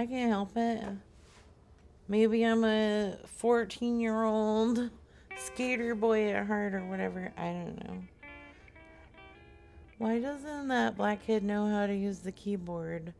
[0.00, 0.82] I can't help it.
[2.08, 4.88] Maybe I'm a 14 year old
[5.36, 7.30] skater boy at heart or whatever.
[7.36, 8.02] I don't know.
[9.98, 13.12] Why doesn't that black kid know how to use the keyboard?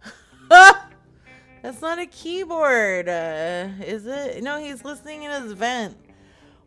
[0.48, 4.40] That's not a keyboard, uh, is it?
[4.40, 5.96] No, he's listening in his vent.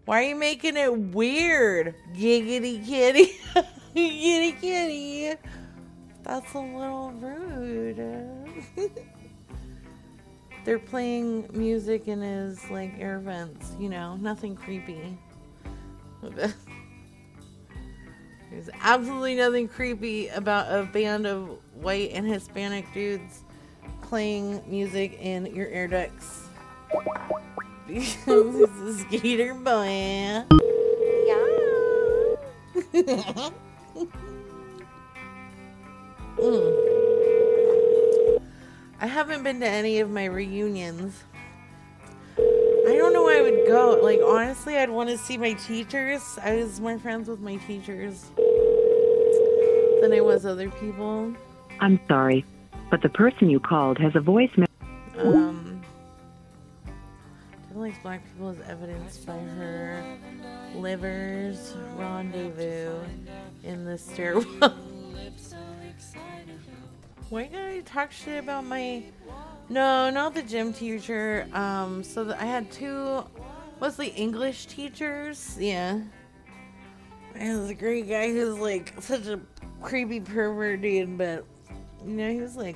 [0.03, 1.95] Why are you making it weird?
[2.13, 3.39] Giggity kitty.
[3.95, 5.39] Giggity kitty.
[6.23, 9.01] That's a little rude.
[10.63, 15.18] They're playing music in his like air vents, you know, nothing creepy.
[18.52, 23.44] There's absolutely nothing creepy about a band of white and Hispanic dudes
[24.02, 26.44] playing music in your air ducts.
[27.88, 30.44] Because he's a skater boy.
[32.94, 33.50] Yeah.
[36.42, 37.11] Mm.
[39.01, 41.24] I haven't been to any of my reunions.
[42.38, 44.00] I don't know where I would go.
[44.00, 46.38] Like, honestly, I'd want to see my teachers.
[46.44, 48.25] I was more friends with my teachers
[50.01, 51.33] than I was other people.
[51.80, 52.45] I'm sorry,
[52.92, 54.68] but the person you called has a voicemail.
[55.18, 55.81] Um,
[57.74, 60.04] likes black people as evidenced by her
[60.75, 63.00] liver's rendezvous
[63.63, 64.77] in the stairwell.
[67.31, 69.04] Why did I talk shit about my?
[69.69, 71.48] No, not the gym teacher.
[71.54, 73.24] Um, so that I had two,
[73.80, 75.56] mostly English teachers.
[75.57, 76.12] Yeah, and
[77.36, 79.39] there's a great guy who's like such a
[79.81, 81.45] creepy pervert dude, but
[82.06, 82.75] you know he was like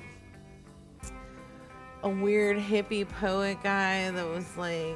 [2.04, 4.96] a weird hippie poet guy that was like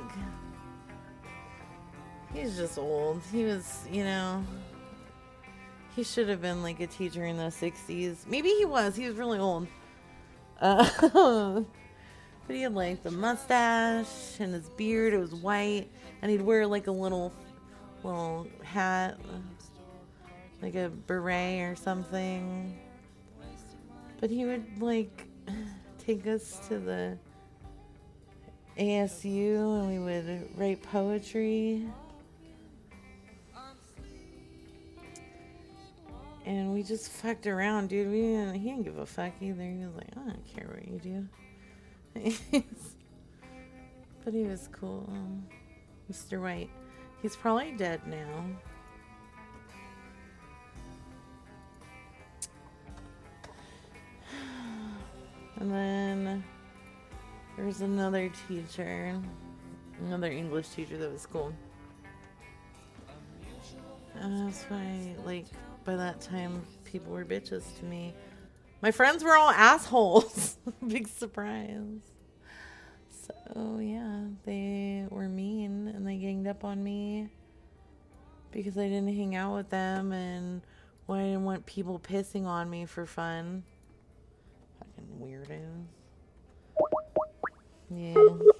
[2.33, 3.21] he's just old.
[3.29, 4.41] He was, you know,
[5.95, 8.27] he should have been like a teacher in the 60s.
[8.27, 8.95] Maybe he was.
[8.95, 9.67] He was really old.
[10.61, 10.89] Uh,
[12.47, 15.13] but he had like the mustache and his beard.
[15.13, 15.87] It was white,
[16.21, 17.33] and he'd wear like a little,
[18.03, 19.17] little hat,
[20.61, 22.77] like a beret or something.
[24.19, 25.27] But he would like
[25.97, 27.17] take us to the
[28.77, 31.87] ASU, and we would write poetry.
[36.49, 38.09] And we just fucked around, dude.
[38.09, 39.61] We didn't, he didn't give a fuck either.
[39.61, 41.27] He was like, I don't care what you do.
[44.25, 45.07] but he was cool.
[45.11, 45.45] Um,
[46.11, 46.41] Mr.
[46.41, 46.71] White.
[47.21, 48.45] He's probably dead now.
[55.59, 56.43] And then
[57.57, 59.21] there was another teacher,
[59.99, 61.53] another English teacher that was cool.
[64.15, 65.45] That's why, like,
[65.85, 68.13] by that time, people were bitches to me.
[68.81, 70.57] My friends were all assholes.
[70.87, 72.01] Big surprise.
[73.09, 77.29] So, yeah, they were mean and they ganged up on me
[78.51, 80.61] because I didn't hang out with them and
[81.05, 83.63] why I didn't want people pissing on me for fun.
[84.79, 85.85] Fucking weirdos.
[87.91, 88.53] Yeah.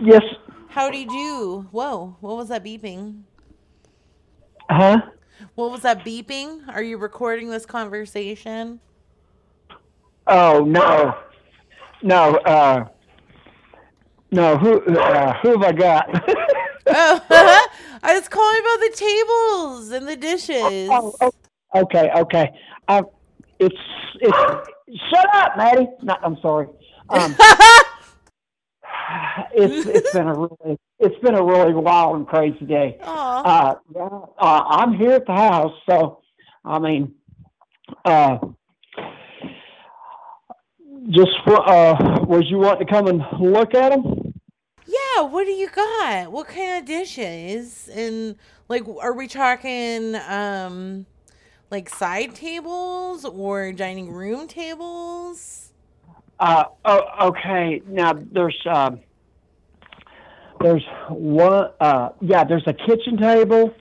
[0.00, 0.22] Yes.
[0.68, 1.66] howdy do?
[1.70, 3.22] Whoa, what was that beeping?
[4.70, 5.02] Huh?
[5.54, 6.62] What was that beeping?
[6.68, 8.80] Are you recording this conversation?
[10.26, 11.16] Oh no,
[12.02, 12.36] no.
[12.36, 12.84] Uh,
[14.30, 14.56] no.
[14.56, 14.80] Who?
[14.96, 16.28] Uh, who have I got?
[16.92, 17.20] Oh,
[18.02, 20.88] I was calling about the tables and the dishes.
[20.90, 21.30] oh, oh,
[21.76, 22.50] okay, okay.
[22.88, 23.02] Uh,
[23.60, 23.76] it's
[24.14, 24.36] it's.
[25.08, 25.86] Shut up, Maddie.
[26.02, 26.66] No, I'm sorry.
[27.10, 27.36] Um,
[29.54, 32.98] it's it's been a really it's been a really wild and crazy day.
[33.02, 36.20] Uh, yeah, uh, I'm here at the house, so
[36.64, 37.14] I mean,
[38.04, 38.38] uh,
[41.10, 44.30] just uh, was you want to come and look at them?
[44.90, 46.32] yeah, what do you got?
[46.32, 47.88] What kind of dishes?
[47.92, 48.36] And
[48.68, 51.06] like, are we talking um,
[51.70, 55.69] like side tables or dining room tables?
[56.40, 57.82] Uh, oh, okay.
[57.86, 59.00] Now there's um,
[60.60, 61.70] there's one.
[61.78, 63.74] Uh, yeah, there's a kitchen table.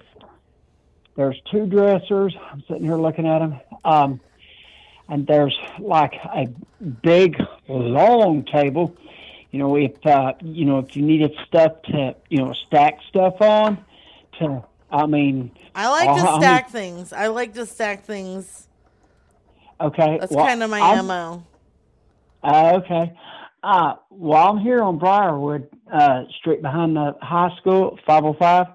[1.16, 2.36] There's two dressers.
[2.52, 3.60] I'm sitting here looking at them.
[3.86, 4.20] Um,
[5.08, 6.48] and there's like a
[7.02, 7.38] big
[7.70, 8.96] long table.
[9.52, 13.42] You know, if uh, you know if you needed stuff to you know stack stuff
[13.42, 13.84] on.
[14.40, 17.14] To I mean, I like to Uh, I stack things.
[17.14, 18.68] I like to stack things.
[19.80, 20.18] okay.
[20.20, 21.46] That's well, kind of my I'm- mo.
[22.44, 23.14] Uh, okay.
[23.64, 28.68] Uh, while I'm here on Briarwood uh, Street behind the high school, 505,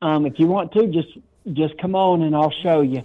[0.00, 1.08] um, if you want to, just
[1.52, 3.02] just come on and I'll show you.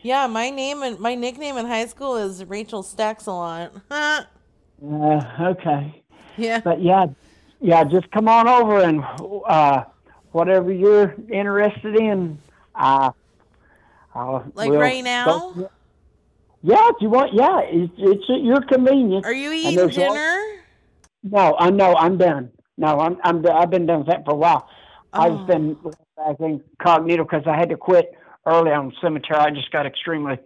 [0.00, 3.72] Yeah, my name and my nickname in high school is Rachel Stacks a lot.
[3.90, 4.24] Huh.
[4.82, 6.02] Uh, okay.
[6.36, 6.60] yeah.
[6.60, 7.06] But yeah,
[7.60, 9.02] yeah, just come on over and
[9.46, 9.84] uh,
[10.32, 12.38] whatever you're interested in,
[12.74, 13.10] uh,
[14.14, 15.52] I'll, Like we'll right now?
[15.54, 15.70] go-
[16.66, 19.26] Yeah, if you want, yeah, it's, it's at your convenience.
[19.26, 20.40] Are you eating all- dinner?
[21.22, 22.50] No, I know I'm done.
[22.78, 24.66] No, I'm I'm I've been done with that for a while.
[25.12, 25.20] Oh.
[25.40, 25.74] I've been
[26.16, 28.12] back incognito because I had to quit
[28.46, 29.38] early on cemetery.
[29.38, 30.38] I just got extremely,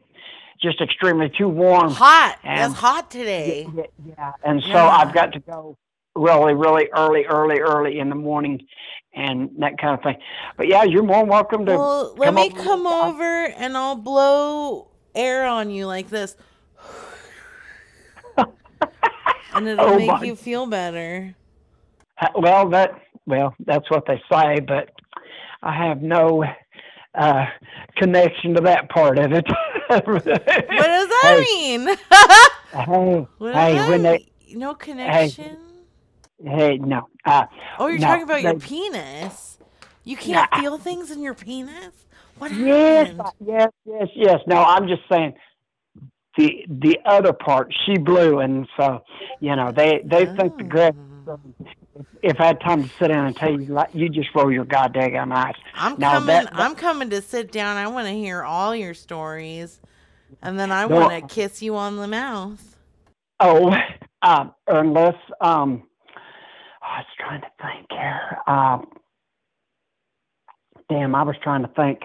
[0.60, 1.90] just extremely too warm.
[1.92, 2.36] Hot.
[2.42, 3.66] And- It's hot today.
[3.74, 4.32] Yeah, yeah.
[4.44, 4.88] and so Yeah.
[4.88, 5.76] I've got to go
[6.16, 8.60] really, really early, early, early in the morning,
[9.14, 10.16] and that kind of thing.
[10.56, 11.72] But yeah, you're more than welcome to.
[11.76, 16.36] Well, let come me come over and I'll blow air on you like this.
[19.54, 21.34] and it'll Oh, make my- you feel better.
[22.34, 24.90] Well, that well, that's what they say, but
[25.62, 26.44] I have no
[27.14, 27.46] uh,
[27.96, 29.46] connection to that part of it.
[29.88, 31.88] What does that mean?
[31.88, 35.56] Hey, what hey, does when that they, no connection?
[36.44, 37.46] hey, no, uh,
[37.78, 39.58] oh, you're no, talking about your penis.
[40.04, 40.60] You can't Nah.
[40.60, 41.94] feel things in your penis?
[42.38, 43.32] What Yes, happened?
[43.46, 44.40] Yes, yes, yes.
[44.46, 45.34] No, I'm just saying
[46.36, 47.74] the the other part.
[47.84, 49.02] She blew, and so
[49.40, 50.92] you know they they think the grass.
[51.26, 51.40] Oh.
[52.22, 54.64] If I had time to sit down and tell you, like you just roll your
[54.64, 55.54] goddamn eyes.
[55.74, 56.26] I'm Now coming.
[56.28, 57.76] that- that- I'm coming to sit down.
[57.76, 59.80] I want to hear all your stories.
[60.42, 60.94] and then I No.
[61.00, 62.76] want to kiss you on the mouth.
[63.40, 63.74] Oh,
[64.22, 65.82] uh, unless um,
[66.82, 68.38] I was trying to think here.
[68.46, 68.78] Uh,
[70.90, 72.00] damn, I was trying to think.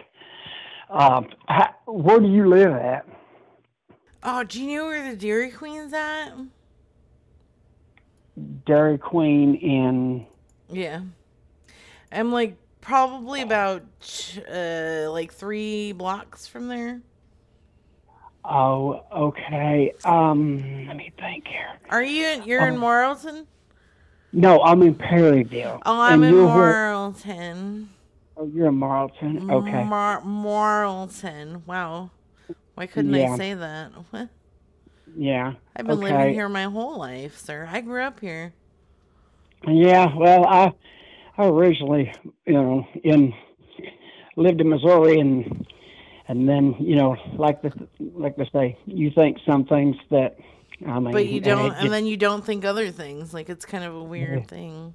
[0.94, 3.06] Um, ha where do you live at?
[4.22, 6.30] Oh, do you know where the Dairy Queen's at?
[8.66, 10.26] Dairy Queen in.
[10.70, 11.02] Yeah.
[12.12, 13.82] I'm like probably about
[14.52, 17.02] uh like three blocks from there.
[18.46, 19.94] Oh, okay.
[20.04, 21.80] Um, let me think here.
[21.90, 22.82] Are you in, you're in Oh.
[22.82, 23.48] Morrilton?
[24.32, 25.82] No, I'm in Perryville.
[25.86, 27.88] Oh, I'm And in Morrilton.
[28.36, 29.50] Oh, you're in Marlton.
[29.50, 29.84] Okay.
[29.84, 31.66] Mar- Morrilton.
[31.68, 32.10] Wow.
[32.76, 33.92] Why couldn't I say that?
[34.12, 34.30] What?
[35.16, 35.54] yeah.
[35.76, 36.12] I've been okay.
[36.18, 37.68] living here my whole life, sir.
[37.72, 38.54] I grew up here.
[39.68, 40.12] Yeah.
[40.16, 40.74] Well, I
[41.38, 42.12] I originally,
[42.46, 43.34] you know, in
[44.36, 45.68] lived in Missouri and
[46.28, 50.38] and then you know, like the like they say, you think some things that
[50.86, 53.34] I mean, But you don't and just- then you don't think other things.
[53.36, 54.46] Like it's kind of a weird Yeah.
[54.46, 54.94] thing.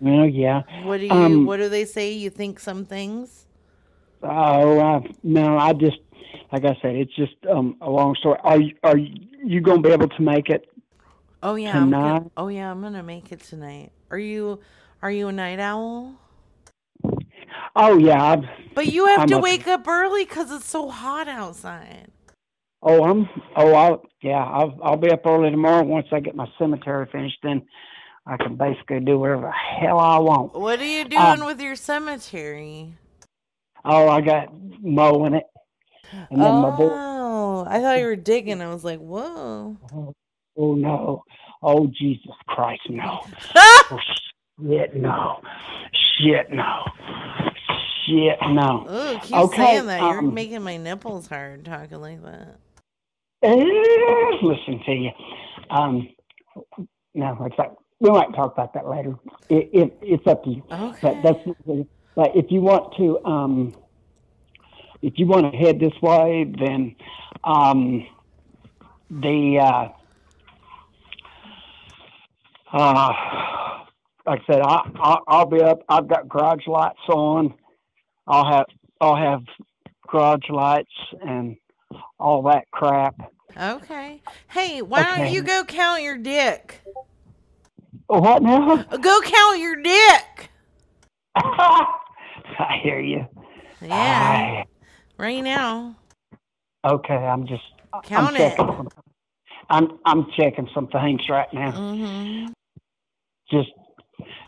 [0.00, 0.62] Well, yeah.
[0.84, 2.12] What do you Um, what do they say?
[2.12, 3.46] You think some things?
[4.22, 5.98] Oh, uh, no, I just
[6.52, 8.38] like I said, it's just um, a long story.
[8.44, 10.68] Are you, are you gonna be able to make it?
[11.42, 12.32] Oh yeah, I'm gonna, Tonight?
[12.36, 13.90] oh yeah, I'm gonna make it tonight.
[14.10, 14.60] Are you
[15.02, 16.14] are you a night owl?
[17.74, 18.22] Oh yeah.
[18.22, 18.44] I've,
[18.74, 22.08] But you have I'm to up- wake up early because it's so hot outside.
[22.82, 23.28] oh, I'm.
[23.56, 24.02] Oh, I'll.
[24.20, 24.78] Yeah, I'll.
[24.82, 27.38] I'll be up early tomorrow once I get my cemetery finished.
[27.42, 27.62] Then
[28.26, 30.54] I can basically do whatever the hell I want.
[30.54, 32.94] What are you doing Um, with your cemetery?
[33.84, 34.48] Oh, I got
[34.80, 35.44] mowing it,
[36.30, 36.88] and then my boy.
[36.92, 38.60] Oh, I thought you were digging.
[38.62, 39.76] I was like, whoa.
[40.54, 41.24] Oh no!
[41.62, 43.20] Oh Jesus Christ, no!
[43.56, 43.98] Oh,
[44.60, 45.40] shit, no!
[46.20, 46.82] Shit, no!
[48.06, 48.84] Shit, no!
[48.86, 50.02] Oh, keep Okay, saying that.
[50.02, 52.58] You're um, making my nipples hard talking like that.
[53.42, 53.54] Eh,
[54.42, 55.10] listen to you.
[55.70, 56.08] Um,
[57.14, 57.72] no, it's like
[58.02, 59.14] we might talk about that later.
[59.48, 60.64] It, it it's up to you.
[60.70, 60.98] Okay.
[61.00, 61.38] But that's
[62.16, 63.74] but if you want to um,
[65.02, 66.96] if you want to head this way, then
[67.44, 68.04] um,
[69.08, 69.88] the uh,
[72.76, 73.12] uh,
[74.26, 75.82] like I said, I, I I'll be up.
[75.88, 77.54] I've got garage lights on.
[78.26, 78.66] I'll have
[79.00, 79.44] I'll have
[80.08, 80.90] garage lights
[81.24, 81.56] and
[82.18, 83.14] all that crap.
[83.56, 84.22] Okay.
[84.48, 86.82] Hey, why don't you go count your dick?
[88.06, 88.76] What now?
[88.82, 90.50] Go count your dick.
[91.36, 93.26] I hear you.
[93.80, 94.64] Yeah,
[95.18, 95.96] right now.
[96.84, 97.62] Okay, I'm just
[98.04, 98.56] Count I'm it.
[98.56, 98.88] checking some,
[99.70, 101.72] I'm I'm checking some things right now.
[101.72, 102.46] hmm
[103.50, 103.70] Just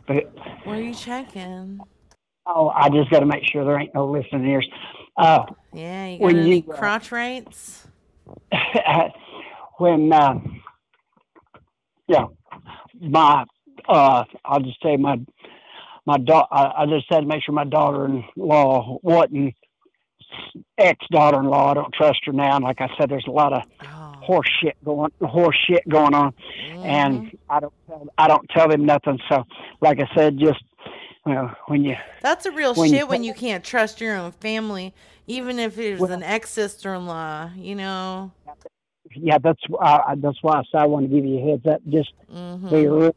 [0.07, 0.25] but
[0.65, 1.85] What are you checking?
[2.47, 4.69] oh, I just got to make sure there ain't no listening ears.
[5.17, 7.87] Uh, Yeah, you got When any you, uh, crotch rights?
[9.79, 10.35] when uh,
[12.09, 12.25] yeah,
[13.01, 13.45] my
[13.89, 15.21] uh, I'll just say my
[16.07, 16.47] my daughter.
[16.53, 19.55] I, I just had to make sure my daughter-in-law wasn't
[20.79, 21.71] ex-daughter-in-law.
[21.71, 22.57] I don't trust her now.
[22.57, 24.13] And like I said, there's a lot of Oh.
[24.21, 26.85] horse shit going horse shit going on, Mhm.
[26.85, 29.19] and I don't tell, I don't tell them nothing.
[29.29, 29.45] So,
[29.81, 30.63] like I said, just
[31.27, 34.17] you know, when you That's a real when you shit when you can't trust your
[34.17, 34.93] own family,
[35.27, 38.33] even if it was Well- an ex sister in law, you know?
[39.17, 41.81] Yeah, that's uh, that's why I said I want to give you a heads up.
[41.89, 43.17] Just hmm be real,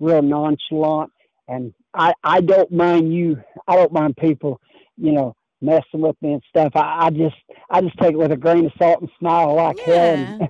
[0.00, 1.12] real nonchalant,
[1.48, 3.42] and I I don't mind you.
[3.66, 4.60] I don't mind people,
[4.96, 6.72] you know, messing with me and stuff.
[6.74, 7.36] I, I just
[7.70, 9.94] I just take it with a grain of salt and smile like hell.
[9.94, 10.38] Yeah.
[10.38, 10.48] And,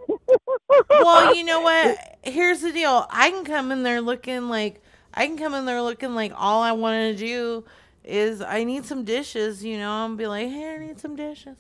[0.88, 2.18] well, you know what?
[2.22, 3.06] Here's the deal.
[3.10, 4.80] I can come in there looking like
[5.14, 7.64] I can come in there looking like all I want to do
[8.04, 11.56] is I need some dishes, you know, and be like, "Hey, I need some dishes."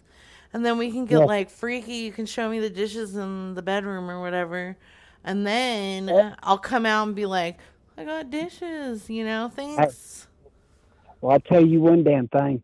[0.52, 1.24] And then we can get Yeah.
[1.24, 1.94] like freaky.
[1.94, 4.76] You can show me the dishes in the bedroom or whatever.
[5.24, 7.58] And then I'll come out and be like,
[7.96, 10.26] "I got dishes," you know, thanks.
[11.20, 12.62] well, I tell you one damn thing.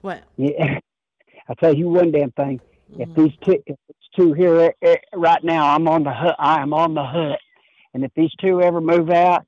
[0.00, 0.22] What?
[0.36, 0.78] Yeah,
[1.48, 2.60] I tell you one damn thing.
[2.98, 3.14] If Mhm.
[3.16, 6.36] these two, if it's two here eh, right now, I'm on the hut.
[6.38, 7.40] I am on the hut,
[7.92, 9.44] and if these two ever move out,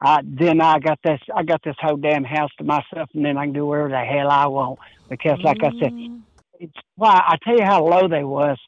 [0.00, 1.20] I, then I got this.
[1.36, 3.98] I got this whole damn house to myself, and then I can do whatever the
[4.00, 4.78] hell I want.
[5.10, 6.22] Because, like I said, Mm.
[6.60, 8.58] It's why I tell you how low they was.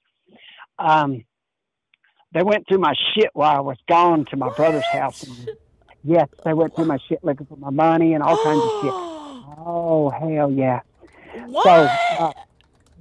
[0.79, 1.25] Um,
[2.33, 5.23] they went through my shit while I was gone to my brother's house.
[5.23, 5.51] And,
[6.03, 9.09] yes, they went through my shit looking for my money and all kinds of shit.
[9.65, 10.81] Oh hell yeah!
[11.47, 11.63] what?
[11.63, 12.33] So, uh,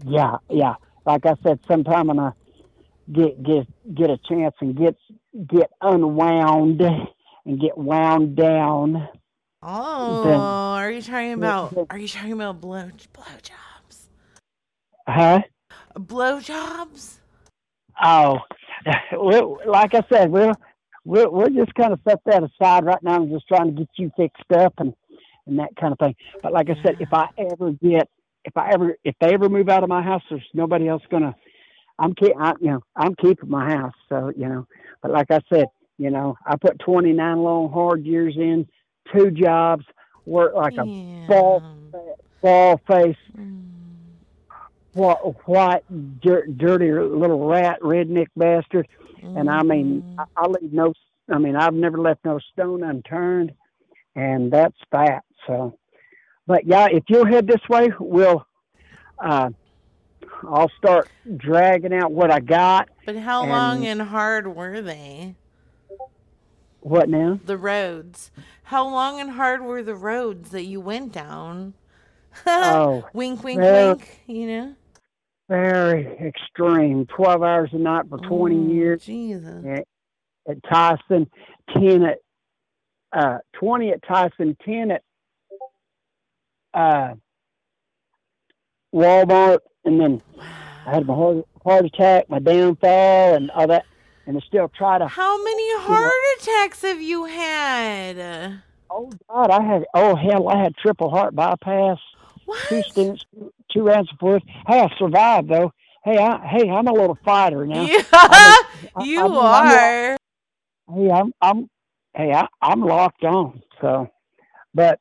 [0.06, 0.76] yeah, yeah.
[1.08, 2.34] Like I said, sometime when I
[3.12, 4.96] get get get a chance and get
[5.48, 9.10] get unwound and get wound down.
[9.64, 11.88] oh, then- are you talking about?
[11.90, 13.71] Are you talking about blow blowjobs?
[15.12, 15.42] Huh?
[15.96, 17.18] Blowjobs?
[18.02, 18.40] Oh,
[19.66, 20.54] like I said, we'll
[21.04, 23.16] we're we're just kind of set that aside right now.
[23.16, 24.94] I'm just trying to get you fixed up and
[25.48, 26.16] and that kind of thing.
[26.42, 28.10] But like I said, if I ever get
[28.46, 31.36] if I ever if they ever move out of my house, there's nobody else gonna.
[32.00, 33.94] I'm keep I, you know I'm keeping my house.
[34.08, 34.66] So you know,
[35.02, 35.66] but like I said,
[35.98, 38.66] you know, I put 29 long hard years in,
[39.14, 39.86] two jobs,
[40.26, 41.28] work like a Yeah.
[41.28, 41.64] ball
[42.42, 43.71] ball face Mm.
[44.94, 45.84] Wh- white,
[46.22, 48.88] dir- dirty little rat, redneck bastard.
[49.24, 50.26] And I mean, Mm.
[50.36, 50.94] I, I leave no,
[51.30, 53.54] I mean, I've never left no stone unturned,
[54.16, 55.24] and that's that.
[55.48, 55.78] So,
[56.48, 58.46] but yeah, if you'll head this way, we'll,
[59.20, 59.52] uh,
[60.50, 61.08] I'll start
[61.38, 62.90] dragging out what I got.
[63.06, 65.36] But how long and- and hard were they?
[66.80, 67.40] What now?
[67.46, 68.32] The roads.
[68.64, 71.76] How long and hard were the roads that you went down?
[72.48, 74.22] Oh, wink, wink, well- wink.
[74.26, 74.76] You know.
[75.52, 77.06] Very extreme.
[77.08, 79.66] Twelve hours a night for twenty Oh, years Jesus.
[79.66, 79.86] at,
[80.50, 81.30] at Tyson,
[81.74, 82.18] ten at,
[83.12, 85.04] uh, twenty at Tyson, ten at,
[86.74, 87.16] uh,
[88.96, 90.22] Walmart, and then
[90.86, 93.86] I had my heart, heart attack, my downfall, and all that,
[94.26, 95.08] and I still try to.
[95.08, 98.62] How many heart attacks have you had?
[98.90, 99.86] Oh God, I had.
[99.94, 101.98] Oh hell, I had triple heart bypass,
[102.70, 102.86] two What?
[102.96, 103.22] stents,
[103.74, 104.44] two rounds of fluid.
[104.68, 105.72] Hey, I survived though.
[106.04, 107.84] Hey, I, hey, I'm a little fighter now.
[108.32, 108.56] Yeah,
[108.96, 110.18] I- you I mean, I'm are.
[110.94, 111.70] Hey, I'm, I'm,
[112.16, 113.62] hey, I, I'm locked on.
[113.80, 114.10] So,
[114.74, 115.00] but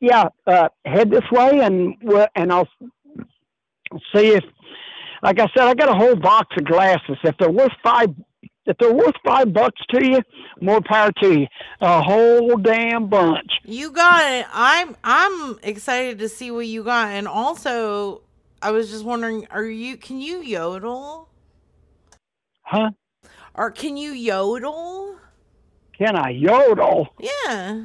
[0.00, 1.94] yeah, uh, head this way, and
[2.34, 2.68] and I'll
[4.14, 4.44] see if,
[5.22, 7.16] like I said, I got a whole box of glasses.
[7.22, 8.08] If they're worth five,
[8.66, 10.22] if they're worth five bucks to you,
[10.60, 11.46] more power to you.
[11.80, 13.50] A whole damn bunch.
[13.64, 14.46] You got it.
[14.52, 17.08] I'm I'm excited to see what you got.
[17.08, 18.22] And also,
[18.62, 21.28] I was just wondering, are you can you yodel?
[22.62, 22.90] Huh?
[23.54, 25.16] Or can you yodel?
[25.96, 27.08] Can I yodel?
[27.20, 27.84] Yeah.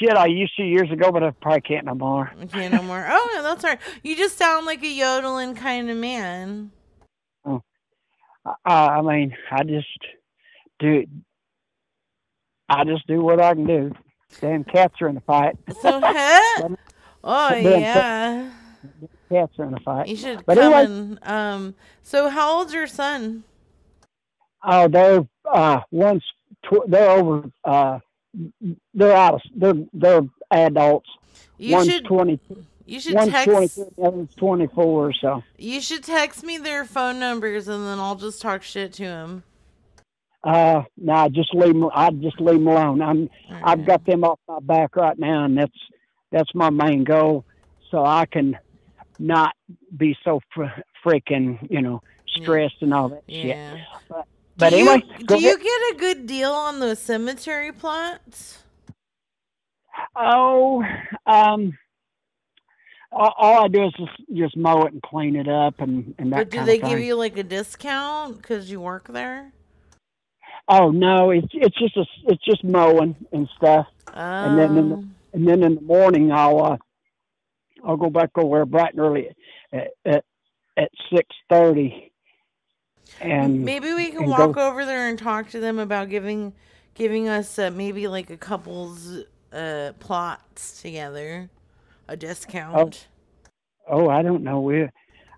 [0.00, 2.32] Shit, I used to years ago, but I probably can't no more.
[2.40, 3.06] I can't no more.
[3.06, 3.80] Oh, no, that's all right.
[4.02, 6.70] You just sound like a yodeling kind of man.
[8.44, 9.86] I, I mean, I just
[10.78, 11.04] do.
[12.68, 13.92] I just do what I can do.
[14.40, 15.56] Damn cats are in the fight.
[15.82, 16.68] So, huh?
[17.22, 18.50] Oh, Ben, yeah.
[19.28, 20.08] Cats are in the fight.
[20.08, 23.44] You should But come anyway- and, um, so how old's your son?
[24.64, 26.24] Oh, they're uh, one's
[26.64, 27.50] tw- they're over.
[27.64, 27.98] Uh,
[28.94, 29.34] they're out.
[29.34, 31.08] Of, they're they're adults.
[31.58, 32.38] You one's should, twenty.
[32.90, 33.78] You should text,
[34.36, 35.12] twenty four.
[35.12, 35.42] So.
[35.56, 39.42] you should text me their phone numbers and then I'll just talk shit to him.
[40.42, 41.90] Uh, no, just leave them.
[41.94, 43.02] I just leave them alone.
[43.02, 43.30] I'm.
[43.62, 45.78] I've got them off my back right now, and that's
[46.32, 47.44] that's my main goal,
[47.90, 48.58] so I can
[49.18, 49.54] not
[49.96, 53.46] be so fr- freaking, you know, stressed and all that shit.
[53.46, 53.84] Yeah.
[54.56, 58.62] But do anyway, you, do you get a good deal on those cemetery plots?
[60.16, 60.82] Oh,
[61.26, 61.76] um,
[63.12, 66.32] all, all I do is just just mow it and clean it up and and
[66.32, 69.52] that But do they give you like a discount because you work there?
[70.68, 73.86] Oh no, it's it's just a, it's just mowing and stuff.
[74.12, 76.76] Um, then in the- and then in the morning I'll uh,
[77.84, 79.28] I'll go back over there bright and early
[79.72, 80.24] at at,
[80.76, 82.12] at six thirty.
[83.20, 86.52] And maybe we can walk go- over there and talk to them about giving
[86.94, 91.50] giving us uh, maybe like a couple's uh, plots together,
[92.10, 93.06] a discount.
[93.88, 94.60] oh, I don't know.
[94.60, 94.88] We,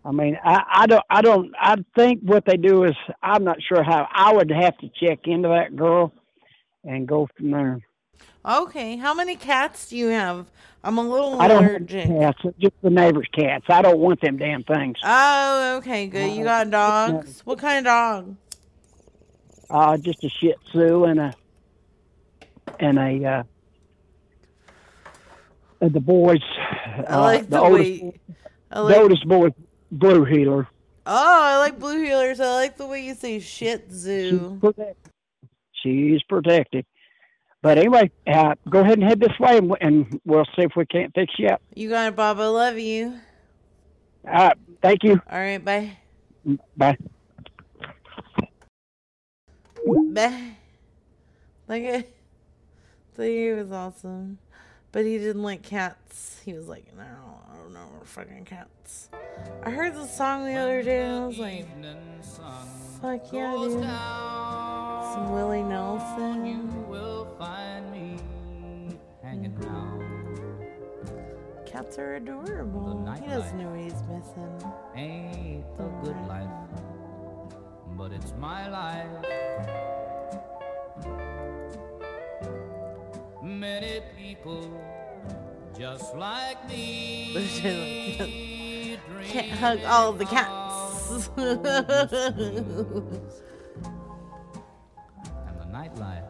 [0.05, 3.59] I mean, I, I don't, I don't, I think what they do is, I'm not
[3.63, 4.09] sure how.
[4.11, 6.13] I would have to check into that girl
[6.83, 7.81] and go from there.
[8.45, 10.47] Okay, how many cats do you have?
[10.83, 12.07] I'm a little I don't have allergic.
[12.07, 13.67] cats, just the neighbor's cats.
[13.69, 14.97] I don't want them damn things.
[15.05, 16.33] Oh, okay, good.
[16.33, 17.43] You got dogs?
[17.45, 18.37] What kind of dog?
[19.71, 21.35] Uh, just a Shih Tzu and a
[22.81, 23.43] and a uh,
[25.83, 26.41] uh, the boys.
[26.87, 28.21] I uh, like the, oldest, way.
[28.71, 29.49] I the like, oldest boy,
[29.91, 30.69] Blue Heeler.
[31.07, 32.41] oh, I like blue heelers.
[32.41, 34.59] I like the way you say shit She's zoo.
[34.61, 35.13] protected.
[35.83, 36.87] She's protected.
[37.61, 40.85] But anyway, uh, go ahead and head this way, and, and we'll see if we
[40.87, 41.63] can't fix you up.
[41.75, 42.39] You got it, Bob.
[42.41, 43.15] I love you.
[44.27, 45.21] All right, thank you.
[45.31, 45.97] All right, bye.
[46.77, 46.97] Bye.
[49.87, 50.57] Bye.
[51.69, 52.17] Like it.
[53.17, 54.39] So he was awesome.
[54.93, 56.41] But he didn't like cats.
[56.45, 59.09] He was like, no, I don't know, fucking cats.
[59.63, 61.67] I heard the song the other day and I was like,
[63.01, 63.83] fuck yeah, dude.
[65.15, 66.45] Some Willie Nelson.
[66.45, 68.19] You will find me
[69.23, 70.03] hanging around.
[71.65, 73.03] Cats are adorable.
[73.19, 74.63] He doesn't know what he's missing.
[74.95, 76.51] Ain't a good life,
[77.97, 79.09] but it's my life.
[83.43, 84.81] Many people
[85.77, 87.35] just like me.
[89.25, 91.11] Can't hug all the cats.
[91.11, 91.65] of golden
[92.39, 93.43] spoons.
[95.49, 96.29] and the nightlife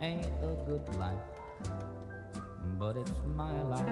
[0.00, 1.18] ain't a good life,
[2.78, 3.86] but it's my life.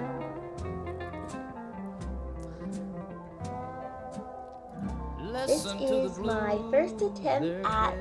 [5.33, 7.93] This Listen to the is my first attempt at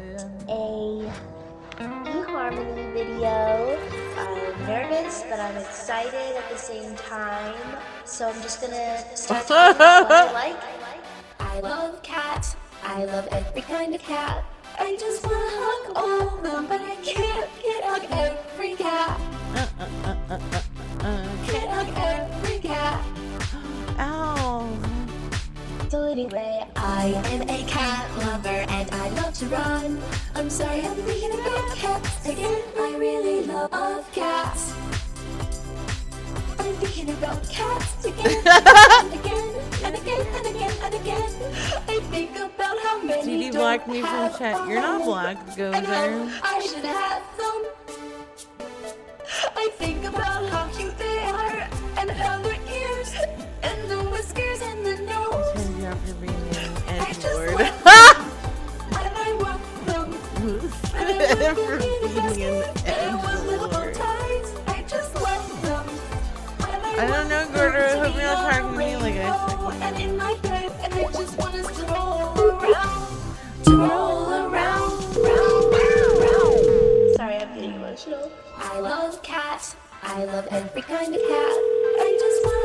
[0.49, 1.13] a
[1.79, 3.79] eHarmony video.
[4.17, 7.55] I'm nervous, but I'm excited at the same time.
[8.05, 10.57] So I'm just gonna start talking about what I like.
[11.41, 12.57] I love cats.
[12.85, 14.45] I love every kind of cat.
[14.79, 19.21] I just wanna hug all of them, but I can't get hug every cat.
[19.55, 20.41] Uh, uh,
[21.01, 23.05] uh, can't hug every cat.
[23.99, 24.88] Ow.
[25.89, 29.99] So anyway, I am a cat lover and I love to run.
[30.35, 32.63] I'm sorry, I'm thinking about cats again.
[32.79, 34.75] I really love cats.
[36.59, 41.33] I'm thinking about cats again and again and again and again and again.
[41.89, 44.69] I think about how many don't blocked me from chat.
[44.69, 46.31] You're not blocked, Gozer.
[46.43, 47.65] I should have them.
[49.57, 53.15] I think about how cute they are and how their ears
[53.63, 55.68] and the whiskers and the nose.
[55.89, 57.55] Thank for being an I edge just lord.
[57.55, 57.87] love
[58.93, 60.13] and I want them.
[60.95, 63.97] I for them in the being an basket, and with edge little lord.
[64.67, 65.87] I just love them.
[66.69, 67.79] And I don't know, want Gordo.
[67.79, 69.79] I hope you're not talking to me like I.
[69.81, 73.07] And in my bed, and I just want us to roll around,
[73.65, 77.17] to roll around, round, round, round.
[77.17, 78.31] Sorry, I'm getting emotional.
[78.59, 79.75] I love cats.
[80.03, 81.29] I love every kind of cat.
[82.01, 82.58] I just wanna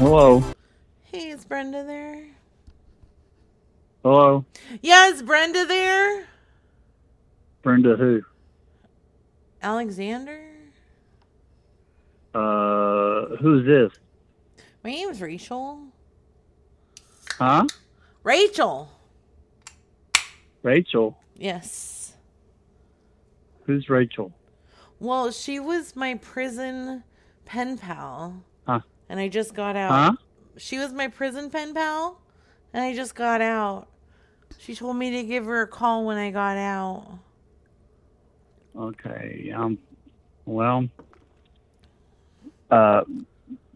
[0.00, 0.42] Hello.
[1.12, 2.24] Hey, is Brenda there?
[4.02, 4.46] Hello.
[4.80, 6.26] Yeah, is Brenda there?
[7.62, 8.22] Brenda who?
[9.62, 10.40] Alexander?
[12.32, 13.92] Uh, who's this?
[14.82, 15.82] My name's Rachel.
[17.38, 17.66] Huh?
[18.22, 18.90] Rachel.
[20.62, 21.18] Rachel.
[21.36, 22.14] Yes.
[23.66, 24.32] Who's Rachel?
[25.00, 27.02] Well, she was my prison
[27.46, 28.44] pen pal.
[28.66, 28.80] Huh?
[29.08, 29.90] And I just got out.
[29.90, 30.12] Huh?
[30.58, 32.20] She was my prison pen pal.
[32.72, 33.88] And I just got out.
[34.58, 37.18] She told me to give her a call when I got out.
[38.76, 39.50] Okay.
[39.56, 39.78] Um.
[40.44, 40.88] Well.
[42.70, 43.02] Uh,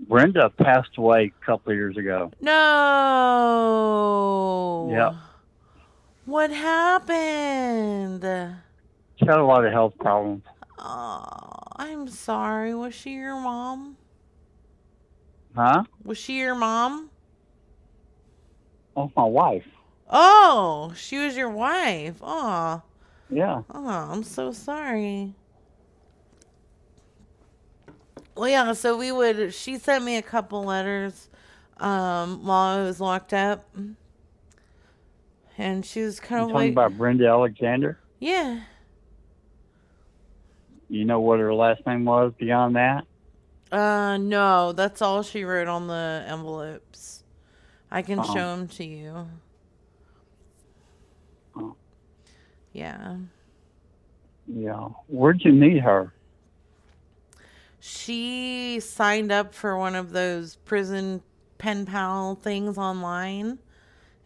[0.06, 2.30] Brenda passed away a couple of years ago.
[2.40, 2.52] No.
[4.92, 5.14] Yep.
[6.26, 8.22] What happened?
[9.16, 10.44] She had a lot of health problems.
[10.86, 11.24] Oh,
[11.76, 12.74] I'm sorry.
[12.74, 13.96] Was she your mom?
[15.56, 15.84] Huh?
[16.04, 17.10] Was she your mom?
[18.94, 19.66] Oh, my wife.
[20.10, 22.16] Oh, she was your wife.
[22.20, 22.82] Oh,
[23.30, 23.62] Yeah.
[23.70, 25.32] oh, I'm so sorry.
[28.36, 31.30] Well, yeah, so we would, she sent me a couple letters
[31.78, 33.64] um, while I was locked up.
[35.56, 37.98] And she was kind of talking like, about Brenda Alexander?
[38.20, 38.60] yeah.
[40.94, 43.04] You know what her last name was beyond that?
[43.72, 47.24] Uh, no, that's all she wrote on the envelopes.
[47.90, 48.32] I can Uh-oh.
[48.32, 49.26] show them to you.
[51.56, 51.74] Oh.
[52.72, 53.16] Yeah.
[54.46, 54.90] Yeah.
[55.08, 56.12] Where'd you meet her?
[57.80, 61.22] She signed up for one of those prison
[61.58, 63.58] pen pal things online,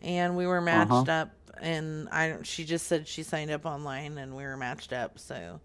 [0.02, 1.30] and we were matched up.
[1.60, 2.36] And I.
[2.42, 5.18] She just said she signed up online, and we were matched up.
[5.18, 5.60] So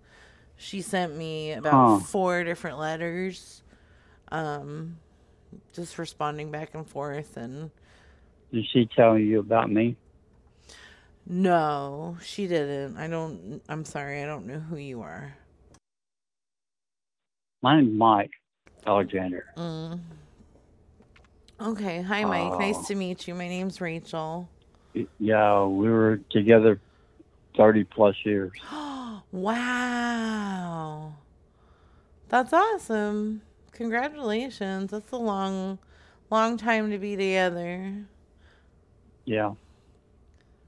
[0.64, 3.62] she sent me about four different letters,
[4.32, 4.98] um,
[5.74, 7.36] just responding back and forth.
[7.38, 7.70] And
[8.52, 9.98] Did she tell you about me?
[11.28, 12.98] no, she didn't.
[12.98, 13.62] I don't.
[13.70, 14.24] I'm sorry.
[14.24, 15.36] I don't know who you are.
[17.62, 18.32] My name's Mike
[18.86, 19.46] Alexander.
[19.58, 20.00] Mm.
[21.62, 22.02] Okay.
[22.02, 22.60] Hi, Mike.
[22.60, 22.84] Nice Oh.
[22.88, 23.36] to meet you.
[23.36, 24.50] My name's Rachel.
[25.20, 26.80] Yeah, we were together
[27.58, 28.52] 30 plus years.
[29.34, 31.14] wow.
[32.30, 33.42] That's awesome.
[33.74, 34.92] Congratulations.
[34.92, 35.80] That's a long,
[36.30, 37.94] long time to be together.
[39.26, 39.54] Yeah.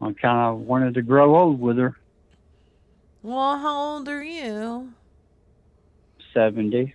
[0.02, 1.96] I kind of wanted to grow old with her.
[3.24, 4.92] Well, how old are you?
[6.34, 6.94] 70.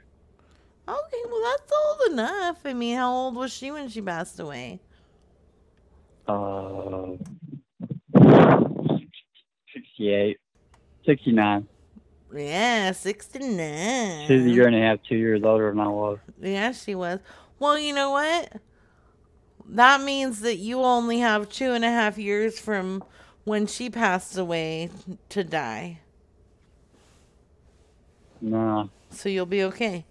[0.89, 2.59] Okay, well, that's old enough.
[2.65, 4.81] I mean, how old was she when she passed away?
[6.29, 7.17] Uh,
[9.73, 10.39] 68.
[11.07, 11.67] 69.
[12.35, 14.29] Yeah, 69.
[14.29, 16.19] She's a year and a half, two years older than I was.
[16.41, 17.19] Yeah, she was.
[17.59, 18.53] Well, you know what?
[19.69, 23.03] That means that you only have two and a half years from
[23.45, 24.91] when she passed away
[25.31, 26.01] to die.
[28.41, 30.07] No, So you'll be okay.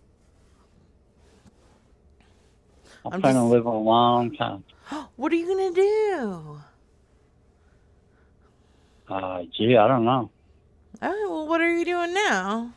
[3.05, 4.63] I I'm trying just- living a long time.
[5.15, 6.61] What are you going to do?
[9.09, 10.29] Uh, gee, I don't know.
[11.01, 12.73] Oh, well, what are you doing now?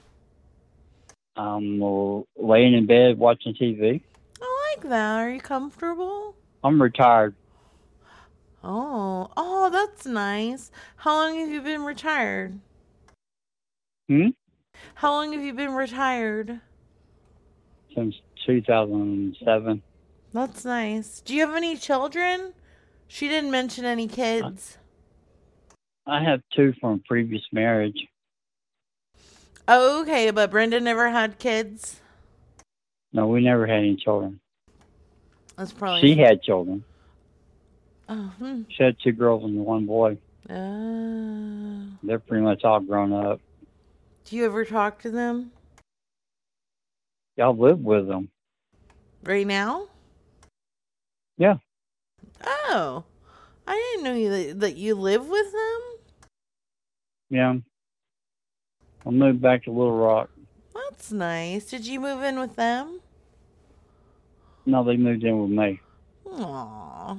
[1.36, 4.00] I'm uh, laying in bed watching TV.
[4.40, 5.18] I like that.
[5.18, 6.34] Are you comfortable?
[6.62, 7.34] I'm retired.
[8.62, 10.70] Oh, oh, that's nice.
[10.96, 12.60] How long have you been retired?
[14.08, 14.28] Hmm?
[14.94, 16.60] How long have you been retired?
[17.94, 18.14] Since
[18.46, 19.82] 2007.
[20.32, 21.20] That's nice.
[21.20, 22.52] Do you have any children?
[23.08, 24.78] She didn't mention any kids.
[26.06, 28.08] I have two from previous marriage.
[29.68, 32.00] Oh, okay, but Brenda never had kids.
[33.12, 34.40] No, we never had any children.
[35.56, 36.00] That's probably.
[36.00, 36.84] She had children.
[38.08, 38.62] Oh, hmm.
[38.68, 40.18] She had two girls and one boy.
[40.50, 41.84] Oh.
[42.02, 43.40] They're pretty much all grown up.
[44.24, 45.52] do you ever talk to them
[47.36, 48.28] Y'all live with them.
[49.24, 49.86] right now?
[51.38, 51.54] Yeah.
[52.44, 53.04] Oh,
[53.66, 55.80] I didn't know you that, that you live with them.
[57.30, 57.54] Yeah.
[59.06, 60.30] I moved back to Little Rock.
[60.74, 61.66] That's nice.
[61.70, 63.00] Did you move in with them?
[64.66, 65.80] No, they moved in with me.
[66.26, 67.16] Aw.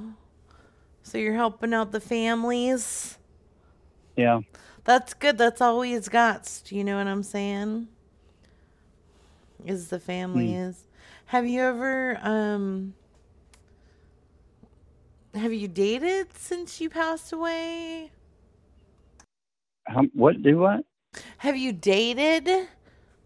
[1.02, 3.18] So you're helping out the families.
[4.16, 4.40] Yeah.
[4.84, 5.38] That's good.
[5.38, 6.62] That's all we's got.
[6.64, 7.88] Do you know what I'm saying?
[9.64, 10.54] Is the family Hmm.
[10.54, 10.84] is.
[11.26, 12.94] Have you ever um
[15.34, 18.10] have you dated since you passed away?
[19.86, 20.42] How, what?
[20.42, 20.84] Do what?
[21.38, 22.68] Have you dated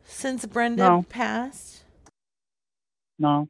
[0.04, 1.04] since Brenda No.
[1.08, 1.84] passed?
[3.18, 3.48] No.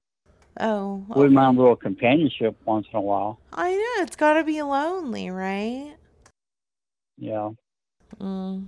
[0.60, 3.38] Oh, Wouldn't mind a little companionship once in a while.
[3.52, 5.94] I know it's got to be lonely, right?
[7.16, 7.50] Yeah.
[8.20, 8.66] Mm.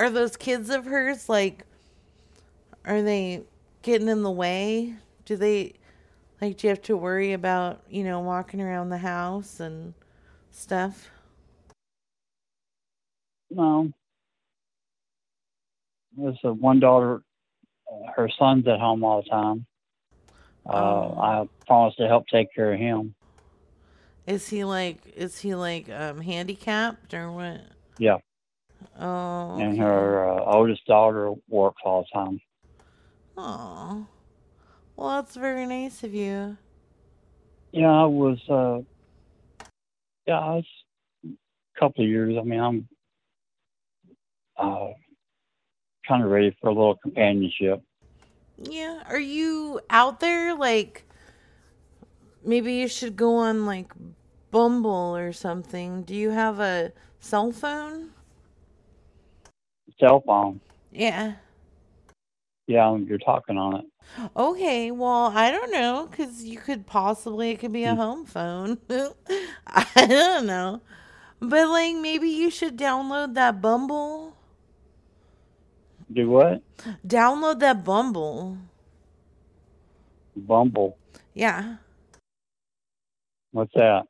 [0.00, 1.64] Are those kids of hers like?
[2.84, 3.42] Are they
[3.82, 4.94] getting in the way?
[5.26, 5.74] Do they
[6.40, 6.56] like?
[6.56, 9.94] Do you have to worry about you know walking around the house and
[10.50, 11.10] stuff?
[13.50, 13.90] No.
[16.16, 17.22] There's a one daughter.
[17.90, 19.66] uh, Her son's at home all the time.
[20.66, 21.18] Uh, Oh.
[21.20, 23.14] I promised to help take care of him.
[24.26, 24.98] Is he like?
[25.16, 27.60] Is he like um handicapped or what?
[27.98, 28.18] Yeah.
[28.98, 29.58] Oh.
[29.58, 32.40] And her uh, oldest daughter works all the time.
[33.36, 34.06] Oh.
[34.96, 36.56] Well, that's very nice of you.
[37.72, 38.38] Yeah, I was.
[38.48, 38.80] Uh,
[40.26, 40.68] yeah, it's
[41.24, 42.36] a couple of years.
[42.38, 42.88] I mean, I'm
[44.60, 44.88] uh,
[46.08, 47.82] kind of ready for a little companionship.
[48.62, 49.02] Yeah.
[49.08, 51.04] Are you out there like
[52.44, 53.92] maybe you should go on like
[54.50, 56.02] Bumble or something?
[56.02, 58.10] Do you have a cell phone?
[60.00, 60.60] Cell phone.
[60.92, 61.34] Yeah.
[62.66, 63.84] Yeah, you're talking on it.
[64.36, 67.96] Okay, well, I don't know cuz you could possibly it could be a Hmm.
[67.96, 68.78] home phone.
[69.66, 70.80] I don't know.
[71.40, 74.36] But like maybe you should download that Bumble.
[76.12, 76.62] Do what?
[77.06, 78.58] Download that Bumble.
[80.34, 80.96] Bumble.
[81.34, 81.76] Yeah.
[83.52, 84.06] What's that?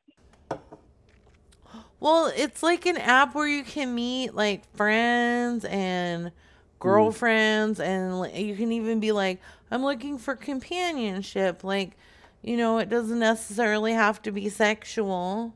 [1.98, 6.34] Well, it's like an app where you can meet like friends and hmm.
[6.78, 11.62] girlfriends, and li- you can even be like, I'm looking for companionship.
[11.62, 11.96] Like,
[12.42, 15.54] you know, it doesn't necessarily have to be sexual.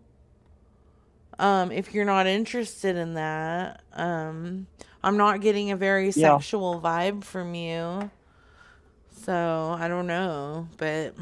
[1.38, 4.66] Um, if you're not interested in that, um,
[5.02, 6.38] I'm not getting a very Yeah.
[6.38, 8.10] sexual vibe from you.
[9.10, 11.14] So I don't know, but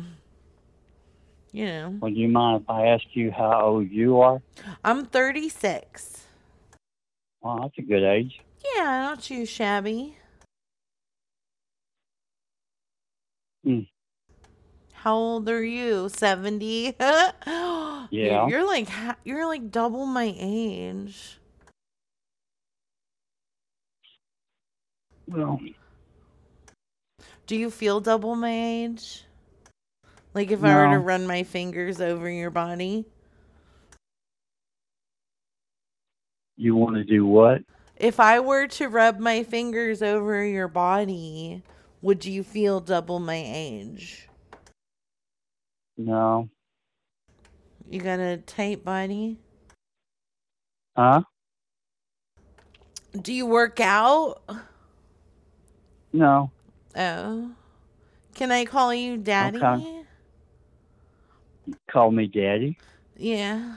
[1.53, 4.43] you know, Would you mind if I ask you how old you are?
[4.85, 6.27] I'm 36.
[7.43, 8.41] Well, that's a good age.
[8.77, 10.17] Yeah, not too shabby.
[13.65, 13.81] Hmm.
[15.03, 16.09] How old are you?
[16.09, 16.95] 70?
[18.11, 18.47] Yeah.
[18.47, 18.89] You're, like
[19.25, 21.39] you're like double my age.
[25.27, 25.59] Well,
[27.47, 29.25] Do you feel double my age?
[30.35, 30.99] Like if I were to No.
[30.99, 33.07] run my fingers over your body?
[36.57, 37.63] you want to do what?
[37.97, 41.63] If I were to rub my fingers over your body,
[42.03, 44.29] would you feel double my age?
[46.05, 46.49] No.
[47.89, 49.39] You got a tight body?
[50.97, 51.23] Huh?
[53.21, 54.43] Do you work out?
[56.13, 56.51] No.
[56.97, 57.53] Oh.
[58.35, 59.59] Can I call you daddy?
[59.59, 60.03] Okay.
[61.89, 62.79] Call me daddy.
[63.17, 63.77] Yeah.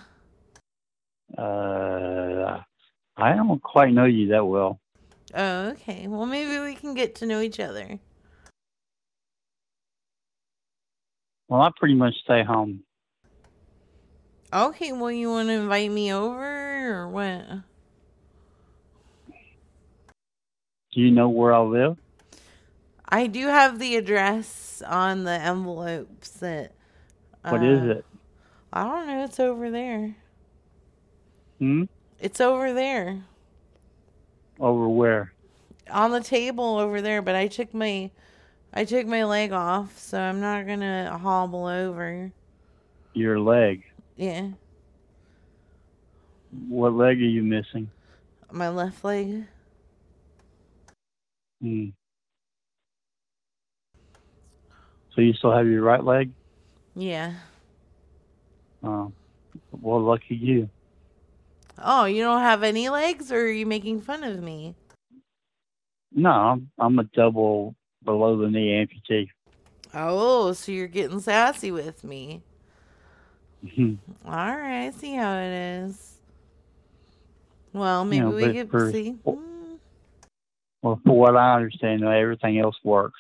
[1.38, 2.62] Uh,
[3.18, 4.80] I don't quite know you that well.
[5.36, 6.08] Oh, okay.
[6.08, 8.00] Well, maybe we can get to know each other.
[11.48, 12.84] Well, I pretty much stay home.
[14.54, 17.46] Okay, well, you want to invite me over or what?
[20.94, 21.98] Do you know where I live?
[23.08, 26.72] I do have the address on the envelopes that.
[27.44, 28.06] What is uh, it?
[28.74, 29.24] I don't know.
[29.26, 30.16] It's over there.
[31.60, 31.84] Hmm?
[32.20, 33.24] It's over there.
[34.60, 35.34] Over where?
[35.92, 38.10] On the table over there, but I took my
[38.78, 42.32] I took my leg off, so I'm not gonna hobble over.
[43.14, 43.84] Your leg.
[44.18, 44.50] Yeah.
[46.68, 47.90] What leg are you missing?
[48.52, 49.46] My left leg.
[51.62, 51.90] Hmm.
[55.14, 56.32] So you still have your right leg?
[56.96, 57.34] Yeah.
[58.84, 59.14] Oh.
[59.72, 60.70] Well, lucky you.
[61.82, 64.76] Oh, you don't have any legs or are you making fun of me?
[66.12, 69.30] No, I'm, I'm a double below the knee amputee.
[69.94, 72.42] Oh, so you're getting sassy with me.
[73.66, 73.96] Mm-hmm.
[74.26, 76.14] All right, I see how it is.
[77.74, 79.16] Well, maybe know, we could for- see.
[80.82, 83.20] Well, for what I understand, everything else works.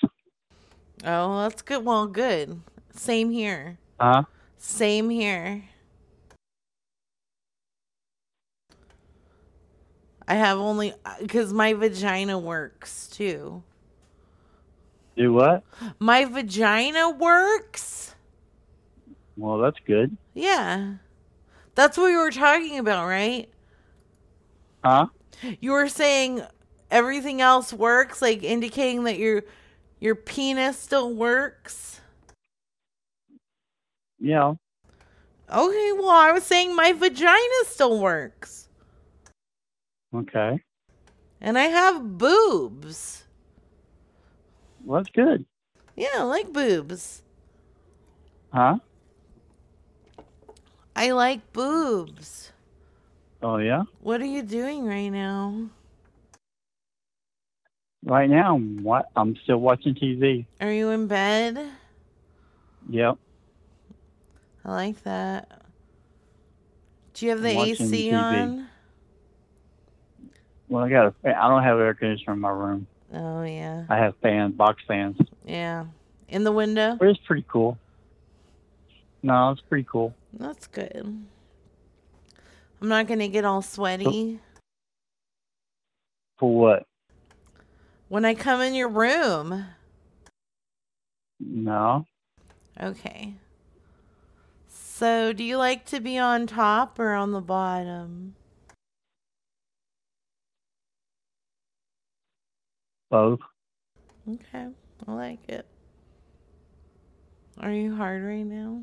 [1.03, 1.83] Oh, that's good.
[1.83, 2.61] Well, good.
[2.91, 3.77] Same here.
[3.99, 4.23] Huh?
[4.57, 5.63] Same here.
[10.27, 13.63] I have only uh, because my vagina works too.
[15.15, 15.63] Do what?
[15.99, 18.15] My vagina works.
[19.37, 20.15] Well, that's good.
[20.33, 20.95] Yeah,
[21.75, 23.49] that's what we were talking about, right?
[24.83, 25.07] Huh?
[25.59, 26.41] You were saying
[26.91, 29.43] everything else works, like indicating that your
[29.99, 32.01] your penis still works.
[34.19, 34.53] Yeah.
[35.49, 38.67] Okay, well, I was saying my vagina still works,
[40.13, 40.59] Okay.
[41.39, 43.24] and I have boobs.
[44.85, 45.45] Well, that's good.
[45.95, 47.23] Yeah, I like boobs.
[48.53, 48.77] Huh?
[50.95, 52.51] I like boobs.
[53.41, 53.83] Oh, yeah?
[54.01, 55.69] What are you doing right now?
[58.05, 60.45] Right now, I'm, I'm still watching TV.
[60.61, 61.57] Are you in bed?
[62.87, 63.17] Yep.
[64.63, 65.63] I like that.
[67.15, 68.13] Do you have the AC TV.
[68.13, 68.67] on?
[70.69, 71.37] Well, I got a.
[71.37, 72.87] I don't have air conditioner in my room.
[73.15, 75.15] Oh yeah, I have fans, box fans.
[75.45, 75.85] yeah.
[76.27, 76.97] In the window.
[77.01, 77.77] It's pretty cool.
[79.23, 80.13] No, it's pretty cool.
[80.33, 81.25] That's good.
[82.81, 84.39] I'm not gonna get all sweaty
[86.37, 86.87] For what?
[88.09, 89.65] when I come in your room.
[91.39, 92.05] No.
[92.81, 93.35] Okay.
[94.67, 98.35] So, do you like to be on top or on the bottom?
[103.15, 103.39] Both.
[104.29, 104.67] Okay,
[105.07, 105.65] I like it.
[107.57, 108.81] Are you hard right now?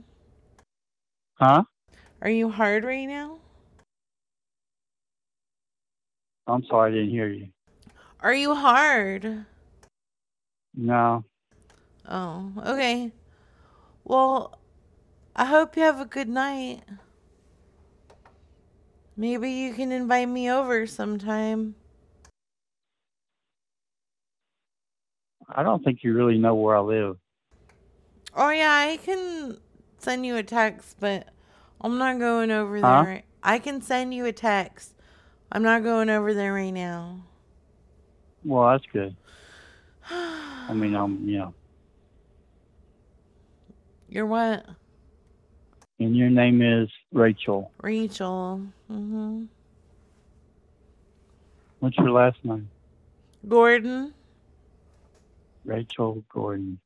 [1.35, 1.65] Huh?
[2.23, 3.41] Are you hard right now?
[6.47, 7.49] I'm sorry, I didn't hear you.
[8.21, 9.45] Are you hard?
[10.75, 11.27] No.
[12.09, 13.13] Oh, okay.
[14.03, 14.59] Well,
[15.37, 16.85] I hope you have a good night.
[19.15, 21.75] Maybe you can invite me over sometime.
[25.55, 27.17] I don't think you really know where I live.
[28.35, 29.59] Oh yeah, I can
[29.99, 31.29] send you a text, but
[31.81, 32.91] I'm not going over there.
[32.91, 33.05] Huh?
[33.07, 34.95] right- I can send you a text.
[35.51, 37.21] I'm not going over there right now.
[38.45, 39.15] Well, that's good.
[40.11, 41.55] I mean, um, you know,
[44.09, 44.67] You're what?
[45.99, 47.71] and your name is Rachel.
[47.81, 48.61] Rachel.
[48.91, 49.47] Mhm.
[51.79, 52.69] What's your last name?
[53.49, 54.13] Gordon.
[55.65, 56.81] Rachel Gordon.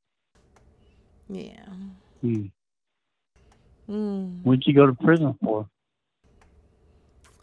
[1.29, 1.67] Yeah.
[2.23, 2.47] Hmm.
[3.91, 4.43] Mm.
[4.43, 5.69] What'd you go to prison for?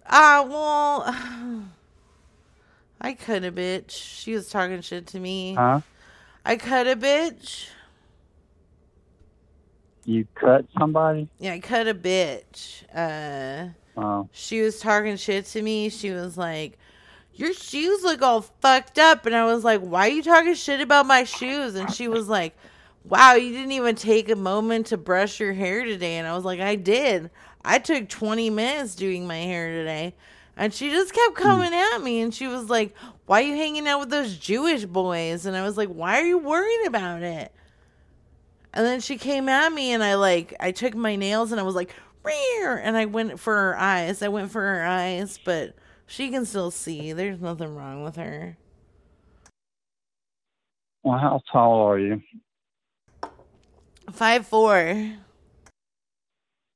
[0.08, 1.04] Ah, well,
[3.02, 3.92] I cut a bitch.
[3.92, 5.56] She was talking shit to me.
[5.56, 5.82] Huh?
[6.46, 7.68] I cut a bitch.
[10.06, 11.30] You cut somebody?
[11.40, 12.84] Yeah, I cut a bitch.
[12.94, 15.90] Uh, Oh, she was talking shit to me.
[15.90, 16.78] She was like,
[17.36, 19.26] Your shoes look all fucked up.
[19.26, 21.76] And I was like, Why are you talking shit about my shoes?
[21.76, 22.56] And she was like,
[23.04, 26.18] Wow, you didn't even take a moment to brush your hair today.
[26.18, 27.30] And I was like, I did.
[27.66, 30.16] I took 20 minutes doing my hair today.
[30.56, 31.44] And she just kept hmm.
[31.44, 34.86] coming at me and she was like, Why are you hanging out with those Jewish
[34.86, 35.46] boys?
[35.46, 37.52] And I was like, Why are you worried about it?
[38.76, 41.64] And then she came at me and I like I took my nails and I
[41.64, 41.94] was like,
[42.26, 44.22] and I went for her eyes.
[44.22, 45.76] I went for her eyes, but
[46.06, 47.14] she can still see.
[47.14, 48.58] There's nothing wrong with her.
[51.04, 52.22] Well, how tall are you?
[54.12, 55.14] Five four.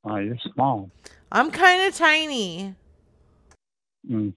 [0.03, 0.89] Oh, you're small.
[1.31, 2.75] I'm kind of tiny,
[4.09, 4.33] Mm.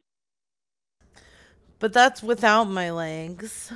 [1.79, 3.73] but that's without my legs.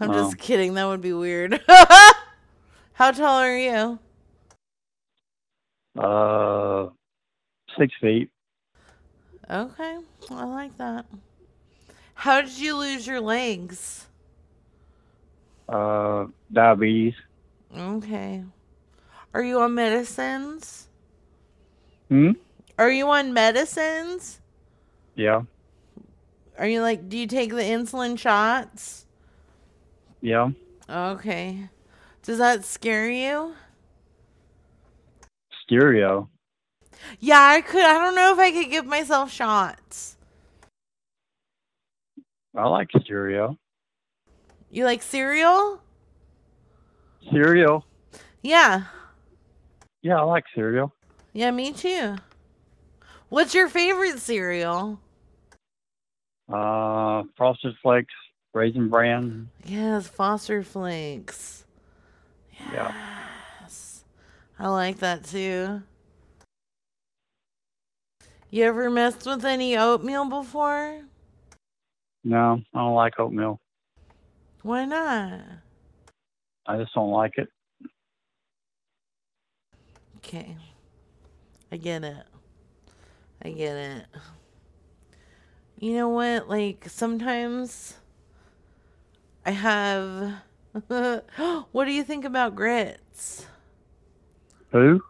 [0.00, 0.14] I'm Oh.
[0.14, 0.74] just kidding.
[0.74, 1.60] That would be weird.
[2.94, 3.98] How tall are you?
[5.96, 6.88] Uh,
[7.78, 8.30] six feet.
[9.50, 9.96] Okay,
[10.30, 11.06] I like that.
[12.14, 14.06] How did you lose your legs?
[15.68, 17.14] Uh, diabetes.
[17.76, 18.42] Okay.
[19.32, 20.88] Are you on medicines?
[22.08, 22.32] Hmm.
[22.78, 24.40] Are you on medicines?
[25.14, 25.42] Yeah.
[26.58, 29.06] Are you like, do you take the insulin shots?
[30.20, 30.50] Yeah.
[30.90, 31.68] Okay.
[32.22, 33.54] Does that scare you?
[35.64, 36.28] Stereo.
[37.20, 37.84] Yeah, I could.
[37.84, 40.16] I don't know if I could give myself shots.
[42.56, 43.56] I like cereal.
[44.70, 45.80] You like cereal?
[47.30, 47.84] Cereal.
[48.42, 48.84] Yeah.
[50.02, 50.92] Yeah, I like cereal.
[51.32, 52.16] Yeah, me too.
[53.28, 55.00] What's your favorite cereal?
[56.52, 58.14] Uh, Frosted Flakes,
[58.54, 59.50] Raisin Bran.
[59.64, 61.64] Yes, Foster Flakes.
[62.72, 62.92] Yeah.
[63.60, 64.04] Yes.
[64.58, 65.82] I like that too.
[68.50, 71.02] You ever messed with any oatmeal before?
[72.24, 73.60] No, I don't like oatmeal.
[74.62, 75.40] Why not?
[76.66, 77.48] I just don't like it.
[80.16, 80.56] Okay.
[81.70, 82.24] I get it.
[83.42, 84.06] I get it.
[85.78, 86.48] You know what?
[86.48, 87.98] Like, sometimes
[89.44, 90.42] I have.
[90.88, 93.46] what do you think about grits?
[94.72, 95.02] Who?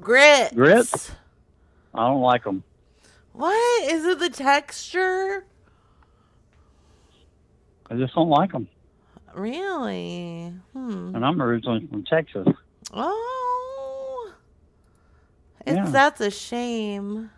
[0.00, 0.54] Grits.
[0.54, 1.10] Grits?
[1.94, 2.62] I don't like them.
[3.32, 3.84] What?
[3.92, 5.44] Is it the texture?
[7.90, 8.68] I just don't like them.
[9.34, 10.52] Really?
[10.72, 11.14] Hmm.
[11.14, 12.48] And I'm originally from Texas.
[12.92, 14.32] Oh.
[15.66, 15.90] It's Yeah.
[15.90, 17.30] that's a shame.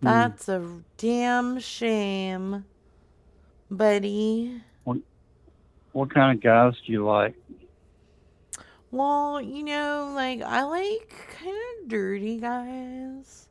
[0.00, 0.04] Hmm.
[0.06, 2.64] That's a damn shame,
[3.70, 4.62] buddy.
[5.92, 7.34] What kind of guys do you like?
[8.90, 13.48] Well, you know, like I like kind of dirty guys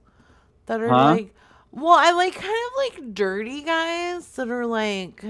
[0.66, 1.06] that are Huh?
[1.16, 1.34] like
[1.72, 5.24] well, I like kind of like dirty guys that are like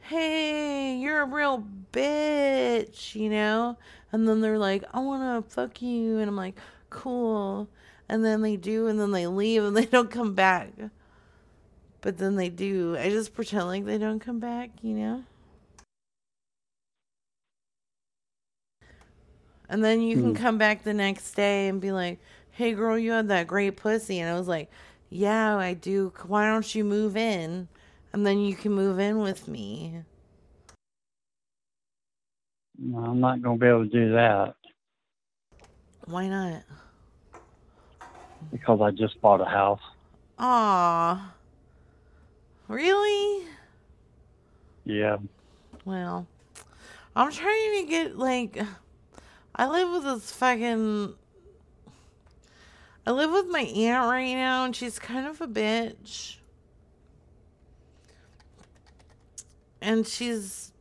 [0.00, 3.76] hey, you're a real bitch, you know?
[4.12, 6.56] And then they're like, I want to fuck you and I'm like,
[6.90, 7.68] cool.
[8.08, 10.70] And then they do and then they leave and they don't come back.
[12.00, 12.96] But then they do.
[12.96, 15.24] I just pretend like they don't come back, you know?
[19.68, 20.34] And then you can Hmm.
[20.34, 22.18] come back the next day and be like,
[22.52, 24.18] hey, girl, you had that great pussy.
[24.20, 24.70] And I was like,
[25.10, 26.12] yeah, I do.
[26.26, 27.68] Why don't you move in?
[28.12, 30.02] And then you can move in with me.
[32.78, 34.54] No, I'm not going to be able to do that
[36.06, 36.62] Why not?
[38.50, 39.80] because I just bought a house.
[40.38, 41.34] Aw.
[42.68, 43.46] Really?
[44.84, 45.18] Yeah.
[45.84, 46.26] Well,
[47.14, 48.58] I'm trying to get, like,
[49.56, 51.14] I live with this fucking.
[53.06, 56.36] I live with my aunt right now, and she's kind of a bitch.
[59.80, 60.72] And she's.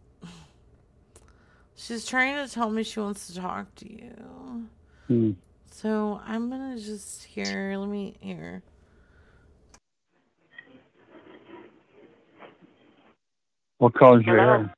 [1.75, 4.67] She's trying to tell me she wants to talk to you.
[5.07, 5.31] Hmm.
[5.71, 7.75] So I'm gonna just here.
[7.77, 8.63] Let me here.
[13.79, 14.43] What color's your Hello?
[14.43, 14.73] hair?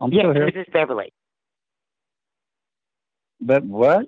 [0.00, 0.46] I'm Yes, still here.
[0.46, 1.12] this is Beverly.
[3.40, 4.06] But what?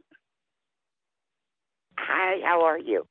[1.99, 3.07] Hi, how are you?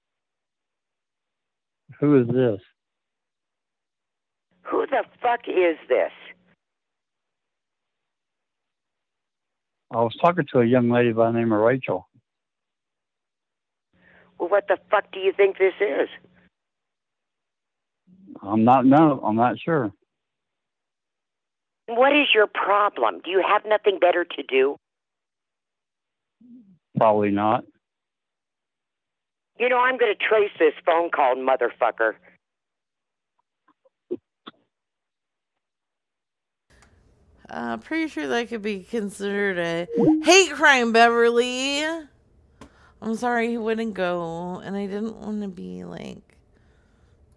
[1.99, 2.59] Who is this?
[4.63, 6.11] Who the fuck is this?
[9.91, 12.07] I was talking to a young lady by the name of Rachel.
[14.39, 16.07] Well, what the fuck do you think this is?
[18.41, 19.91] I'm not no, I'm not sure.
[21.88, 23.22] What is your problem?
[23.24, 24.78] Do you have nothing better to do?
[27.02, 27.64] Probably not.
[29.58, 32.14] You know, I'm going to trace this phone call, motherfucker.
[37.49, 39.88] Uh, pretty sure that could be considered a
[40.24, 41.84] hate crime, Beverly.
[43.02, 46.38] I'm sorry he wouldn't go, and I didn't want to be like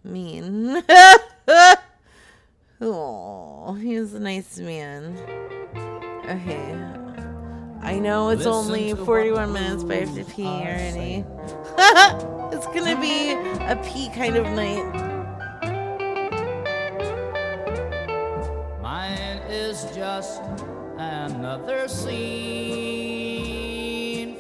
[0.05, 0.83] mean.
[2.83, 5.17] oh, he was a nice man.
[6.29, 7.04] Okay.
[7.85, 11.23] I know it's Listen only 41 minutes, but I have to pee already.
[12.57, 14.85] it's gonna be a pee kind of night.
[18.81, 20.41] Mine is just
[20.97, 22.15] another scene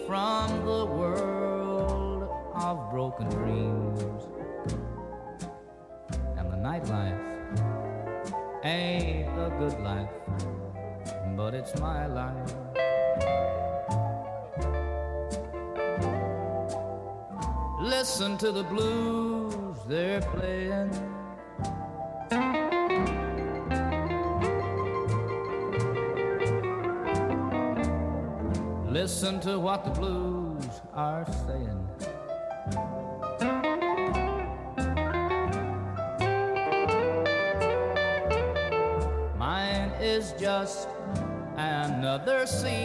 [0.07, 4.01] from the world of broken dreams.
[6.39, 7.21] And the nightlife
[8.65, 10.09] ain't a good life,
[11.37, 12.74] but it's my life.
[17.81, 20.91] Listen to the blues they're playing.
[28.89, 31.84] Listen to what the blues are saying.
[42.15, 42.79] Another scene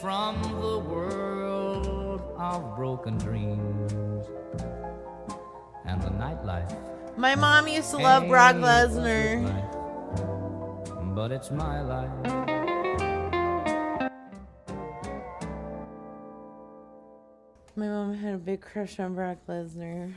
[0.00, 3.92] from the world of broken dreams
[5.86, 6.72] and the nightlife.
[7.16, 9.42] My mom used to love Brock ain't a good Lesnar.
[9.44, 9.74] life,
[11.16, 12.10] But it's my life.
[17.74, 20.12] My mom had a big crush on Brock Lesnar.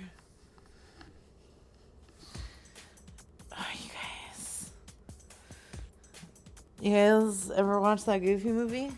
[6.83, 8.91] You guys ever watch that Goofy movie?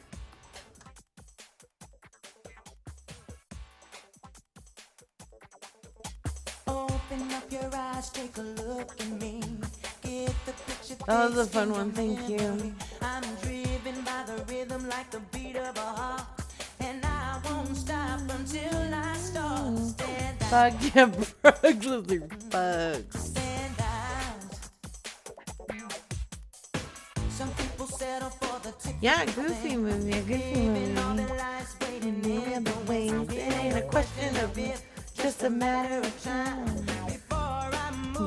[6.66, 9.40] Open up your eyes, take a look at me.
[10.02, 10.96] Get the picture.
[11.06, 12.74] That was a fun one, thank you.
[13.04, 16.24] I'm driven by the rhythm like the beat of a heart.
[16.80, 20.02] And I won't stop until I start.
[20.50, 21.06] Fuck yeah,
[21.44, 23.22] Lesnar.
[29.06, 30.96] Yeah, Goofy movie, a Goofy movie.
[31.18, 33.34] their lives waiting Any in other the way, wings.
[33.34, 34.82] it ain't a question of if,
[35.14, 36.88] just a matter of time.
[36.90, 37.20] I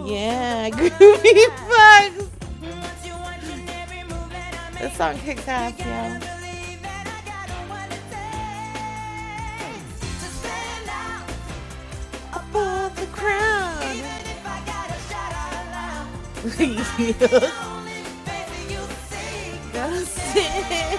[0.06, 0.94] Yeah, Goofy
[1.68, 2.28] fucks.
[2.62, 4.80] once you watch in every move that I make.
[4.82, 6.18] This song kicks ass, Gotta yeah.
[6.20, 7.22] believe that I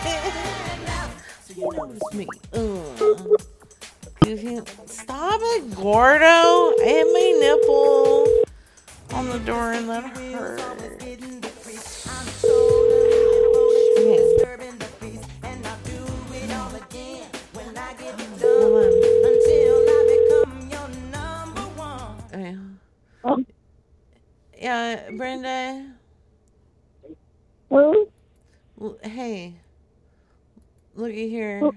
[0.03, 2.27] So you know it's me.
[2.53, 3.39] Ugh.
[4.23, 4.59] Goofy.
[4.85, 6.25] Stop it, Gordo.
[6.25, 8.27] I hit my nipple
[9.17, 10.59] on the door and that hurt.
[10.99, 12.07] getting the crease.
[12.07, 14.17] I'm totally devoted to Okay.
[14.17, 18.73] disturbing the peace, and I'll do it all again when I get Hold done.
[18.75, 18.93] on.
[19.29, 22.17] Until I become your number one.
[22.33, 22.57] Okay.
[23.23, 23.45] Oh.
[24.57, 25.93] Yeah, Brenda.
[27.69, 28.09] Who?
[29.03, 29.55] Hey.
[30.99, 31.59] Look at here.
[31.59, 31.71] Who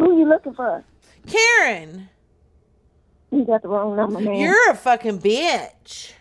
[0.00, 0.84] are you looking for?
[1.26, 2.08] Karen,
[3.32, 4.36] You got the wrong number, man.
[4.36, 6.12] you're a fucking bitch.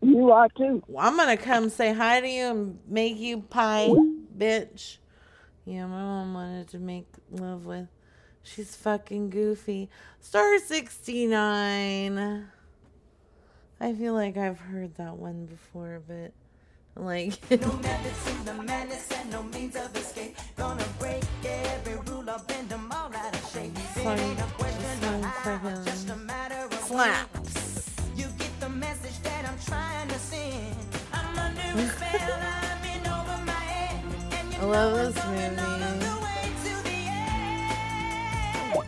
[0.00, 0.82] You are too.
[0.86, 3.88] Well, I'm gonna come say hi to you and make you pie,
[4.38, 4.98] bitch.
[5.64, 7.88] Yeah, my mom wanted to make love with.
[8.44, 9.88] She's fucking goofy.
[10.20, 12.46] Star 69.
[13.80, 16.32] I feel like I've heard that one before, but
[16.96, 17.32] like.
[17.50, 17.58] No
[18.44, 18.52] the
[19.30, 20.36] no means of escape.
[20.56, 22.22] Gonna break every rule,
[22.68, 23.72] them all out of shape.
[23.76, 26.98] It Song- ain't a question song of how, just a matter of when.
[26.98, 27.90] slaps.
[28.16, 30.76] You get the message that I'm trying to send.
[31.12, 34.04] I'm under a spell, I'm in over my head.
[34.38, 35.98] And you I love know this it's going all movie.
[36.06, 37.00] the way to the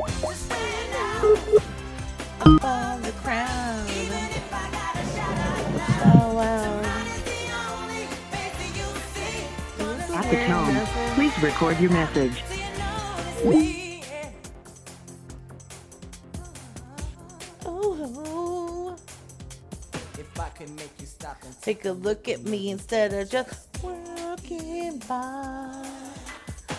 [0.04, 0.20] end.
[0.20, 1.62] Just stand out,
[2.46, 3.93] Above the crowd.
[10.24, 10.74] At the tone,
[11.16, 12.42] please record your message.
[12.44, 14.02] so you know it's me.
[17.66, 18.96] Oh,
[20.18, 23.68] If I could make you stop and take a look at me instead of just
[23.82, 25.86] walking by.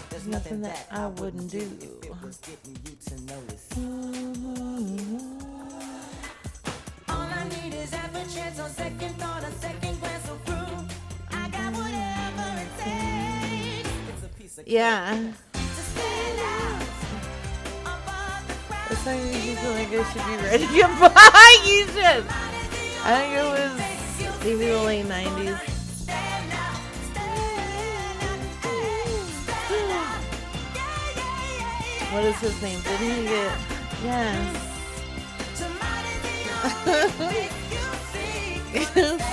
[0.10, 1.60] There's nothing that I wouldn't do.
[1.60, 3.68] if it was getting you to notice.
[3.76, 5.42] Mm-hmm.
[7.10, 9.85] All I need is half a chance on second thought, a second
[14.58, 15.34] It's a piece of Yeah.
[15.52, 16.82] to stand out
[17.82, 18.88] above the crowd.
[18.90, 21.52] This song makes me feel like I should be ready to buy.
[21.66, 22.24] You should.
[23.04, 23.74] I think it was
[24.46, 25.60] maybe the late 90s.
[26.04, 26.80] Stand out,
[27.12, 28.40] stand out,
[29.52, 30.20] stand out.
[30.76, 32.80] Yeah, yeah, What is his name?
[32.82, 33.58] Didn't he get?
[34.04, 34.62] Yes.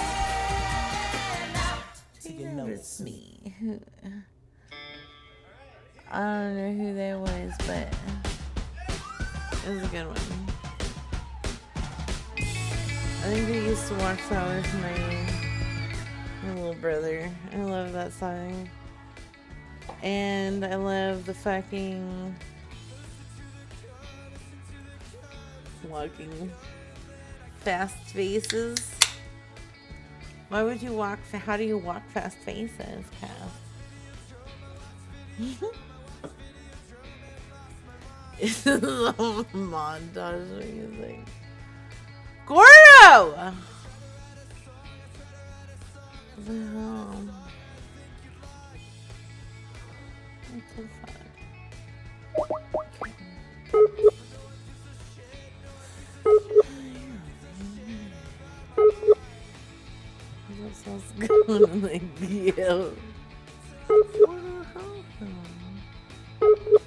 [2.24, 3.54] You know it's me.
[6.14, 7.88] I don't know who that was, but
[9.64, 10.18] it was a good one.
[12.36, 17.30] I think we used to watch that with my, my little brother.
[17.54, 18.68] I love that song.
[20.02, 22.36] And I love the fucking
[25.88, 26.52] walking
[27.60, 28.94] fast faces.
[30.50, 31.20] Why would you walk?
[31.32, 33.48] How do you walk fast faces, Cass?
[38.42, 38.76] It's a
[39.54, 41.20] montage music.
[42.44, 43.54] Gordo!
[46.34, 46.54] What the?
[50.50, 51.22] What the fuck?
[60.48, 62.02] This was going on like
[62.58, 62.90] yo.
[63.86, 65.26] What the
[66.40, 66.81] hell?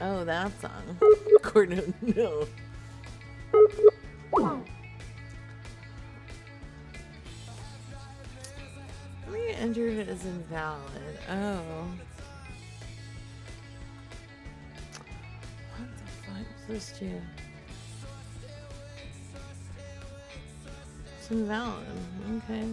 [0.00, 0.98] Oh, that song.
[1.42, 2.46] Gordon, no.
[9.30, 11.18] We entered it as invalid.
[11.30, 11.88] Oh.
[16.68, 16.92] This
[21.30, 21.74] invalid.
[22.36, 22.66] Okay.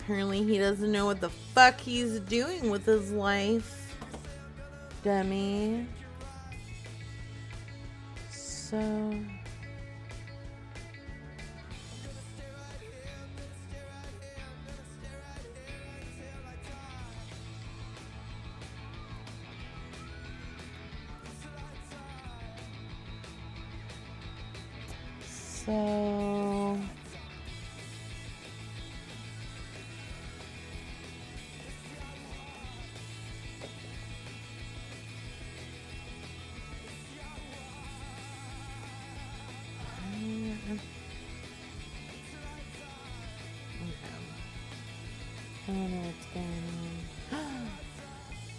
[0.00, 3.96] Apparently, he doesn't know what the fuck he's doing with his life.
[5.02, 5.86] Dummy.
[8.30, 9.14] So.
[25.74, 25.80] So.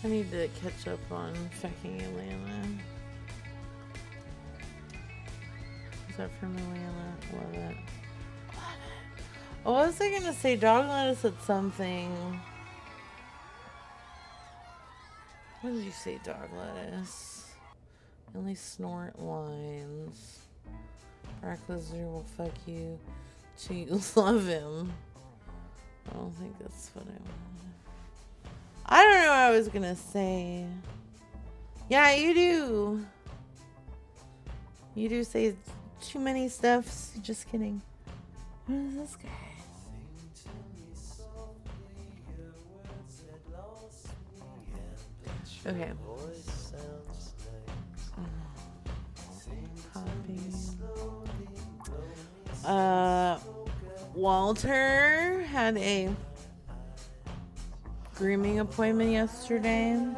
[0.04, 2.95] I need to catch up on fucking Atlanta.
[6.16, 7.14] Is that from Atlanta?
[7.34, 7.78] Love it.
[9.66, 10.56] Oh, what was I gonna say?
[10.56, 12.40] Dog lettuce at something.
[15.60, 17.52] What did you say, dog lettuce?
[18.34, 20.40] Only snort lines.
[21.42, 22.98] Brock Lesnar will fuck you
[23.58, 24.94] till you love him.
[26.10, 28.54] I don't think that's what I wanted.
[28.86, 30.66] I don't know what I was gonna say.
[31.90, 33.06] Yeah, you do.
[34.96, 35.56] You do say
[36.10, 37.12] too many stuffs.
[37.22, 37.82] Just kidding.
[38.68, 39.30] What is this guy?
[45.68, 45.92] Okay.
[52.66, 53.40] Uh,
[54.14, 56.10] Walter had a
[58.16, 59.92] grooming appointment yesterday.
[59.92, 60.16] And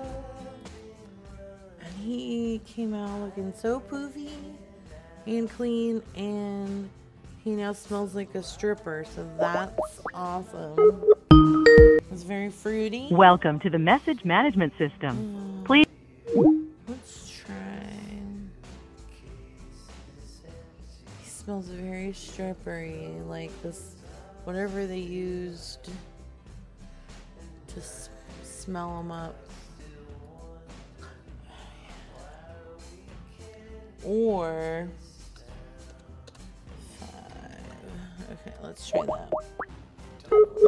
[2.01, 4.56] he came out looking so poofy
[5.27, 6.89] and clean, and
[7.43, 9.05] he now smells like a stripper.
[9.13, 11.03] So that's awesome.
[12.11, 13.09] It's very fruity.
[13.11, 15.61] Welcome to the message management system.
[15.61, 15.65] Mm.
[15.65, 15.85] Please.
[16.87, 17.53] Let's try.
[21.21, 23.95] He smells very strippery, like this,
[24.45, 25.89] whatever they used
[27.67, 28.09] to s-
[28.43, 29.35] smell them up.
[34.05, 34.87] Or
[38.31, 39.31] Okay, let's try that.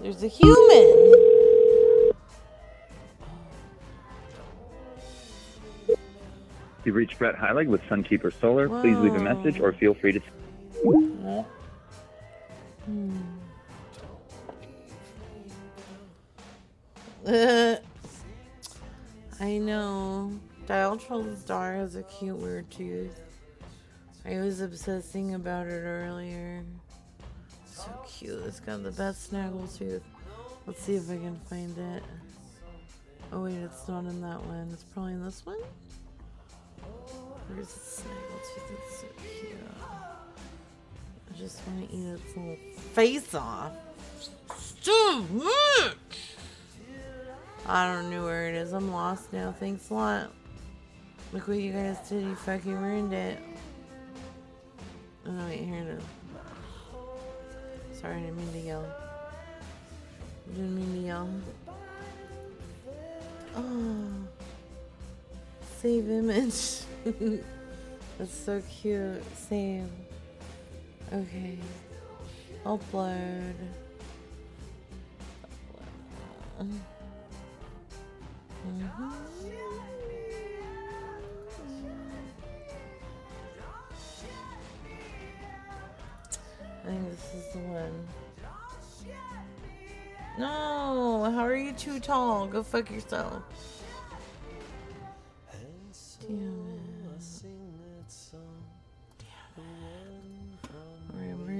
[0.01, 1.23] There's a human.
[6.85, 8.69] You've reached Brett Heilig with Sunkeeper Solar.
[8.69, 10.21] Please leave a message or feel free to.
[17.27, 17.75] Uh,
[19.39, 20.31] I know.
[20.65, 23.19] Dial Troll's daughter has a cute weird tooth.
[24.25, 26.63] I was obsessing about it earlier.
[27.79, 28.43] So cute.
[28.45, 30.03] It's got the best snaggle tooth.
[30.67, 32.03] Let's see if I can find it.
[33.31, 34.69] Oh wait, it's not in that one.
[34.73, 35.61] It's probably in this one.
[37.47, 38.71] Where's the snaggletooth?
[38.85, 39.07] It's so
[39.39, 39.57] cute.
[39.81, 42.57] I just want to eat its little
[42.93, 43.71] face off.
[44.81, 45.95] So much.
[47.65, 48.73] I don't know where it is.
[48.73, 49.53] I'm lost now.
[49.57, 50.33] Thanks a lot.
[51.31, 52.23] Look what you guys did.
[52.23, 53.39] You fucking ruined it.
[55.25, 56.03] Oh wait, here it is.
[57.99, 58.85] Sorry, I didn't mean to yell.
[60.53, 61.29] Didn't mean to yell.
[63.57, 64.07] Oh,
[65.81, 66.79] save image.
[68.17, 69.21] That's so cute.
[69.35, 69.89] Save.
[71.11, 71.57] Okay.
[72.65, 73.53] Upload.
[76.61, 76.79] Mhm.
[86.89, 88.07] Think this is the one.
[90.39, 92.47] No, how are you too tall?
[92.47, 93.43] Go fuck yourself.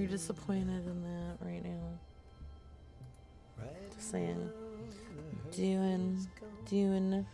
[0.10, 2.00] Disappointed in that right now.
[3.96, 4.50] Just saying.
[5.52, 6.28] Doing,
[6.68, 7.26] doing.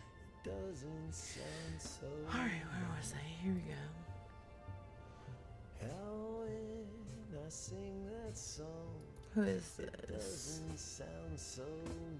[2.28, 3.42] Alright, where was I?
[3.42, 3.74] Here we go.
[9.34, 10.60] Who is this?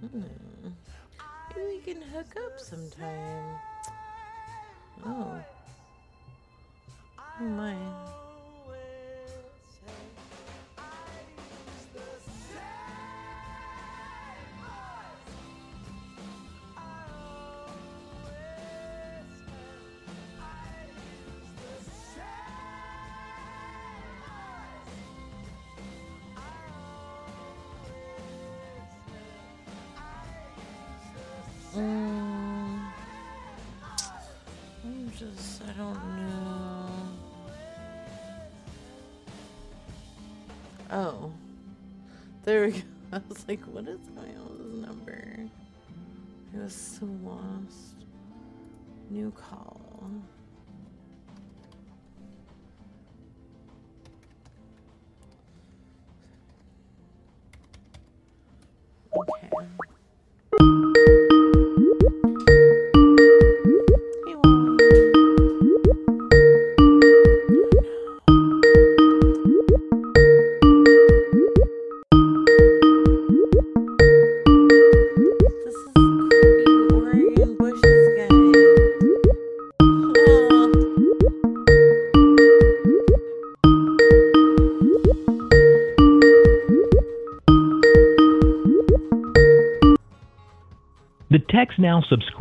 [0.00, 0.22] Hmm.
[1.48, 3.58] Maybe we can hook up sometime.
[5.04, 5.42] Oh.
[7.40, 7.74] Oh my.
[42.46, 42.78] There we go.
[43.12, 45.36] I was like, what is going on with this number?
[46.54, 47.96] I was so lost.
[49.10, 49.75] New call.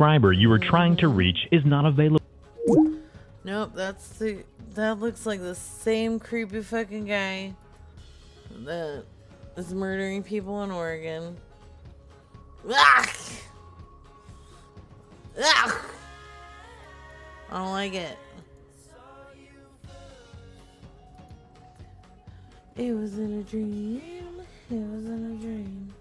[0.06, 2.20] Subscriber you are trying to reach is not available.
[3.42, 4.44] Nope, that's the
[4.74, 7.54] that looks like the same creepy fucking guy
[8.64, 9.04] that
[9.56, 11.36] is murdering people in Oregon.
[12.70, 13.12] Ah!
[15.40, 15.86] Ah!
[17.50, 18.16] I don't like it.
[22.76, 24.40] It was in a dream.
[24.70, 25.95] It was in a dream.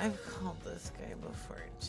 [0.00, 1.88] I've called this guy before too.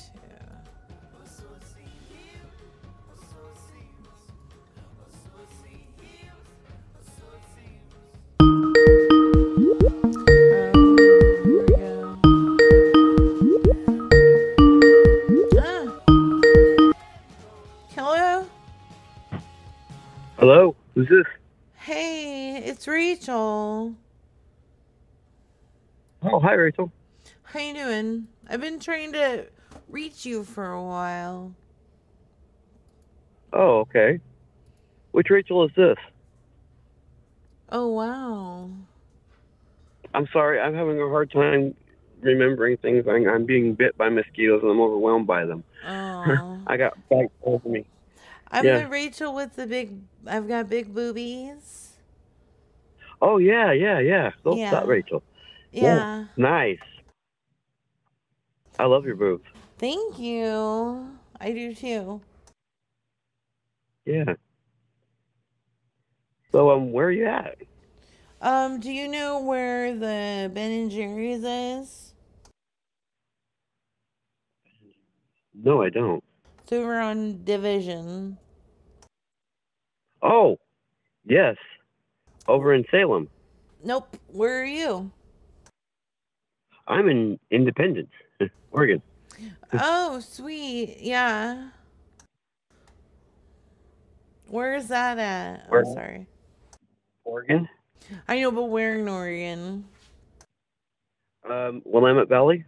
[15.53, 15.61] Go.
[15.61, 16.91] Ah.
[17.95, 18.47] Hello?
[20.39, 21.25] Hello, who's this?
[21.77, 23.93] Hey, it's Rachel.
[26.23, 26.91] Oh, hi, Rachel.
[27.51, 28.27] How you doing?
[28.47, 29.45] I've been trying to
[29.87, 31.53] reach you for a while.
[33.51, 34.19] Oh, okay.
[35.11, 35.97] Which Rachel is this?
[37.71, 38.69] Oh wow.
[40.13, 41.75] I'm sorry, I'm having a hard time
[42.21, 43.05] remembering things.
[43.07, 45.63] I'm, I'm being bit by mosquitoes and I'm overwhelmed by them.
[45.87, 46.59] Oh.
[46.67, 47.85] I got bites over me.
[48.51, 48.79] I'm Yeah.
[48.79, 51.93] the Rachel with the big I've got big boobies.
[53.21, 54.31] Oh, yeah, yeah, yeah.
[54.45, 54.71] Oh, Those Yeah.
[54.71, 55.23] that Rachel.
[55.71, 56.23] Yeah.
[56.25, 56.79] Oh, nice.
[58.79, 59.43] I love your boobs.
[59.77, 61.09] Thank you.
[61.39, 62.21] I do too.
[64.05, 64.33] Yeah.
[66.51, 67.57] So, um, where are you at?
[68.41, 72.13] Um, do you know where the Ben and Jerry's is?
[75.53, 76.23] No, I don't.
[76.63, 78.37] It's over on Division.
[80.21, 80.57] Oh,
[81.25, 81.57] yes.
[82.47, 83.27] over in Salem.
[83.83, 84.17] Nope.
[84.27, 85.11] Where are you?
[86.87, 88.11] I'm in Independence,
[88.71, 89.01] Oregon.
[89.73, 90.97] Oh, sweet.
[90.99, 91.69] Yeah.
[94.47, 95.67] Where is that at?
[95.71, 96.27] I'm sorry.
[97.23, 97.69] Oregon?
[98.27, 99.85] I know, but where in Oregon?
[101.47, 102.65] Um, Willamette Valley?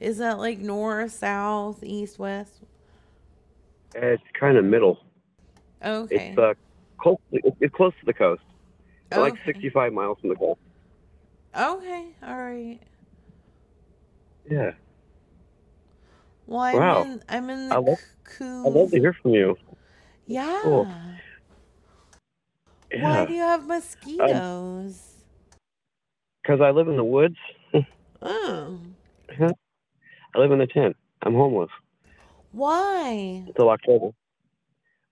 [0.00, 2.52] Is that like north, south, east, west?
[3.94, 4.98] It's kind of middle.
[5.84, 6.30] Okay.
[6.30, 6.54] It's uh,
[6.98, 7.18] close.
[7.32, 8.42] It's close to the coast.
[9.16, 10.60] Like 65 miles from the coast.
[11.56, 12.06] Okay.
[12.22, 12.78] All right.
[14.50, 14.72] Yeah.
[16.46, 17.02] Well, I'm Wow.
[17.12, 17.22] in.
[17.28, 17.98] I'm in I love.
[18.40, 19.56] I love to hear from you.
[20.26, 20.60] Yeah.
[20.62, 20.88] Cool.
[23.00, 25.16] Why do you have mosquitoes?
[26.42, 27.36] Because I live in the woods.
[28.22, 28.80] oh.
[30.34, 30.96] I live in a tent.
[31.22, 31.70] I'm homeless
[32.52, 33.44] Why?
[33.46, 34.10] until October.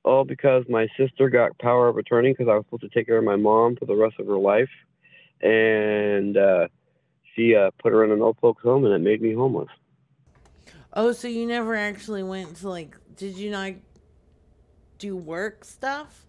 [0.04, 3.18] All because my sister got power of attorney because I was supposed to take care
[3.18, 4.70] of my mom for the rest of her life,
[5.42, 6.68] and uh,
[7.36, 9.68] she uh, put her in an old folks home, and it made me homeless.
[10.92, 12.96] Oh, so you never actually went to like?
[13.16, 13.74] Did you not
[14.98, 16.24] do work stuff?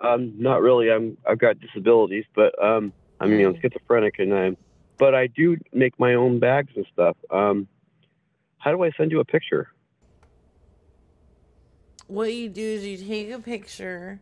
[0.00, 0.90] Um, not really.
[0.90, 4.56] I'm I've got disabilities, but um, I mean I'm schizophrenic, and I'm,
[4.98, 7.16] but I do make my own bags and stuff.
[7.30, 7.66] Um,
[8.58, 9.72] how do I send you a picture?
[12.06, 14.20] What you do is you take a picture,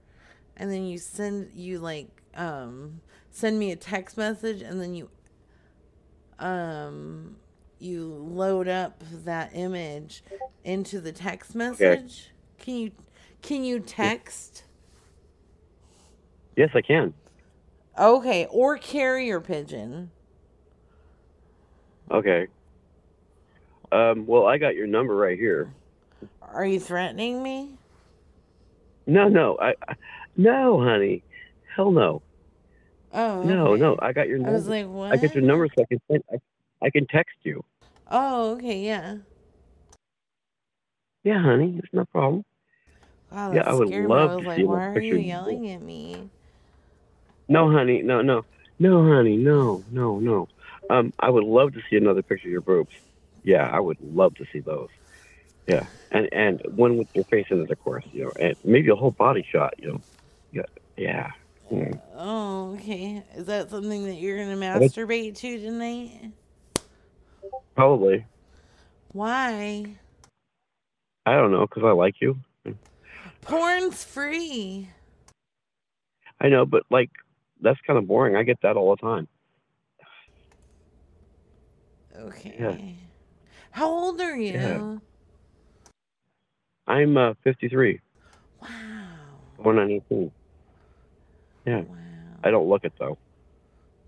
[0.56, 3.00] and then you send you like um
[3.36, 5.10] send me a text message, and then you
[6.38, 7.36] um
[7.78, 10.22] you load up that image
[10.64, 12.30] into the text message.
[12.58, 12.92] Can you
[13.42, 14.64] can you text?
[16.56, 17.12] Yes, I can.
[17.98, 20.10] Okay, or carrier pigeon.
[22.10, 22.46] Okay.
[23.92, 25.72] Um, well, I got your number right here.
[26.40, 27.78] Are you threatening me?
[29.06, 29.94] No, no, I, I
[30.36, 31.22] no, honey,
[31.74, 32.22] hell no,
[33.16, 33.80] Oh, no, okay.
[33.82, 33.96] no.
[34.00, 34.52] I got your Number.
[34.52, 35.12] I was like, what?
[35.12, 37.64] I get your number so I can send, I, I can text you.
[38.10, 39.16] Oh, okay, yeah.
[41.24, 42.44] Yeah, honey, it's no problem.
[43.32, 44.30] Wow, Yeah, I would love.
[44.30, 46.28] I was to like, see why are you you yelling at me?
[47.48, 48.42] No, honey, no, no,
[48.78, 50.48] no, honey, no, no, no.
[50.90, 52.90] Um, I would love to see another picture of your boobs.
[53.44, 54.88] Yeah, I would love to see those.
[55.66, 58.04] Yeah, and and one with your face in it, of course.
[58.12, 59.74] You know, and maybe a whole body shot.
[59.78, 60.00] You know,
[60.52, 60.62] yeah,
[60.96, 61.30] yeah.
[62.14, 63.22] Oh, okay.
[63.34, 66.32] Is that something that you're gonna masturbate to tonight?
[67.74, 68.24] Probably.
[69.12, 69.96] Why?
[71.24, 72.38] I don't know, cause I like you.
[73.42, 74.88] Porn's free.
[76.40, 77.10] I know, but like
[77.60, 78.36] that's kind of boring.
[78.36, 79.28] I get that all the time.
[82.18, 82.56] Okay.
[82.58, 82.76] Yeah.
[83.70, 84.52] How old are you?
[84.52, 84.96] Yeah.
[86.86, 88.00] I'm uh, 53.
[88.62, 88.68] Wow.
[89.58, 90.30] Born on 18.
[91.66, 91.82] Yeah.
[92.44, 93.18] I don't look it though.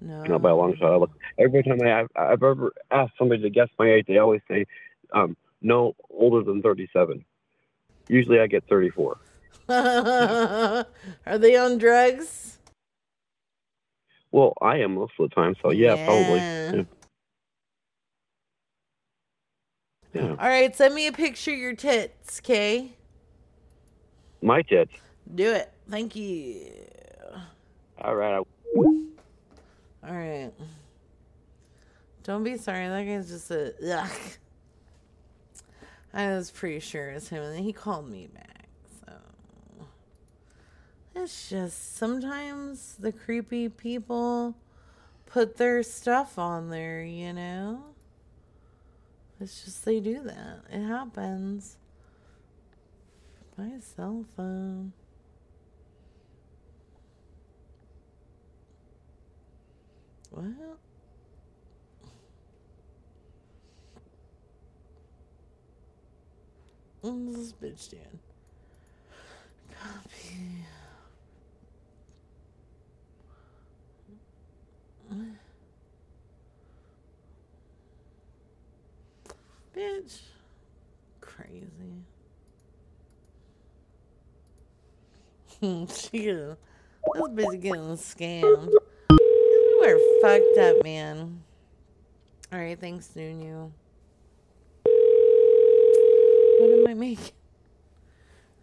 [0.00, 0.22] No.
[0.24, 0.92] Know, by a long shot.
[0.92, 4.18] I look every time I, I've, I've ever asked somebody to guess my age, they
[4.18, 4.64] always say,
[5.12, 7.24] um, no older than 37.
[8.08, 9.16] Usually I get 34.
[9.68, 10.86] are
[11.38, 12.58] they on drugs?
[14.30, 16.04] Well, I am most of the time, so yeah, Yeah.
[16.04, 16.38] probably.
[16.40, 16.82] Yeah.
[20.14, 20.28] yeah.
[20.30, 22.92] All right, send me a picture of your tits, okay?
[24.42, 24.92] My tits.
[25.34, 25.72] Do it.
[25.90, 26.70] Thank you.
[28.00, 28.42] All right.
[28.76, 30.52] All right.
[32.22, 32.88] Don't be sorry.
[32.88, 33.74] That guy's just a.
[33.82, 34.10] Ugh.
[36.12, 38.68] I was pretty sure it's him, and then he called me back.
[39.04, 39.12] So
[41.14, 44.56] it's just sometimes the creepy people
[45.26, 47.02] put their stuff on there.
[47.02, 47.84] You know,
[49.40, 50.62] it's just they do that.
[50.70, 51.76] It happens.
[53.56, 54.92] My cell phone.
[60.30, 60.78] Well.
[67.02, 68.18] This bitch doing?
[69.80, 70.64] Copy.
[79.74, 80.20] Bitch.
[81.20, 81.64] Crazy.
[85.94, 86.56] she gonna,
[87.14, 88.72] this bitch getting scammed.
[89.78, 91.40] You are fucked up, man.
[92.52, 93.70] Alright, thanks, Nunu.
[96.58, 97.32] What am I making?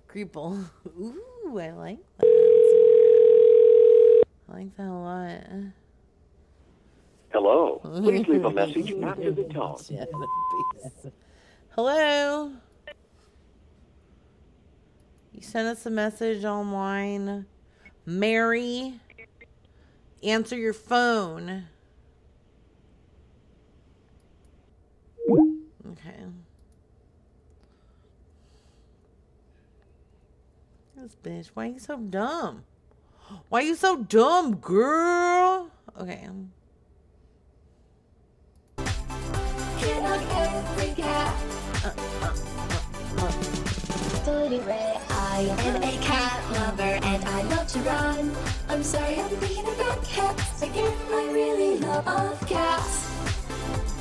[0.09, 0.66] Creeple.
[0.99, 2.26] Ooh, I like that.
[4.49, 5.41] I like that a lot.
[7.32, 7.80] Hello.
[7.82, 9.78] Please leave a message after the tone.
[9.78, 11.11] Shut up, please.
[11.70, 12.51] Hello.
[15.32, 17.45] You sent us a message online
[18.05, 18.99] Mary,
[20.26, 21.67] answer your phone.
[25.91, 26.26] Okay.
[30.97, 32.63] This bitch, why are you so dumb?
[33.49, 35.71] Why are you so dumb, girl?
[35.99, 36.28] Okay.
[44.26, 45.14] Totally red.
[45.36, 48.31] I am a cat lover and I love to run.
[48.69, 50.93] I'm sorry, I'm thinking about cats again.
[51.11, 53.05] I really love all cats.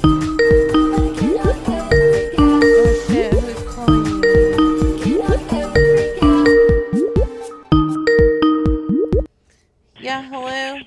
[0.04, 2.62] I cannot help the cat.
[2.62, 4.30] Oh shit, who's calling me?
[5.02, 5.98] Cannot help the
[9.18, 10.00] cat.
[10.00, 10.78] Yeah, hello?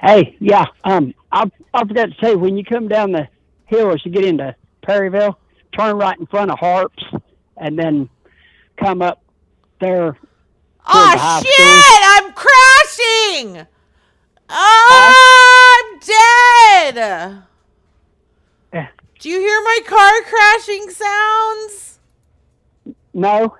[0.00, 0.68] Hey, yeah.
[0.84, 3.28] Um, I I forgot to say when you come down the
[3.66, 5.38] hill as you get into Perryville,
[5.76, 7.04] turn right in front of Harps,
[7.58, 8.08] and then
[8.76, 9.22] come up
[9.80, 10.16] there.
[10.86, 12.00] Oh the shit!
[12.04, 13.66] I'm crashing!
[14.48, 17.42] Oh, I'm dead!
[18.72, 18.86] Eh.
[19.20, 21.98] Do you hear my car crashing sounds?
[23.14, 23.56] No.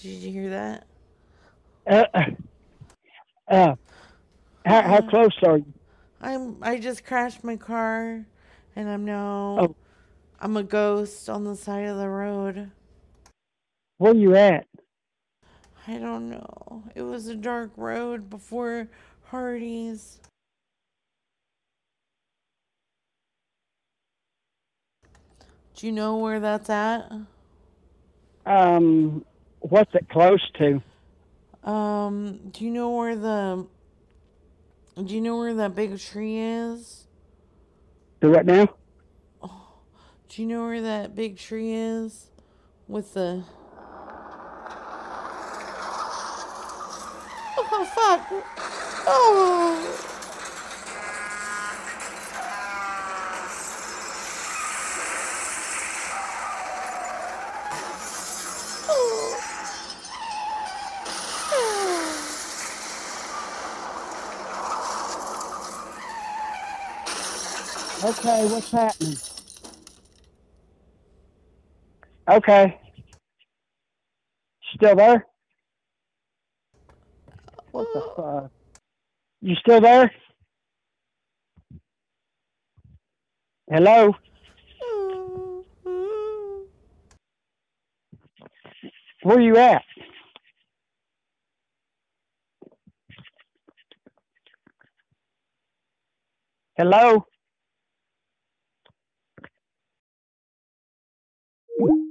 [0.00, 0.86] Did you hear that?
[1.86, 2.04] Uh,
[3.48, 3.74] uh,
[4.64, 5.74] how, how close are you?
[6.22, 8.24] I'm I just crashed my car
[8.76, 9.76] and I'm now Oh.
[10.40, 12.70] I'm a ghost on the side of the road.
[13.98, 14.66] Where you at?
[15.86, 16.84] I don't know.
[16.94, 18.88] It was a dark road before
[19.30, 20.18] Hardee's.
[25.74, 27.10] Do you know where that's at?
[28.46, 29.24] Um,
[29.60, 30.82] what's it close to?
[31.68, 33.66] Um, do you know where the
[34.96, 37.06] Do you know where that big tree is?
[38.20, 38.68] Do what now?
[40.28, 42.30] Do you know where that big tree is
[42.86, 43.42] with the
[47.72, 48.26] Oh fuck.
[49.06, 50.09] Oh.
[68.10, 69.20] Okay, what's happening?
[72.28, 72.80] Okay.
[74.74, 75.26] Still there?
[77.70, 78.50] What the uh, fuck?
[79.42, 80.10] You still there?
[83.70, 84.12] Hello?
[89.22, 89.84] Where are you at?
[96.76, 97.24] Hello?
[101.80, 102.06] Oh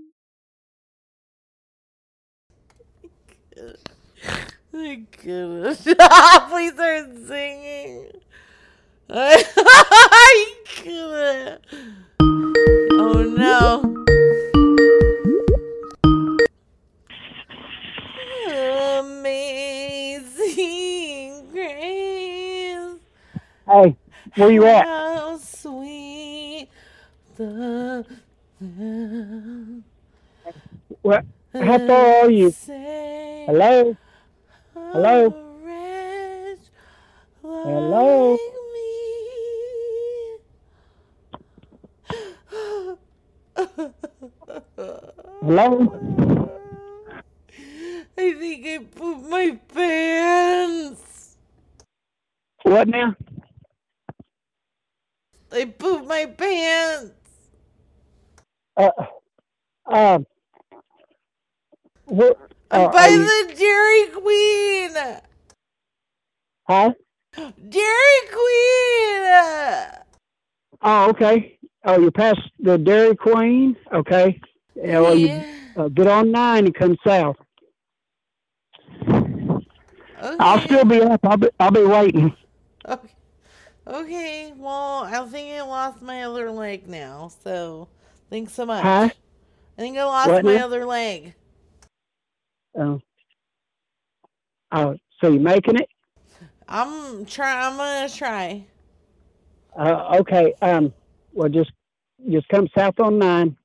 [4.74, 5.88] I couldn't.
[6.00, 8.12] Ah, please start singing.
[9.12, 11.62] Oh I couldn't.
[12.92, 14.06] Oh no.
[19.00, 20.48] Amazing
[21.52, 23.00] grace.
[23.68, 23.96] Hey,
[24.36, 24.86] where you at?
[24.86, 26.70] How sweet
[27.38, 28.06] the
[28.60, 29.84] What?
[31.54, 32.54] How far are you?
[33.48, 33.96] Hello?
[34.76, 35.34] Hello?
[37.42, 38.38] Hello?
[45.42, 46.50] Hello?
[48.18, 51.38] I think I pooped my pants.
[52.64, 53.16] What now?
[55.50, 57.14] I pooped my pants.
[58.80, 58.92] Uh,
[59.88, 60.26] um,
[62.06, 62.38] what?
[62.72, 65.22] Uh, by are you- the Dairy Queen.
[66.68, 66.94] Huh?
[67.70, 70.04] Dairy Queen.
[70.82, 71.60] Oh, okay.
[71.84, 73.76] Oh, you passed the Dairy Queen.
[73.92, 74.40] Okay.
[74.76, 75.44] Yeah, well, you
[75.76, 77.38] uh, get on nine and come south.
[80.22, 81.20] I'll still be up.
[81.24, 81.50] I'll be.
[81.60, 82.36] I'll be waiting.
[82.88, 83.10] Okay.
[83.88, 84.54] Okay.
[84.58, 87.32] Well, I think I lost my other leg now.
[87.44, 87.90] So,
[88.30, 88.84] thanks so much.
[88.84, 89.10] Huh?
[89.78, 90.66] I think I lost What my now?
[90.66, 91.34] other leg.
[92.78, 93.02] Oh.
[94.72, 95.90] Oh, so you making it?
[96.68, 97.66] I'm try.
[97.68, 98.66] I'm gonna try.
[99.78, 100.54] Uh, okay.
[100.62, 100.94] Um.
[101.34, 101.72] Well, just
[102.30, 103.58] just come south on nine,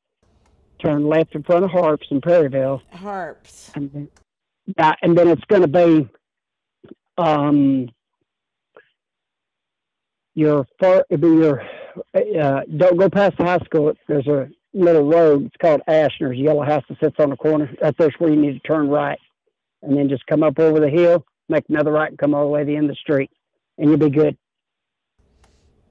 [0.79, 2.81] turn left in front of Harps in Perryville.
[2.93, 3.71] Harps.
[3.75, 4.09] and then
[4.79, 6.09] yeah, and then it's going to be
[7.19, 7.89] um
[10.35, 11.62] your far it'll be your
[12.14, 13.92] uh, don't go past the high school.
[14.09, 15.47] There's a little road.
[15.47, 17.70] It's called Ashner's Yellow House that sits on the corner.
[17.82, 19.18] Right there's where you need to turn right,
[19.82, 22.51] and then just come up over the hill, make another right, and come all the
[22.51, 23.30] way to the end of the street,
[23.78, 24.36] and you'll be good.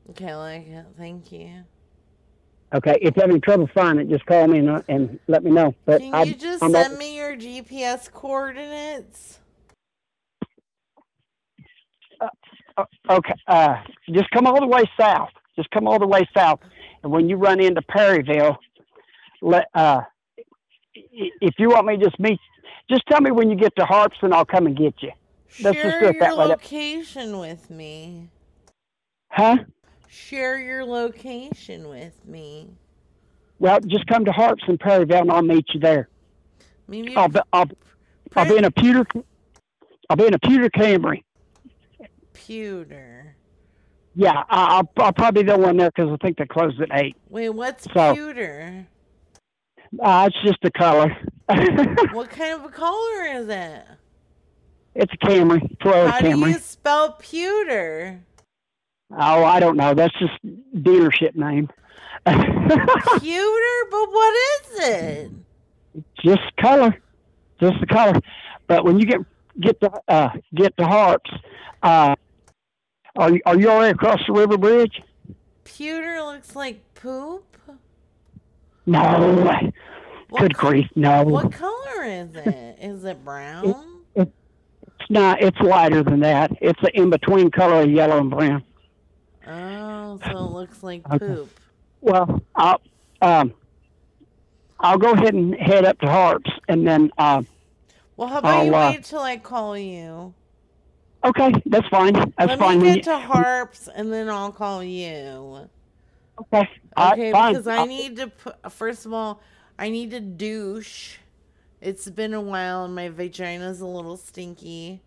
[0.09, 0.85] Okay, I like it.
[0.97, 1.63] Thank you.
[2.73, 2.97] Okay.
[3.01, 5.51] If you have any trouble finding it, just call me and, uh, and let me
[5.51, 5.75] know.
[5.85, 9.39] But Can I, you just I'm send al- me your GPS coordinates?
[12.19, 13.33] Uh, okay.
[13.47, 13.75] Uh,
[14.11, 15.29] just come all the way south.
[15.55, 16.59] Just come all the way south,
[17.03, 18.57] and when you run into Perryville,
[19.41, 20.01] let uh,
[20.95, 22.39] if you want me to just meet,
[22.89, 25.11] just tell me when you get to Harps, and I'll come and get you.
[25.59, 26.45] Let's Share just do it your that way.
[26.45, 28.29] location with me.
[29.29, 29.57] Huh?
[30.07, 32.69] Share your location with me.
[33.59, 36.09] Well, just come to Harps and Perryville, and I'll meet you there.
[36.87, 37.69] Maybe I'll be, I'll,
[38.35, 39.05] I'll be in a pewter.
[40.09, 41.23] I'll be in a pewter Camry.
[42.33, 43.22] pewter.
[44.15, 47.15] Yeah, I- I'll, I'll probably the one there because I think they closed at eight.
[47.29, 48.87] Wait, what's So- pewter?
[50.01, 51.15] Uh, it's just a color.
[52.13, 53.83] what kind of a color is it?
[54.95, 58.19] It's a Camry, Toyota How do you spell pewter?
[59.11, 59.93] Oh, I don't know.
[59.93, 60.33] That's just
[60.75, 61.69] dealership name.
[62.25, 65.31] pewter, but what is it?
[66.23, 66.97] just color,
[67.59, 68.19] just the color.
[68.67, 69.19] But when you get
[69.59, 71.29] get to uh, get to Harps,
[71.83, 72.15] uh,
[73.15, 75.01] are you, are you already across the river bridge?
[75.63, 77.45] Pewter looks like poop.
[78.85, 79.71] No.
[80.37, 81.23] Good grief, no.
[81.23, 82.77] What color is it?
[82.81, 83.75] Is it brown?
[84.15, 84.31] It's
[85.09, 85.41] not.
[85.41, 86.51] It's lighter than that.
[86.61, 88.63] It's the in between color of yellow and brown.
[89.45, 91.19] Oh, so it looks like Okay.
[91.19, 91.59] poop.
[92.01, 92.81] Well, I'll
[93.21, 93.53] um,
[94.79, 97.43] I'll go ahead and head up to Harps, and then uh,
[98.17, 100.33] Well, how about you I'll, uh, wait till I call you?
[101.25, 102.13] Okay, that's fine.
[102.13, 102.79] That's Let fine.
[102.79, 105.69] me When get to Harps and then I'll call you.
[106.39, 106.69] Okay.
[106.97, 107.53] Okay, fine.
[107.53, 108.71] because I I'll- need to put.
[108.71, 109.41] First of all,
[109.77, 111.17] I need to douche.
[111.81, 115.01] It's been a while and my vagina's a little stinky.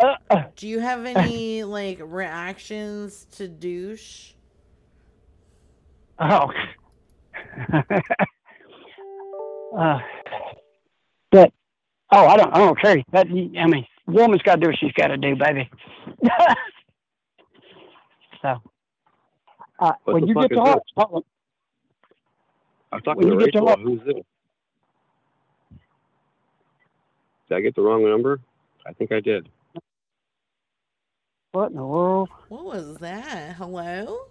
[0.00, 0.16] Uh,
[0.56, 4.32] Do you have any like reactions to douche?
[6.18, 6.50] Oh.
[9.78, 9.98] uh,
[11.30, 11.52] but
[12.12, 13.02] oh, I don't, I don't care.
[13.12, 13.30] That I
[13.66, 15.68] mean, woman's got to do what she's got to do, baby.
[18.42, 18.60] so,
[19.78, 20.60] uh, when you get to
[21.16, 21.22] is
[22.92, 23.68] I'm talking When to you get to Rachel.
[23.68, 24.14] Har- Who's this?
[27.48, 28.40] Did I get the wrong number?
[28.86, 29.48] I think I did.
[31.52, 32.28] what in the world?
[32.48, 33.54] What was that?
[33.56, 34.26] Hello?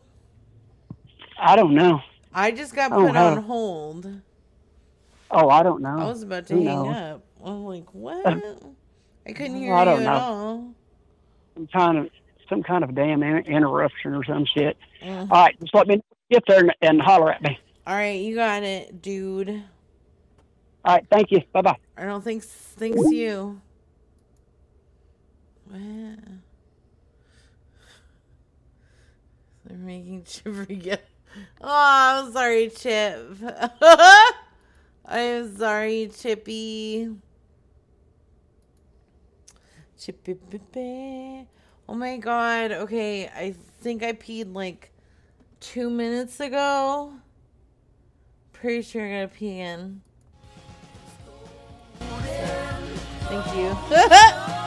[1.40, 2.00] I don't know.
[2.34, 4.22] I just got Oh, put on hold.
[5.32, 5.98] Oh, I don't know.
[6.00, 6.96] I was about to Who hang knows?
[6.96, 7.26] up.
[7.44, 8.64] I'm like, what?
[9.26, 10.12] I couldn't hear I you don't at know.
[10.12, 10.74] all.
[11.56, 12.10] Some kind of
[12.50, 14.78] some kind of damn interruption or some shit.
[15.02, 15.32] Mm.
[15.32, 17.58] All right, just let me get there and, and holler at me.
[17.88, 19.50] All right, you got it, dude.
[20.86, 21.42] All right, thank you.
[21.54, 21.78] Bye bye.
[21.98, 23.62] I don't think thanks you.
[25.66, 25.80] What?
[29.66, 31.06] They're making Chip forget.
[31.62, 33.38] Oh, I'm sorry, Chip.
[35.06, 37.10] I'm sorry, Chippy.
[41.88, 42.72] Oh my god.
[42.72, 44.92] Okay, I think I peed like
[45.60, 47.14] two minutes ago.
[48.52, 50.02] Pretty sure I'm gonna pee again.
[53.30, 54.60] Thank you.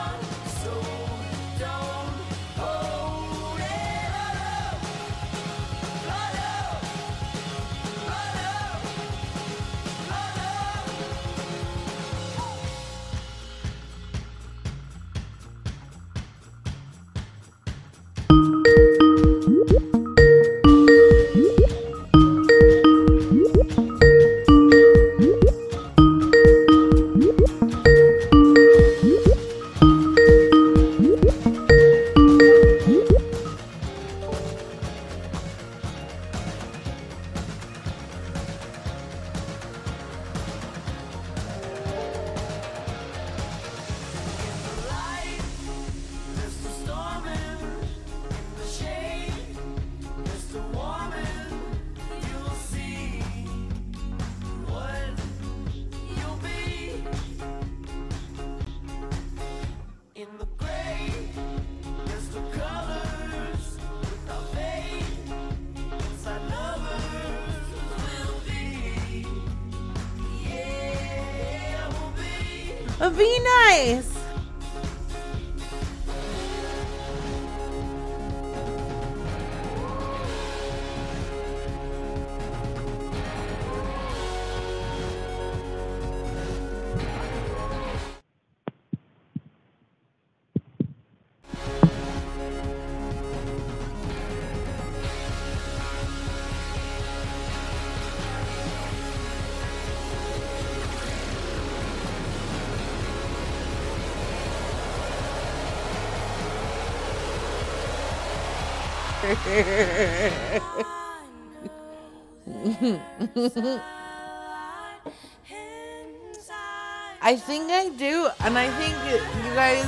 [117.21, 119.19] I think I do, and I think you
[119.53, 119.85] guys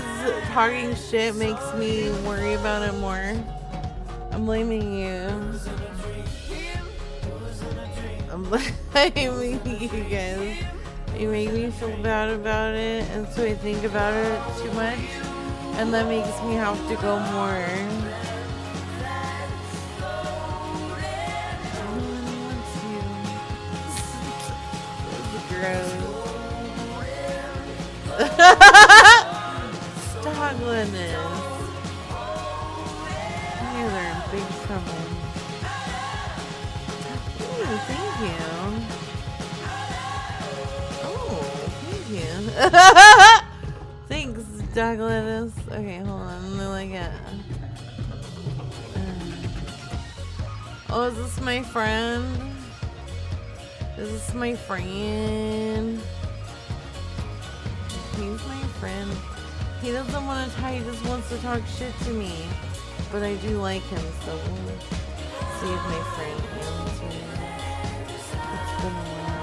[0.50, 3.34] talking shit makes me worry about it more.
[4.32, 5.30] I'm blaming you.
[8.30, 8.44] I'm
[8.92, 10.58] blaming you guys.
[11.18, 15.00] You make me feel bad about it, and so I think about it too much,
[15.80, 17.99] and that makes me have to go more.
[30.50, 30.90] Douglas.
[33.76, 35.00] You are in big trouble.
[37.42, 38.42] Ooh, thank you.
[41.04, 41.42] Oh,
[41.84, 42.32] thank you.
[44.08, 44.44] Thanks,
[44.74, 45.52] Douglas.
[45.70, 46.58] Okay, hold on.
[46.58, 47.12] Let me look at.
[48.96, 49.34] Um,
[50.90, 52.26] oh, is this my friend?
[53.98, 56.02] Is this my friend?
[58.20, 59.10] He's my friend.
[59.82, 62.46] He doesn't want to talk, he just wants to talk shit to me.
[63.14, 64.80] But I do like him, so we'll
[65.56, 67.16] see if my friend answers.
[68.20, 69.40] It's been a while.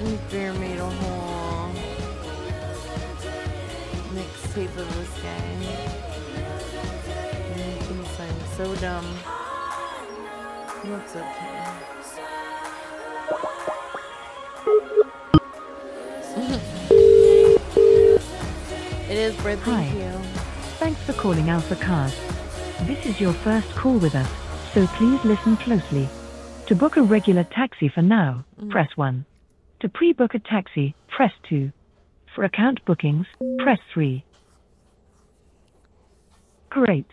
[0.00, 1.72] And Bear made a whole
[4.14, 5.44] mixtape of this guy.
[7.52, 7.60] And
[7.92, 9.08] I'm so dumb.
[10.84, 11.85] That's okay.
[19.08, 19.36] It is.
[19.36, 19.86] Thank Hi.
[20.80, 22.12] Thanks for calling Alpha Cars.
[22.88, 24.28] This is your first call with us,
[24.74, 26.08] so please listen closely.
[26.66, 28.68] To book a regular taxi for now, mm.
[28.68, 29.24] press 1.
[29.80, 31.70] To pre-book a taxi, press 2.
[32.34, 33.26] For account bookings,
[33.60, 34.24] press 3.
[36.70, 37.06] Great.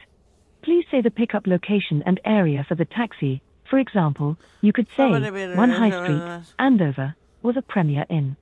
[0.64, 3.44] Please say the pickup location and area for the taxi.
[3.70, 8.36] For example, you could say 1 High Street, Andover, or the Premier Inn.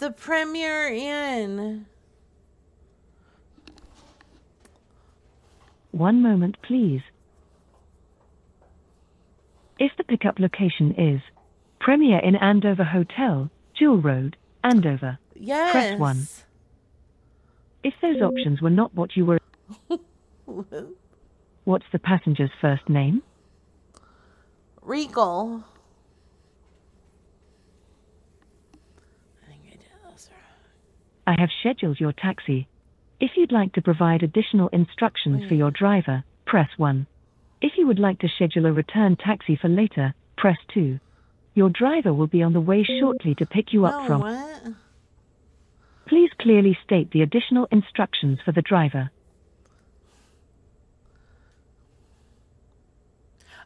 [0.00, 1.84] The Premier Inn.
[5.90, 7.02] One moment, please.
[9.78, 11.20] If the pickup location is
[11.80, 15.70] Premier Inn Andover Hotel, Jewel Road, Andover, Yes.
[15.70, 16.28] press 1.
[17.84, 19.38] If those options were not what you were,
[21.64, 23.22] what's the passenger's first name?
[24.80, 25.62] Regal.
[31.30, 32.66] I have scheduled your taxi.
[33.20, 35.60] If you'd like to provide additional instructions for hmm.
[35.60, 37.06] your driver, press 1.
[37.62, 40.98] If you would like to schedule a return taxi for later, press 2.
[41.54, 44.20] Your driver will be on the way shortly to pick you up No, from.
[44.22, 44.62] what?
[46.08, 49.12] Please clearly state the additional instructions for the driver.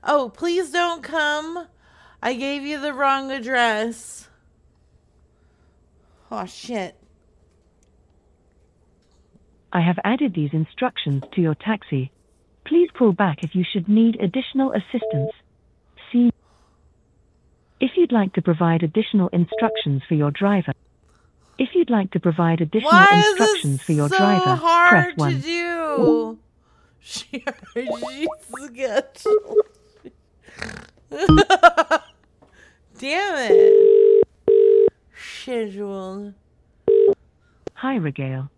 [0.03, 1.67] Oh, please don't come.
[2.23, 4.29] I gave you the wrong address.
[6.31, 6.95] Oh, shit.
[9.75, 12.13] I have added these instructions to your taxi.
[12.65, 15.33] Please call back if you should need additional assistance.
[16.13, 16.31] See
[17.81, 20.73] if you'd like to provide additional instructions for your driver.
[21.59, 24.57] If you'd like to provide additional Why instructions for your so driver,
[24.89, 25.41] press to 1.
[25.41, 26.39] do?
[27.01, 27.45] She
[27.75, 29.59] she's scheduled.
[32.99, 34.25] Damn it.
[35.15, 36.35] Scheduled.
[37.75, 38.51] Hi, Regale.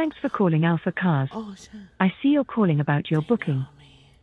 [0.00, 1.28] Thanks for calling Alpha Cars.
[1.30, 1.54] Oh.
[2.00, 3.66] I see you're calling about your booking.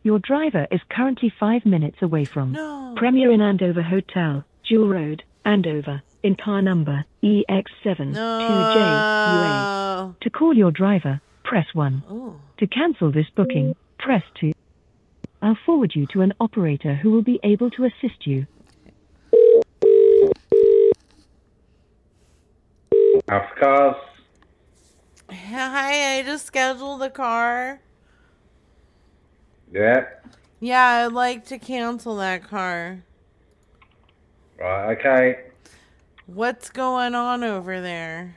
[0.02, 2.94] Your driver is currently five minutes away from No.
[2.96, 10.18] Premier Inn Andover Hotel, Jewel Road, Andover, in car number E EX7 2JUA.
[10.18, 12.02] To call your driver, press 1.
[12.10, 12.40] Oh.
[12.58, 14.50] To cancel this booking, press 2.
[15.40, 18.48] I'll forward you to an operator who will be able to assist you.
[23.28, 23.94] Alpha Cars.
[25.30, 27.80] Hi, I just scheduled a car.
[29.70, 30.06] Yeah.
[30.60, 33.04] Yeah, I'd like to cancel that car.
[34.58, 35.40] Right, okay.
[36.26, 38.36] What's going on over there?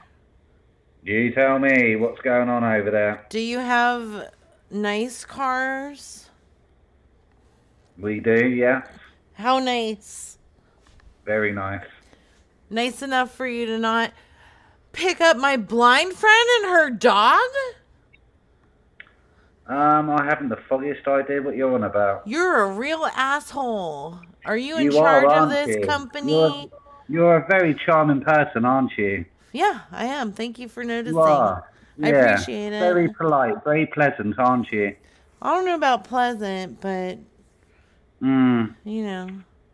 [1.02, 3.26] You tell me what's going on over there.
[3.28, 4.30] Do you have
[4.70, 6.30] nice cars?
[7.98, 8.82] We do, yeah.
[9.34, 10.38] How nice?
[11.24, 11.86] Very nice.
[12.70, 14.12] Nice enough for you to not
[14.92, 17.40] pick up my blind friend and her dog?
[19.66, 22.26] Um, I haven't the foggiest idea what you're on about.
[22.26, 24.18] You're a real asshole.
[24.44, 25.86] Are you in You charge are, of this you?
[25.86, 26.32] company?
[26.32, 26.70] You're,
[27.08, 29.24] you're a very charming person, aren't you?
[29.52, 30.32] Yeah, I am.
[30.32, 31.14] Thank you for noticing.
[31.14, 31.64] You are.
[32.02, 32.80] I Yeah, appreciate it.
[32.80, 34.96] Very polite, very pleasant, aren't you?
[35.40, 37.18] I don't know about pleasant, but
[38.22, 38.74] Mm.
[38.84, 39.28] you know.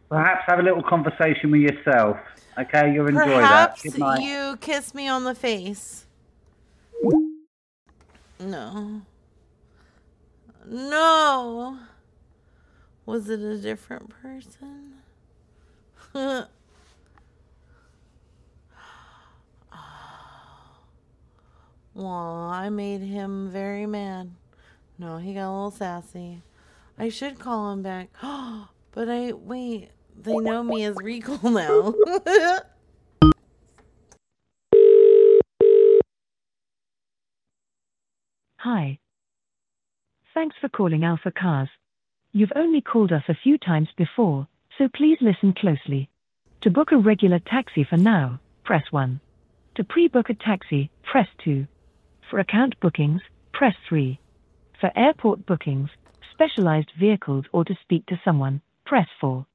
[0.09, 2.17] Perhaps have a little conversation with yourself.
[2.59, 3.99] Okay, you'll enjoy Perhaps that.
[3.99, 4.23] Night.
[4.23, 6.07] you kiss me on the face.
[8.41, 9.03] No.
[10.67, 11.79] No.
[13.07, 14.95] Was it a different person?
[16.15, 16.49] well,
[21.95, 24.33] I made him very mad.
[24.99, 26.43] No, he got a little sassy.
[26.99, 28.09] I should call him back.
[28.21, 29.91] but I wait,
[30.25, 31.95] they know me as Recall now.
[38.59, 38.99] Hi.
[40.35, 41.69] Thanks for calling Alpha Cars.
[42.33, 46.11] You've only called us a few times before, so please listen closely.
[46.63, 49.21] To book a regular taxi for now, press 1.
[49.77, 51.67] To pre-book a taxi, press 2.
[52.29, 53.23] For account bookings,
[53.53, 54.19] press 3.
[54.81, 55.91] For airport bookings,
[56.33, 59.47] specialized vehicles or to speak to someone, press 4.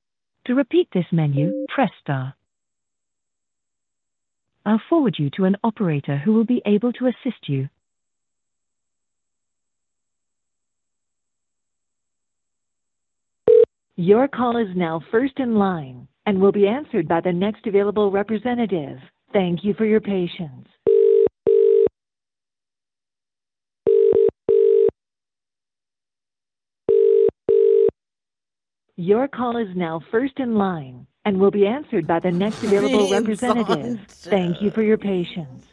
[0.48, 2.36] To repeat this menu, press star.
[4.66, 7.70] I'll forward you to an operator who will be able to assist you.
[13.96, 18.12] Your call is now first in line and will be answered by the next available
[18.12, 18.98] representative.
[19.34, 20.68] Thank you for your patience.
[28.96, 33.10] Your call is now first in line and will be answered by the next available
[33.12, 34.00] representative.
[34.08, 35.66] Thank you for your patience.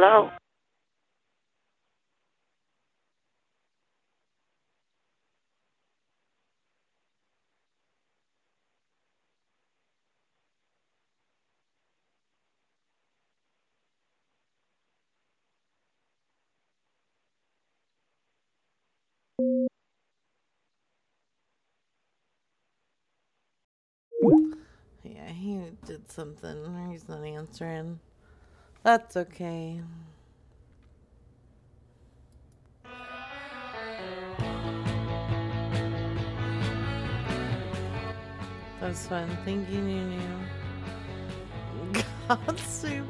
[0.00, 0.30] Hello.
[25.02, 26.90] Yeah, he did something.
[26.90, 28.00] He's not answering.
[28.82, 29.80] That's okay.
[38.80, 39.28] That was fun.
[39.44, 40.20] Thank you, Nunu.
[42.28, 43.04] God save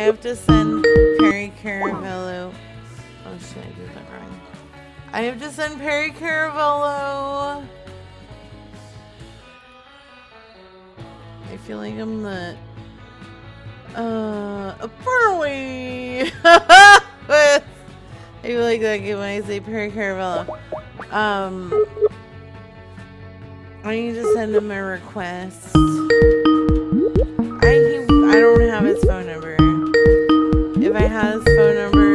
[0.00, 0.82] have to send
[1.18, 2.52] Perry Caravello.
[3.26, 4.40] Oh shit, I did that wrong.
[5.12, 7.66] I have to send Perry Caravello.
[11.50, 12.56] I feel like I'm the
[13.96, 17.60] uh a faraway I
[18.42, 20.58] feel like that when I say Perry Caravello.
[21.10, 21.86] Um
[23.82, 25.70] I need to send him a request.
[27.62, 29.28] I I don't have his phone
[31.10, 31.16] number.
[31.16, 32.14] If I had his phone number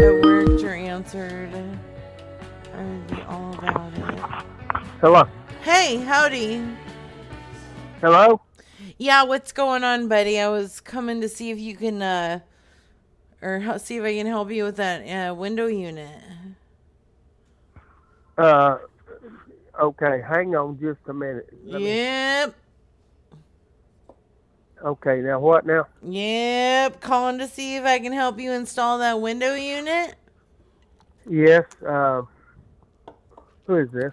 [0.00, 1.50] that worked or answered,
[2.74, 4.18] I would be all about it.
[5.00, 5.24] Hello.
[5.62, 6.64] Hey, howdy.
[8.00, 8.40] Hello.
[8.98, 10.38] Yeah, what's going on, buddy?
[10.40, 12.40] I was coming to see if you can, uh,
[13.42, 16.08] or see if I can help you with that uh, window unit.
[18.36, 18.78] Uh,
[19.78, 21.48] okay, hang on just a minute.
[21.64, 22.54] Let me- Yep,
[24.84, 25.86] okay, now what now?
[26.02, 27.00] yep.
[27.00, 30.14] Calling to see if I can help you install that window unit.
[31.28, 31.64] Yes.
[31.86, 32.22] Uh,
[33.66, 34.12] who is this?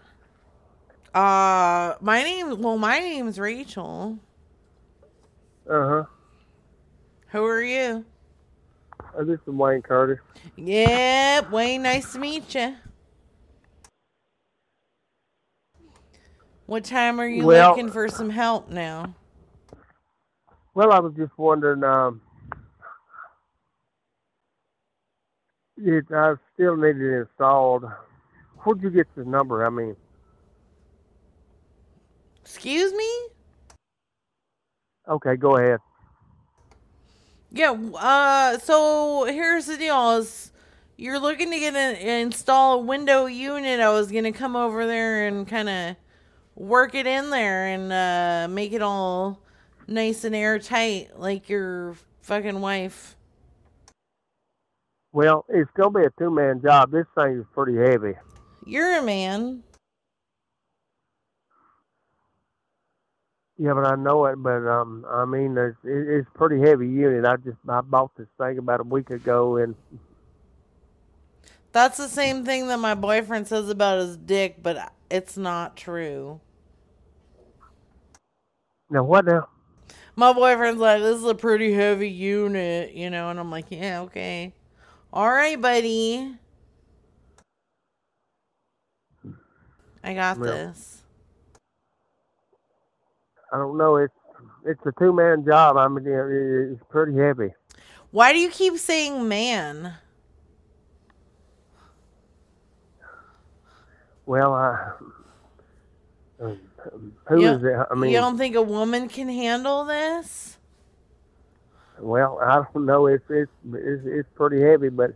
[1.14, 2.61] Uh, my name.
[2.61, 4.19] Well, my name's Rachel.
[5.69, 6.03] Uh huh.
[7.30, 8.06] Who are you?
[8.99, 10.22] Uh, this is Wayne Carter.
[10.57, 11.81] Yep, Wayne.
[11.84, 12.76] Nice to meet you.
[16.68, 19.14] What time are you Well- looking for some help now?
[20.78, 21.84] Well, I was just wondering.
[21.84, 22.22] Um,
[25.76, 27.86] it, I still need it installed.
[28.60, 29.66] Where'd you get the number?
[29.66, 29.95] I mean,
[32.41, 33.10] Excuse me?
[35.10, 35.80] okay, go ahead.
[37.52, 37.72] Yeah.
[37.72, 38.60] Uh.
[38.60, 40.52] So here's the deal: is
[40.95, 43.80] you're looking to get an install a window unit.
[43.80, 45.95] I was gonna come over there and kind of
[46.54, 49.41] work it in there and uh, make it all
[49.88, 53.16] nice and airtight, like your fucking wife.
[55.14, 56.92] Well, it's gonna be a two man job.
[56.92, 58.14] This thing is pretty heavy.
[58.66, 59.64] You're a man.
[63.58, 64.36] Yeah, but I know it.
[64.38, 67.26] But um, I mean, there's it, it's pretty heavy unit.
[67.26, 69.76] I just I bought this thing about a week ago, and
[71.72, 76.42] That's the same thing that my boyfriend says about his dick, but it's not true.
[78.90, 79.48] now what now?
[80.18, 84.02] My boyfriend's like, this is a pretty heavy unit, you know, and I'm like, yeah,
[84.02, 84.52] okay.
[85.14, 86.35] All right, buddy.
[90.03, 90.52] I got Well.
[90.52, 91.03] this.
[93.53, 93.98] I don't know.
[93.98, 94.14] It's
[94.65, 95.77] it's a two man job.
[95.77, 97.53] I mean, it, it- it's pretty heavy.
[98.10, 99.94] Why do you keep saying man?
[104.26, 104.94] Well, I.
[106.41, 106.60] Um,
[107.28, 107.76] Who you, is it?
[107.90, 110.58] I mean, you don't think a woman can handle this?
[112.00, 113.08] well, I don't know.
[113.08, 115.14] It's it's it's, it's pretty heavy, but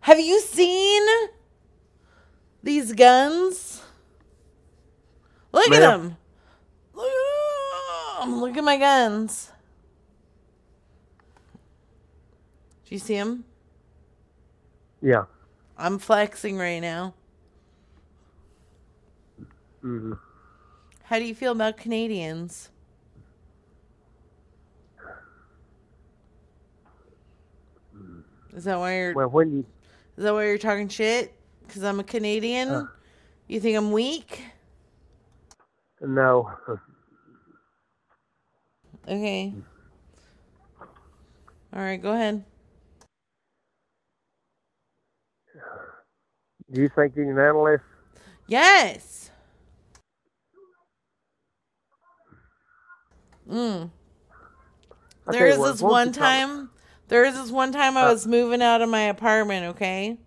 [0.00, 1.02] Have you seen
[2.62, 3.82] these guns?
[5.52, 6.16] Look at them.
[6.94, 7.06] Look,
[8.26, 9.50] look at my guns.
[12.84, 13.44] Do you see them?
[15.00, 15.24] yeah.
[15.76, 17.14] I'm flexing right now.
[19.84, 20.14] Hmm
[21.02, 22.70] How do you feel about Canadians?
[28.56, 29.14] Is that why you're?
[29.14, 29.66] Well, when you
[30.16, 31.34] Is that why you're talking shit?
[31.66, 32.68] Because I'm a Canadian.
[32.68, 32.86] Uh.
[33.46, 34.42] you think I'm weak?
[36.00, 36.50] no,
[39.06, 39.52] Okay.
[41.74, 42.42] All right, go ahead.
[46.72, 47.80] do you think you can handle this?
[48.46, 49.30] Yes.
[53.50, 53.90] Mm.
[55.28, 56.70] Okay, There is this one you tell me- time.
[57.08, 58.12] There is this one time I Uh.
[58.12, 59.66] was moving out of my apartment.
[59.76, 60.18] Okay,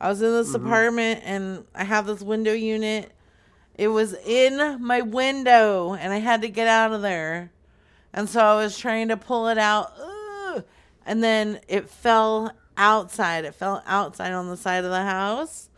[0.00, 0.66] I was in this Mhm.
[0.66, 3.12] apartment and I have this window unit.
[3.76, 7.50] It was in my window and I had to get out of there,
[8.12, 10.64] and so I was trying to pull it out, Ugh.
[11.06, 13.44] and then it fell outside.
[13.44, 15.70] It fell outside on the side of the house,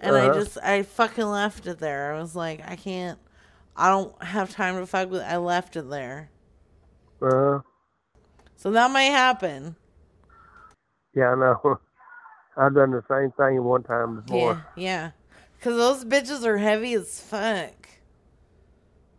[0.00, 0.34] and I Uh-huh.
[0.40, 2.14] just I fucking left it there.
[2.14, 3.18] I was like, I can't.
[3.76, 5.22] I don't have time to fuck with.
[5.22, 6.30] I left it there.
[7.22, 7.60] Uh,
[8.56, 9.76] So that might happen.
[11.14, 11.78] yeah, I know.
[12.56, 14.64] I've done the same thing one time before.
[14.76, 15.10] Yeah, yeah.
[15.60, 17.88] Cause those bitches are heavy as fuck.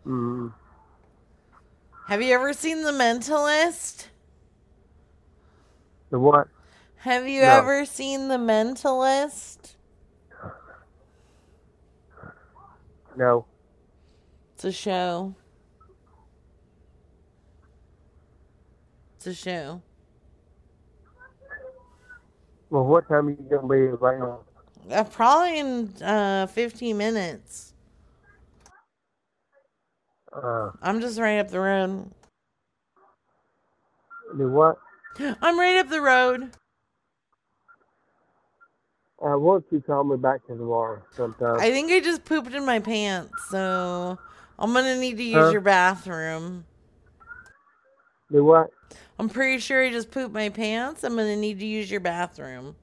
[0.05, 0.53] Mm.
[2.07, 4.07] Have you ever seen The Mentalist?
[6.09, 6.47] The what?
[6.97, 7.47] Have you No.
[7.59, 9.75] ever seen The Mentalist?
[13.17, 13.45] No.
[14.57, 15.35] It's a show.
[19.15, 19.83] It's a show.
[22.71, 24.43] Well, what time are you gonna be available?
[24.89, 27.73] Uh, probably in uh 15 minutes.
[30.33, 32.09] Uh, I'm just right up the road.
[34.35, 34.79] do what?
[35.19, 36.49] I'm right up the road.
[39.21, 41.59] Uh, why don't you call me back tomorrow sometime?
[41.59, 44.17] I think I just pooped in my pants, so
[44.59, 45.51] I'm gonna need to use Huh?
[45.51, 46.65] your bathroom.
[48.31, 48.69] Do what?
[49.19, 51.03] I'm pretty sure I just pooped my pants.
[51.03, 52.75] I'm gonna need to use your bathroom.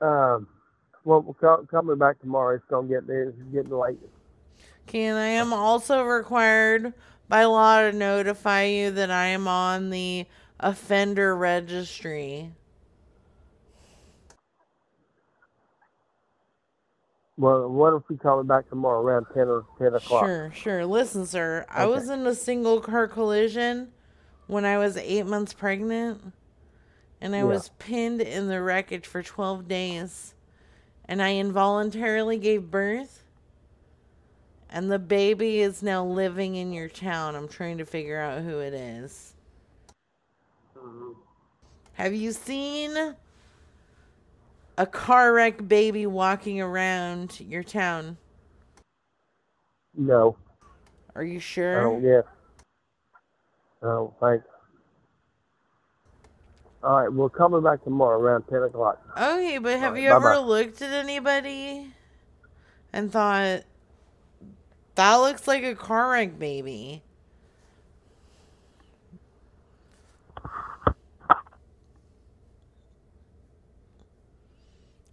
[0.00, 0.48] Um,
[1.04, 2.56] well, call, call me back tomorrow.
[2.56, 3.98] It's gonna get it's getting late.
[4.88, 6.92] Okay, and I am also required
[7.28, 10.26] by law to notify you that I am on the
[10.58, 12.50] offender registry.
[17.42, 20.24] Well, what if you call me back tomorrow around ten or ten o'clock?
[20.24, 20.86] Sure, sure.
[20.86, 23.88] Listen, sir, I was in a single car collision
[24.46, 26.32] when I was eight months pregnant,
[27.20, 27.44] and I Yeah.
[27.46, 30.34] was pinned in the wreckage for 12 days,
[31.04, 33.24] and I involuntarily gave birth,
[34.70, 37.34] and the baby is now living in your town.
[37.34, 39.34] I'm trying to figure out who it is.
[40.78, 41.10] Mm-hmm.
[41.94, 43.16] Have you seen
[44.78, 48.16] a car wreck baby walking around your town?
[49.94, 50.36] No,
[51.14, 51.86] Are you sure?
[51.86, 52.22] Oh yeah.
[53.82, 54.12] guess.
[54.22, 54.38] I.
[56.84, 59.00] All right, well, call me back tomorrow around ten o'clock.
[59.16, 60.38] Okay, but have Alright, you ever bye-bye.
[60.38, 61.92] looked at anybody
[62.92, 63.62] and thought
[64.96, 67.02] that looks like a car wreck baby?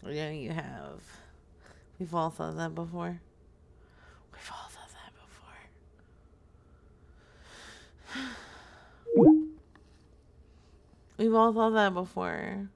[0.08, 1.02] Yeah, you have.
[2.00, 3.20] We've all thought that before.
[4.32, 5.14] We've all thought that
[9.16, 9.42] before.
[11.18, 12.70] We've all thought that before.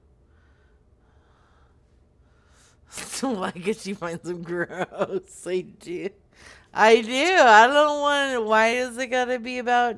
[3.22, 5.46] Like it, she finds them gross.
[5.46, 6.10] I do.
[6.74, 7.36] I do.
[7.38, 8.46] I don't want.
[8.46, 9.96] Why does it gotta be about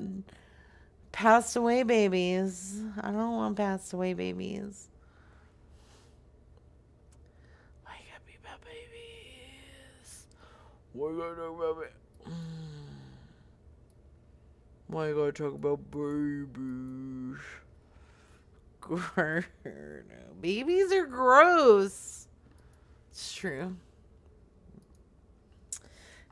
[1.13, 2.81] passed away babies?
[3.01, 4.89] I don't want passed away babies.
[7.85, 10.27] Why you gotta be about babies?
[10.97, 12.31] Why you gotta talk about ba-
[14.87, 17.39] Why you gotta talk about babies?
[20.41, 22.29] Babies are gross.
[23.11, 23.77] It's true.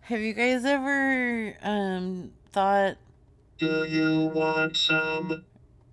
[0.03, 2.97] Have you guys ever um thought
[3.59, 5.45] Do you want some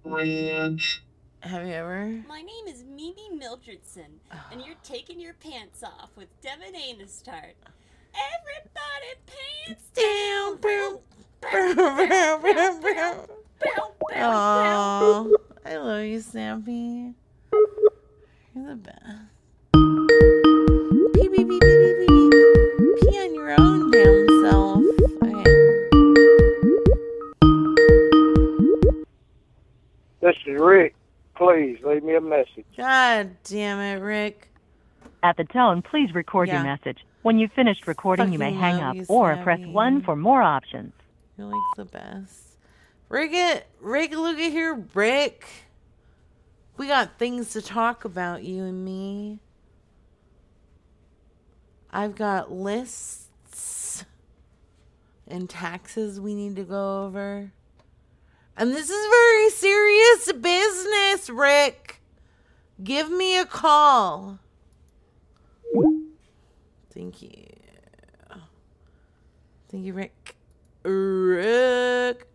[0.06, 1.03] ranch?
[1.41, 4.19] have you ever My name is Mimi Mildredson,
[4.52, 7.56] and you're taking your pants off with Devin Anistart.
[8.14, 10.60] Everybody pants down,
[14.14, 15.36] Oh,
[15.66, 17.14] I love you, Snappy.
[18.54, 18.98] You're the best.
[21.16, 22.30] Pee pee pee pee pee pee.
[23.00, 24.84] Pee on your own damn self.
[25.24, 25.54] Okay.
[30.22, 30.94] This is Rick.
[31.36, 32.66] Please leave me a message.
[32.78, 34.50] God damn it, Rick.
[35.24, 36.56] At the tone, please record Yeah.
[36.56, 37.00] your message.
[37.22, 40.93] When you've finished recording, you may hang up you, or press 1 for more options.
[41.38, 42.57] You're like the best.
[43.10, 45.45] Rick it Rick look at here, Rick.
[46.77, 49.39] We got things to talk about, you and me.
[51.91, 54.06] I've got lists
[55.27, 57.52] and taxes we need to go over.
[58.57, 62.02] And this is very serious business, Rick.
[62.84, 64.39] Give me a call.
[66.93, 67.45] Thank you.
[69.69, 70.35] Thank you, Rick.
[70.84, 72.27] Rick.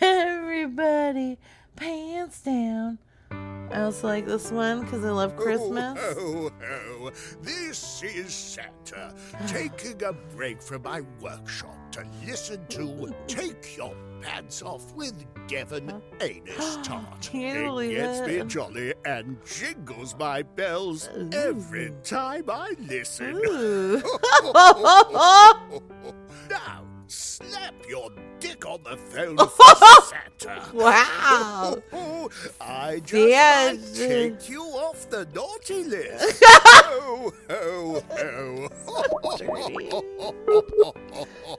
[0.00, 1.38] Everybody,
[1.74, 2.98] pants down.
[3.32, 5.98] I also like this one because I love Christmas.
[6.00, 7.10] Oh, oh, oh.
[7.40, 9.12] this is Santa
[9.48, 16.00] taking a break from my workshop to listen to Take Your Pants Off with Devon
[16.20, 17.28] Anus Tart.
[17.34, 23.34] It gets me jolly and jingles my bells every time I listen.
[26.50, 28.10] now, slap your
[28.40, 30.02] dick on the phone for
[30.40, 30.62] Santa.
[30.74, 31.82] Wow.
[32.60, 33.78] I just Dad.
[33.80, 36.42] might take you off the naughty list.
[36.46, 38.68] ho, ho, ho.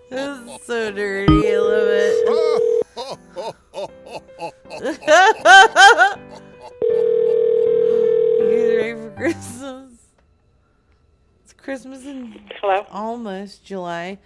[0.09, 1.51] This is so dirty.
[1.53, 3.23] I love it.
[8.39, 9.91] you guys ready for Christmas?
[11.43, 12.85] It's Christmas in Hello?
[12.91, 14.19] almost July.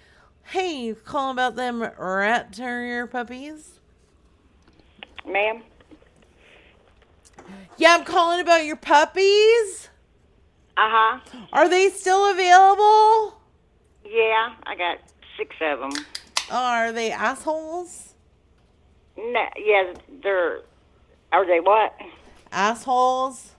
[0.52, 3.80] Hey, calling about them rat terrier puppies?
[5.28, 5.62] Ma'am?
[7.76, 9.90] Yeah, I'm calling about your puppies.
[10.78, 11.20] Uh huh.
[11.52, 13.42] Are they still available?
[14.06, 15.00] Yeah, I got
[15.36, 16.06] six of them.
[16.50, 18.14] Oh, are they assholes?
[19.18, 19.94] No, yeah,
[20.24, 20.62] they're.
[21.34, 21.94] Are they what?
[22.54, 23.52] Assholes?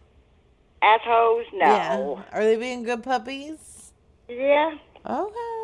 [0.80, 1.44] Assholes?
[1.52, 1.66] No.
[1.66, 2.22] Yeah.
[2.32, 3.92] Are they being good puppies?
[4.26, 4.78] Yeah.
[5.04, 5.57] Okay.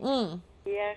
[0.00, 0.40] Mm.
[0.66, 0.96] Yes.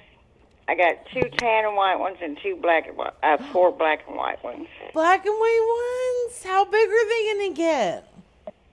[0.68, 3.14] I got two tan and white ones and two black and white.
[3.24, 4.68] Uh, four black and white ones.
[4.94, 6.44] Black and white ones?
[6.44, 8.08] How big are they gonna get?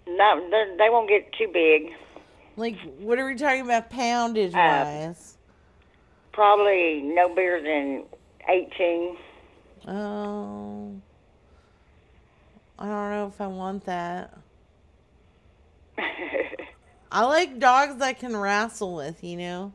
[0.06, 1.92] No, they're- won't get too big.
[2.56, 5.36] Like, what are we talking about poundage Uh, wise?
[6.32, 8.05] Probably no bigger than
[8.48, 9.16] eighteen.
[9.86, 10.92] Oh.
[12.78, 14.34] I don't know if I want that.
[17.10, 19.72] I like dogs that can wrestle with, you know?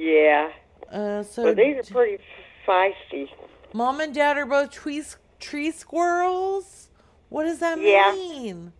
[0.00, 0.50] Yeah.
[0.90, 2.22] Uh, so Well, these are pretty
[2.66, 3.28] feisty.
[3.74, 5.02] mom and dad are both tree,
[5.38, 6.88] tree squirrels?
[7.28, 8.12] What does that Yeah.
[8.12, 8.72] mean?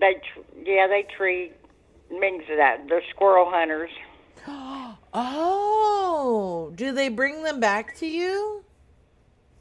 [0.00, 1.52] They, tr- yeah, they treat
[2.10, 3.90] means that they're squirrel hunters.
[5.16, 8.64] Oh, do they bring them back to you?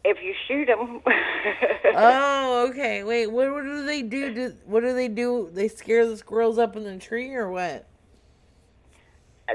[0.03, 1.01] If you shoot them,
[1.95, 3.03] oh, okay.
[3.03, 4.33] Wait, what, what do they do?
[4.33, 4.53] do?
[4.65, 5.49] What do they do?
[5.53, 7.87] They scare the squirrels up in the tree or what?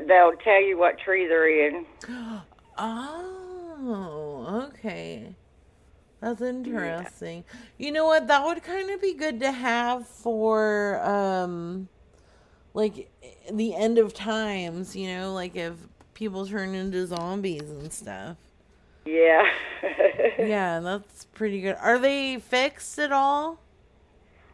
[0.07, 1.87] They'll tell you what tree they're in.
[2.81, 5.35] Oh, okay.
[6.21, 7.45] That's interesting.
[7.77, 8.29] You know what?
[8.29, 11.89] That would kind of be good to have for um
[12.75, 13.11] like
[13.51, 15.75] the end of times, you know, like if
[16.15, 18.37] people turn into zombies and stuff.
[19.05, 19.45] Yeah.
[20.39, 21.77] Yeah, that's pretty good.
[21.81, 23.59] Are they fixed at all?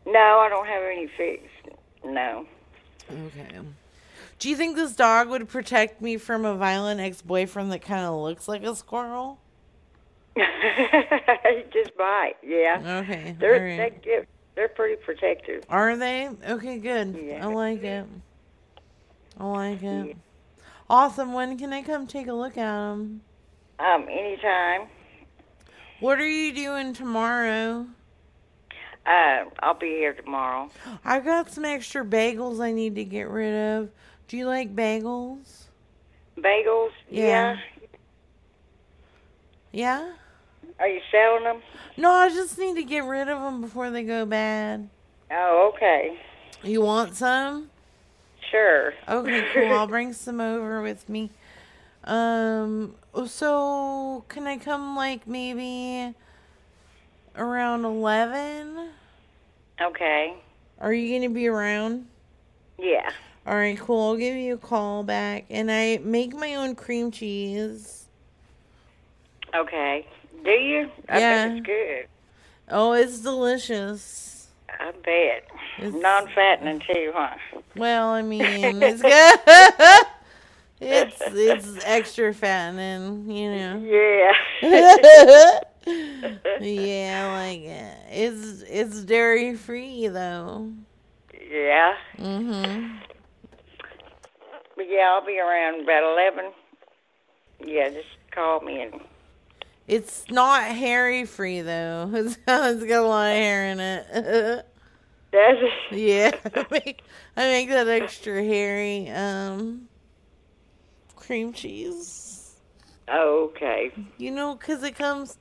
[0.07, 1.77] No, I don't have any fixed.
[2.05, 2.47] No.
[3.11, 3.59] Okay.
[4.39, 8.15] Do you think this dog would protect me from a violent ex-boyfriend that kind of
[8.15, 9.39] looks like a squirrel?
[10.37, 12.35] Just bite.
[12.43, 13.03] Yeah.
[13.05, 13.37] Okay.
[13.39, 13.95] They're right.
[13.95, 15.65] they get they're pretty protective.
[15.69, 16.29] Are they?
[16.49, 17.19] Okay, good.
[17.21, 17.47] Yeah.
[17.47, 18.07] I like it.
[19.39, 20.17] I like it.
[20.89, 21.33] Awesome.
[21.33, 23.23] When can I come take a look at them?
[23.79, 24.89] Um, anytime.
[26.01, 27.87] What are you doing tomorrow?
[29.07, 30.71] Uh, I'll be here tomorrow.
[31.05, 33.91] I've got some extra bagels I need to get rid of.
[34.29, 35.65] Do you like bagels?
[36.39, 36.91] Bagels.
[37.11, 37.57] Yeah.
[39.73, 40.13] Yeah?
[40.79, 41.63] Are you selling them?
[41.97, 44.89] No, I just need to get rid of them before they go bad.
[45.31, 46.19] Oh, okay.
[46.63, 47.71] You want some?
[48.51, 48.95] Sure.
[49.09, 49.73] Okay, cool.
[49.73, 51.31] I'll bring some over with me.
[52.05, 52.95] Um,
[53.27, 56.15] so can I come like maybe
[57.37, 58.91] around 11?
[59.81, 60.35] Okay.
[60.81, 62.07] Are you going to be around?
[62.79, 63.11] Yeah.
[63.47, 64.09] All right, cool.
[64.11, 65.45] I'll give you a call back.
[65.51, 68.07] And I make my own cream cheese.
[69.55, 70.07] Okay.
[70.45, 70.91] Do you?
[71.09, 71.49] I Yeah.
[71.49, 72.07] bet it's good.
[72.71, 74.49] Oh, it's delicious.
[74.81, 75.47] I bet.
[75.79, 77.37] It's Non-fattening too, huh?
[77.77, 79.41] Well, I mean, it's good.
[80.81, 83.79] it's it's extra fattening, you know.
[83.85, 84.33] Yeah.
[86.61, 87.97] yeah, I like it.
[88.11, 90.73] It's it's dairy free though.
[91.51, 91.95] Yeah.
[92.19, 92.91] Mhm.
[94.79, 96.53] Yeah, I'll be around about eleven.
[97.65, 99.01] Yeah, just call me and
[99.87, 102.11] It's not hairy free though.
[102.13, 104.67] It's, it's got a lot of hair in it.
[105.33, 105.73] Does it?
[105.91, 107.03] Yeah, I make,
[107.37, 109.89] I make that extra hairy um
[111.17, 112.57] cream cheese.
[113.13, 113.93] Okay.
[114.17, 115.39] You know, cause it comes.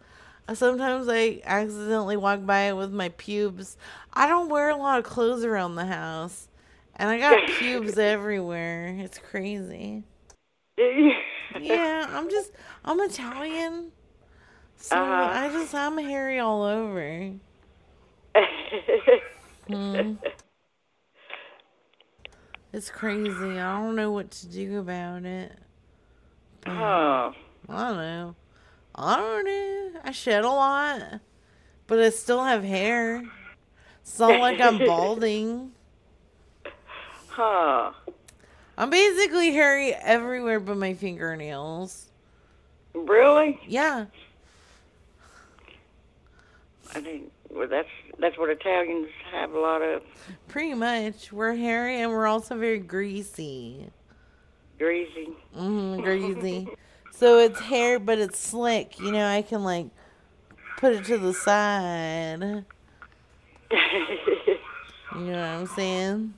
[0.53, 3.77] Sometimes I accidentally walk by it with my pubes.
[4.13, 6.49] I don't wear a lot of clothes around the house,
[6.95, 8.95] and I got pubes everywhere.
[8.99, 10.03] It's crazy.
[11.59, 12.51] Yeah, I'm just
[12.83, 13.91] I'm Italian,
[14.77, 15.29] so Uh-huh.
[15.39, 17.31] I just I'm hairy all over.
[19.67, 20.13] Hmm.
[22.71, 23.59] It's crazy.
[23.59, 25.51] I don't know what to do about it.
[26.61, 27.31] But Huh.
[27.69, 28.35] I don't know.
[28.95, 29.99] I don't know.
[30.03, 31.19] I shed a lot,
[31.87, 33.23] but I still have hair.
[34.01, 35.71] It's not like I'm balding.
[37.35, 37.91] Huh.
[38.77, 42.11] I'm basically hairy everywhere but my fingernails.
[42.93, 43.59] Really?
[43.67, 44.05] Yeah.
[46.95, 47.89] I think well that's
[48.19, 50.03] that's what Italians have a lot of
[50.47, 51.33] Pretty much.
[51.33, 53.89] We're hairy and we're also very greasy.
[54.77, 55.29] greasy.
[55.55, 56.67] hmm greasy.
[57.11, 58.99] so it's hair, but it's slick.
[58.99, 59.87] You know, I can like
[60.77, 62.65] put it to the side.
[65.15, 66.33] You know what I'm saying?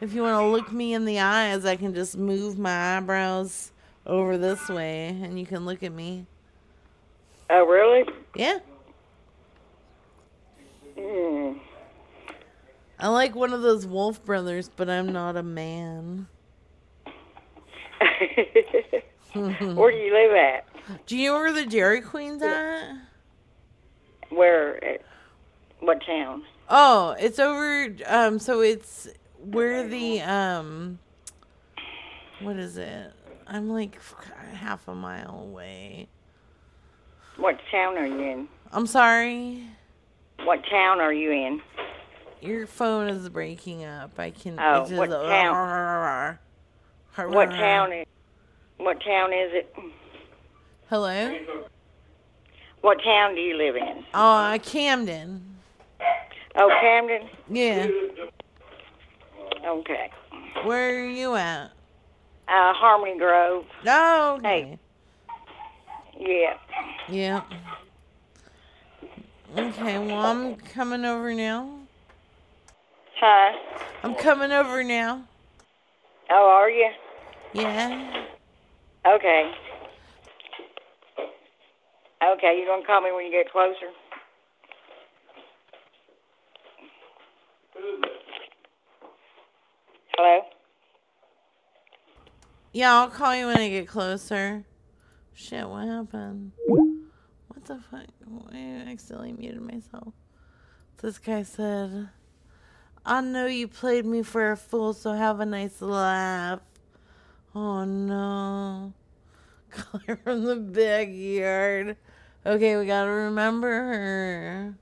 [0.00, 3.72] If you want to look me in the eyes, I can just move my eyebrows
[4.04, 6.26] over this way and you can look at me.
[7.48, 8.04] Oh really?
[8.34, 8.58] Yeah.
[10.98, 11.60] Mm.
[12.98, 16.26] I like one of those Wolf Brothers, but I'm not a man.
[19.34, 20.66] Where do you live at?
[21.06, 22.94] Do you know where the Dairy Queen's at?
[24.30, 24.98] Where?
[25.80, 26.44] What town?
[26.68, 27.94] Oh, it's over.
[28.06, 29.08] Um, so it's
[29.50, 30.98] where the um,
[32.40, 33.12] what is it?
[33.46, 33.98] I'm like
[34.52, 36.08] half a mile away.
[37.36, 38.48] What town are you in?
[38.72, 39.62] I'm sorry.
[40.44, 41.62] What town are you in?
[42.40, 44.18] Your phone is breaking up.
[44.18, 44.58] I can.
[44.58, 46.38] Oh, just- what town?
[47.16, 48.06] What town is?
[48.78, 49.74] What town is it?
[50.90, 51.34] Hello.
[52.82, 54.04] What town do you live in?
[54.12, 55.56] Uh, Camden.
[56.54, 57.28] Oh, Camden.
[57.50, 57.86] Yeah.
[59.66, 60.10] Okay.
[60.62, 61.72] Where are you at?
[62.48, 63.64] Uh, Harmony Grove.
[63.86, 64.78] Oh, okay.
[66.18, 66.54] Yeah.
[67.08, 67.42] Yeah.
[69.56, 71.80] Okay, well, I'm coming over now.
[73.18, 73.56] Huh?
[74.04, 75.24] I'm coming over now.
[76.30, 76.90] Oh, are you?
[77.52, 78.24] Yeah.
[79.06, 79.52] Okay.
[82.24, 83.86] Okay, You're gonna call me when you get closer?
[90.16, 90.40] Hello?
[92.72, 94.64] Yeah, I'll call you when I get closer.
[95.34, 96.52] Shit, what happened?
[96.66, 98.06] What the fuck?
[98.50, 100.14] I accidentally muted myself.
[101.02, 102.08] This guy said,
[103.04, 106.60] I know you played me for a fool, so have a nice laugh.
[107.54, 108.94] Oh no.
[109.70, 111.98] Caller from the backyard.
[112.46, 114.74] Okay, we gotta remember her.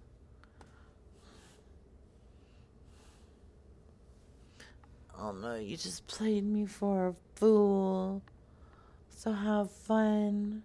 [5.24, 8.20] Oh no, you just played me for a fool.
[9.08, 10.62] So have fun.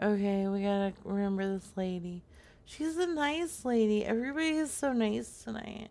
[0.00, 2.22] Okay, we gotta remember this lady.
[2.64, 4.04] She's a nice lady.
[4.04, 5.88] Everybody is so nice tonight.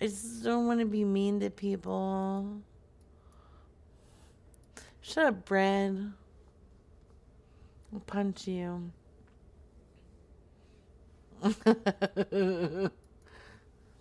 [0.00, 2.60] I just don't want to be mean to people.
[5.00, 6.12] Shut up, Brad.
[7.92, 8.92] I'll punch you.
[11.42, 12.92] Thank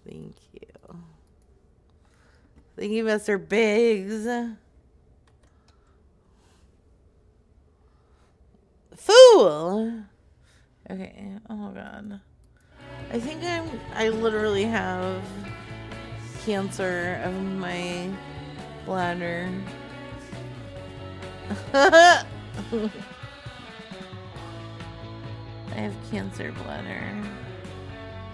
[0.05, 0.64] you.
[2.77, 3.37] Thank you, Mr.
[3.37, 4.27] Biggs.
[8.95, 10.03] Fool!
[10.89, 12.19] Okay, oh god.
[13.11, 13.69] I think I'm.
[13.93, 15.23] I literally have
[16.45, 18.09] cancer of my
[18.85, 19.49] bladder.
[21.73, 22.23] I
[25.75, 27.23] have cancer bladder.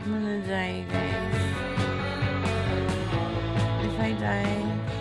[0.03, 0.85] I'm gonna die,
[4.01, 5.00] tie-dye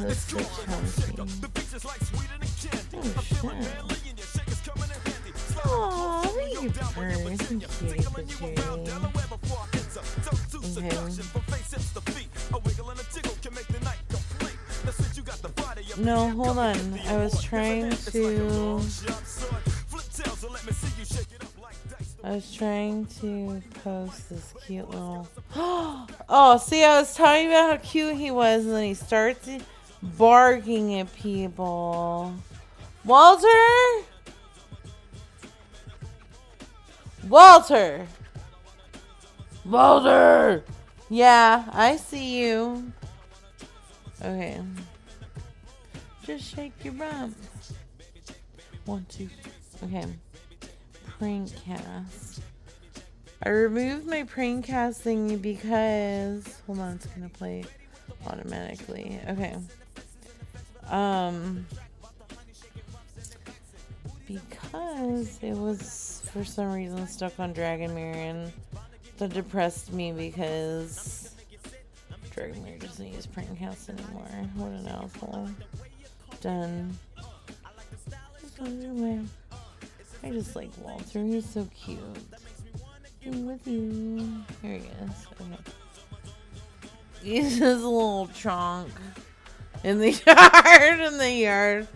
[0.00, 0.16] Okay.
[15.98, 16.98] No, hold on.
[17.06, 18.80] I was trying to.
[22.22, 25.28] I was trying to post this cute little.
[26.32, 29.48] Oh, see, I was talking about how cute he was, and then he starts
[30.20, 32.34] barking at people.
[33.06, 33.48] Walter?
[37.26, 38.06] Walter!
[39.64, 40.62] Walter!
[41.08, 42.92] Yeah, I see you.
[44.22, 44.60] Okay.
[46.26, 47.34] Just shake your rump.
[48.84, 49.30] One, two.
[49.82, 50.04] Okay.
[51.18, 52.42] Prank cast.
[53.42, 56.60] I removed my prank cast thingy because.
[56.66, 57.64] Hold on, it's gonna play
[58.26, 59.18] automatically.
[59.26, 59.56] Okay.
[60.90, 61.66] Um.
[64.26, 68.52] Because it was for some reason stuck on Dragon Mirror and
[69.18, 71.34] that depressed me because
[72.32, 74.28] Dragon Mirror doesn't use prank cast anymore.
[74.54, 75.48] What an asshole.
[76.40, 76.96] Done.
[78.60, 79.22] Underwear.
[80.22, 81.22] I just like Walter.
[81.24, 82.00] He's so cute.
[83.26, 84.44] I'm with you.
[84.62, 85.26] Here he is.
[85.40, 85.56] Okay.
[87.22, 88.88] He's a little chonk
[89.84, 91.00] in the yard.
[91.00, 91.88] In the yard.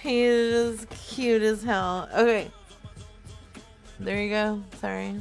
[0.00, 2.08] He is cute as hell.
[2.14, 2.50] Okay.
[4.00, 4.62] There you go.
[4.80, 5.16] Sorry.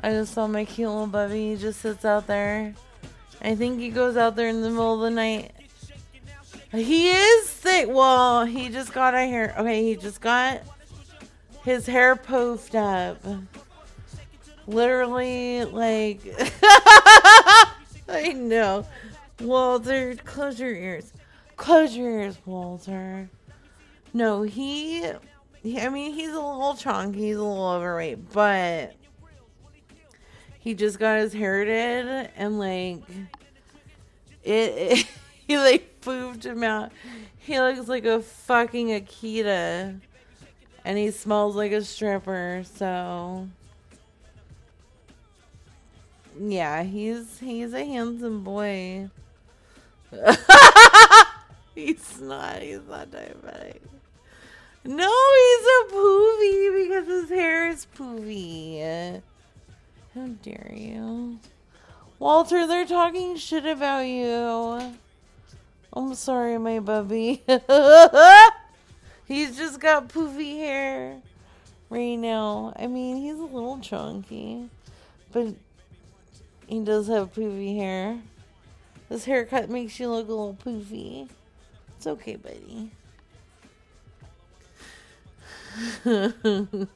[0.00, 1.50] I just saw my cute little bubby.
[1.50, 2.74] He just sits out there.
[3.40, 5.52] I think he goes out there in the middle of the night.
[6.72, 7.86] He is sick.
[7.88, 9.54] Well, he just got a hair.
[9.58, 10.62] Okay, he just got
[11.64, 13.24] his hair poofed up.
[14.66, 16.20] Literally, like.
[18.08, 18.86] I know.
[19.42, 21.12] Walter, close your ears.
[21.56, 23.28] Close your ears, Walter.
[24.14, 25.04] No, he,
[25.62, 25.80] he.
[25.80, 27.26] I mean, he's a little chunky.
[27.26, 28.94] He's a little overweight, but
[30.58, 33.02] he just got his hair did, and like,
[34.42, 34.50] it.
[34.52, 35.06] it
[35.46, 36.92] he like poofed him out.
[37.38, 40.00] He looks like a fucking Akita,
[40.84, 42.62] and he smells like a stripper.
[42.74, 43.48] So.
[46.40, 49.10] Yeah, he's he's a handsome boy.
[51.74, 52.62] he's not.
[52.62, 53.80] He's not diabetic.
[54.84, 59.22] No, he's a poofy because his hair is poofy.
[60.14, 61.38] How dare you,
[62.18, 62.66] Walter?
[62.66, 64.92] They're talking shit about you.
[65.92, 67.42] I'm sorry, my bubby.
[69.26, 71.22] he's just got poofy hair
[71.88, 72.72] right now.
[72.76, 74.68] I mean, he's a little chunky,
[75.30, 75.54] but
[76.66, 78.18] he does have poofy hair.
[79.12, 81.28] This haircut makes you look a little poofy.
[81.98, 82.90] It's okay, buddy.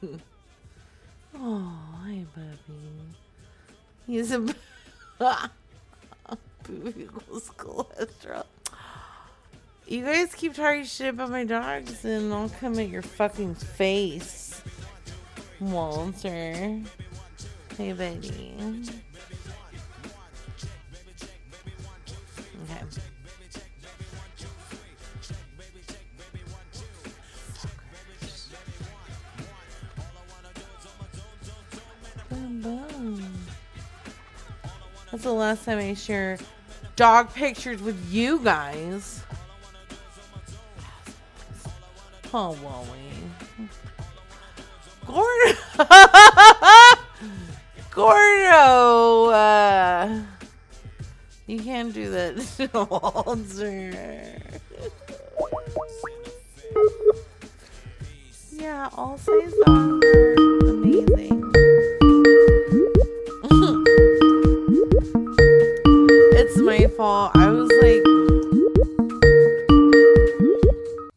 [1.35, 3.13] oh, hi, Bubby.
[4.07, 4.39] He's a
[5.19, 8.45] poofy equals cholesterol.
[9.85, 14.59] You guys keep talking shit about my dogs, and I'll come at your fucking face,
[15.59, 16.81] Walter.
[17.77, 18.55] Hey, buddy.
[32.67, 33.23] Boom.
[35.09, 36.37] That's the last time I share
[36.97, 39.23] dog pictures with you guys.
[42.33, 43.69] Oh, Wally.
[45.05, 45.53] Gordo.
[47.91, 49.29] Gordo.
[49.29, 50.21] Uh,
[51.45, 54.41] you can't do that, Walter.
[58.51, 60.33] yeah, all songs are
[60.67, 61.56] amazing.
[66.49, 67.31] It's my fault.
[67.35, 68.03] I was like,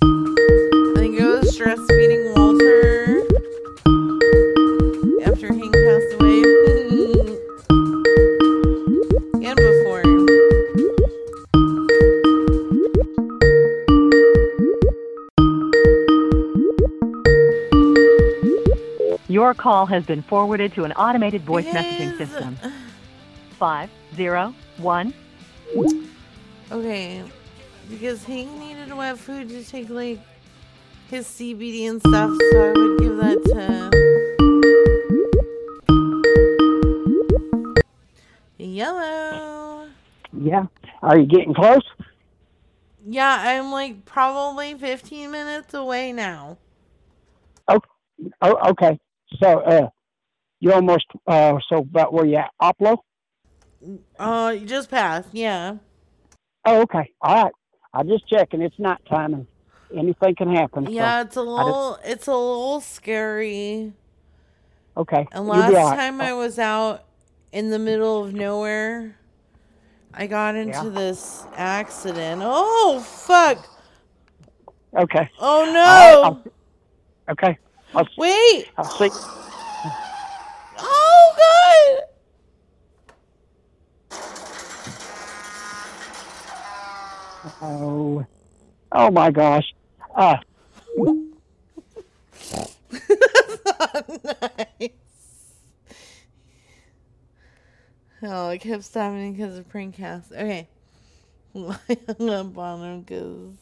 [0.03, 3.23] I think I was stress feeding Walter
[5.25, 6.43] after Hank passed away.
[6.91, 7.35] Mm-hmm.
[9.45, 10.03] and before.
[19.29, 22.59] Your call has been forwarded to an automated voice messaging system.
[23.61, 25.13] Five zero one.
[26.73, 27.23] Okay,
[27.91, 30.19] because Hank needed to have food to take like
[31.11, 33.91] his CBD and stuff, so I would give that to
[38.57, 39.89] Yellow.
[40.33, 40.65] Yeah.
[41.03, 41.83] Are you getting close?
[43.07, 46.57] Yeah, I'm like probably 15 minutes away now.
[47.69, 47.81] Oh,
[48.41, 48.99] oh okay.
[49.43, 49.91] So, uh,
[50.61, 52.53] you almost, uh, so about where you at?
[52.63, 53.01] Oplo?
[54.19, 55.77] Uh, you just passed, yeah.
[56.65, 57.11] Oh, okay.
[57.23, 57.53] All right.
[57.95, 58.61] I'm just checking.
[58.63, 59.47] It's night time and
[59.97, 60.87] anything can happen.
[60.87, 63.93] so Yeah, it's a I just- little, it's a little scary.
[64.97, 65.27] okay.
[65.33, 65.97] And last right.
[65.97, 67.05] time I was out
[67.53, 69.17] in the middle of nowhere,
[70.13, 70.91] I got into Yeah.
[70.91, 72.43] this accident.
[72.45, 73.67] Oh fuck!
[74.95, 75.31] Okay.
[75.41, 76.23] Oh no!
[76.23, 76.45] I'll-
[77.31, 77.59] okay.
[77.95, 78.69] I'll, Wait!
[78.77, 79.09] I'll see.
[80.79, 82.05] Oh god!
[87.63, 88.27] Oh,
[88.93, 89.75] oh my gosh.
[90.15, 90.37] Uh,
[94.25, 94.91] nice.
[98.23, 100.31] Oh, I kept stopping because of prank cast.
[100.31, 100.69] Okay.
[101.57, 103.55] I hung up on him because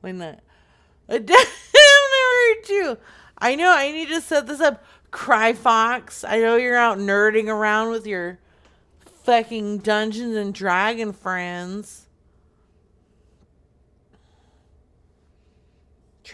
[0.00, 0.40] why not?
[1.08, 2.98] Never heard you.
[3.38, 4.84] I know I need to set this up.
[5.12, 6.24] Cry Fox.
[6.24, 8.40] I know you're out nerding around with your
[9.22, 12.01] fucking Dungeons and Dragon friends.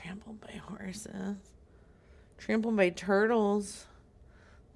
[0.01, 1.37] Trampled by horses.
[2.39, 3.87] Trampled by turtles.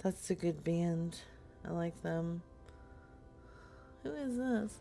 [0.03, 1.21] That's a good band.
[1.65, 2.43] I like them.
[4.03, 4.81] Who is this?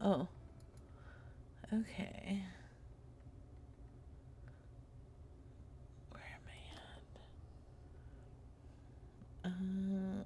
[0.00, 0.28] Oh.
[1.72, 2.42] Okay.
[6.10, 6.58] Where am I
[9.44, 9.52] at?
[9.52, 10.24] Uh,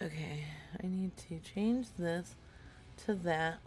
[0.00, 0.44] Okay,
[0.80, 2.36] I need to change this
[3.04, 3.58] to that.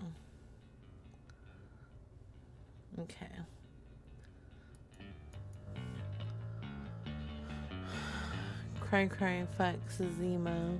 [2.98, 3.28] Okay.
[8.80, 9.46] Cry Cry
[10.00, 10.80] is emo.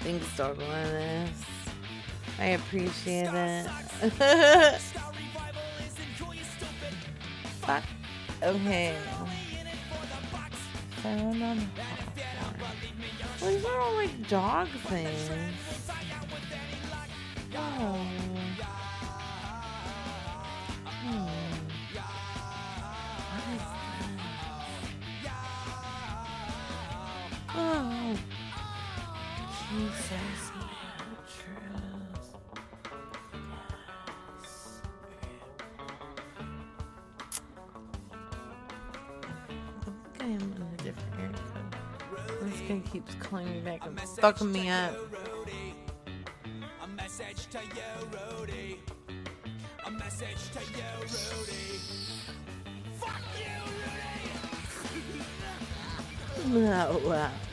[0.00, 1.44] Thanks, Dog Lettuce.
[2.38, 3.66] I appreciate it.
[7.60, 7.82] Fuck.
[8.42, 8.96] Okay.
[11.02, 11.58] Found on
[13.40, 15.30] these are all like dog things.
[17.56, 18.47] Oh.
[43.28, 44.94] Calling me back and fucking me up.
[46.82, 46.88] A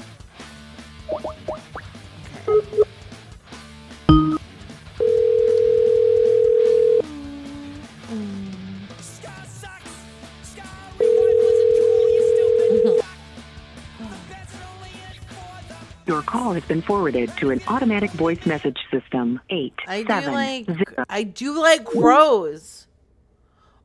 [16.68, 19.40] been forwarded to an automatic voice message system.
[19.50, 21.06] Eight I do seven like zero.
[21.10, 22.88] I do like crows.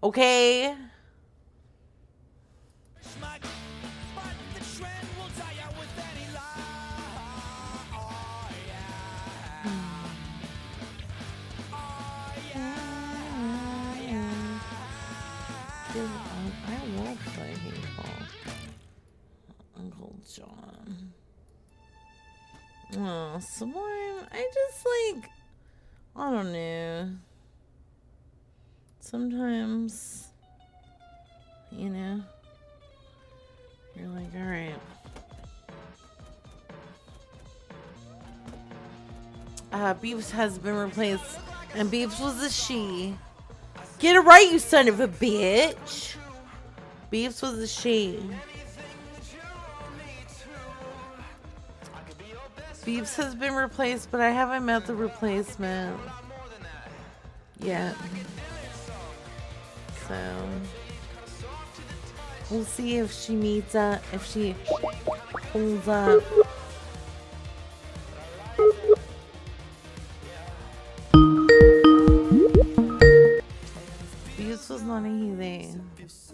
[0.02, 0.74] Okay.
[22.98, 24.26] Oh, Sublime.
[24.32, 25.30] I just like.
[26.16, 27.10] I don't know.
[29.00, 30.28] Sometimes,
[31.72, 32.22] you know,
[33.96, 34.74] you're like, alright.
[39.72, 41.38] Uh, Beeps has been replaced,
[41.74, 43.16] and Beeps was a she.
[43.98, 46.16] Get it right, you son of a bitch!
[47.12, 48.20] Beeps was a she.
[52.90, 55.96] Beeps has been replaced, but I haven't met the replacement
[57.60, 57.94] yet.
[60.08, 60.48] So
[62.50, 64.56] we'll see if she meets up, if she
[65.52, 66.20] pulls up.
[74.36, 75.76] Beeps was not easy.
[75.96, 76.32] Beeps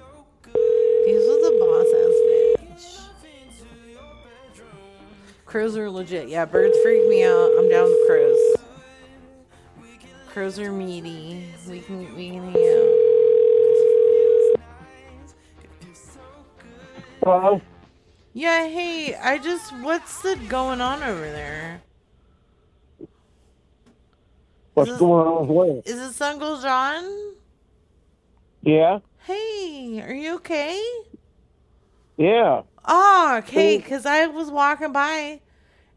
[1.06, 3.15] was a boss ass bitch.
[5.56, 6.28] Crows are legit.
[6.28, 7.50] Yeah, birds freak me out.
[7.56, 8.56] I'm down with crows.
[10.28, 11.46] Crows are meaty.
[11.66, 12.92] We can we can hang out.
[17.22, 17.62] Hello?
[18.34, 21.80] Yeah, hey, I just what's the going on over there?
[24.74, 25.80] What's going on where?
[25.86, 27.32] Is this Uncle John?
[28.60, 28.98] Yeah?
[29.20, 30.84] Hey, are you okay?
[32.18, 32.60] Yeah.
[32.84, 35.40] Oh, okay, because I was walking by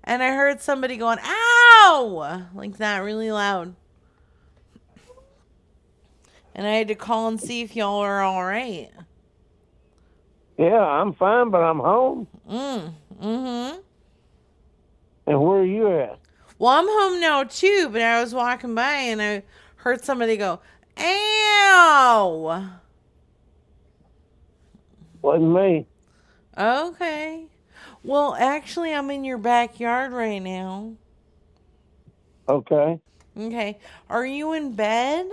[0.10, 2.48] and I heard somebody going, ow!
[2.56, 3.76] Like that really loud.
[6.56, 8.90] And I had to call and see if y'all are all right.
[10.58, 12.28] Yeah, I'm fine, but I'm home.
[12.50, 13.80] Mm, mm-hmm.
[15.28, 16.20] And where are you at?
[16.58, 19.44] Well, I'm home now too, but I was walking by and I
[19.76, 20.60] heard somebody go,
[20.98, 22.68] ow!
[25.22, 25.86] Wasn't me.
[26.58, 27.46] Okay.
[28.04, 30.94] Well, actually, I'm in your backyard right now.
[32.48, 33.00] Okay.
[33.38, 33.78] Okay.
[34.10, 35.28] Are you in bed?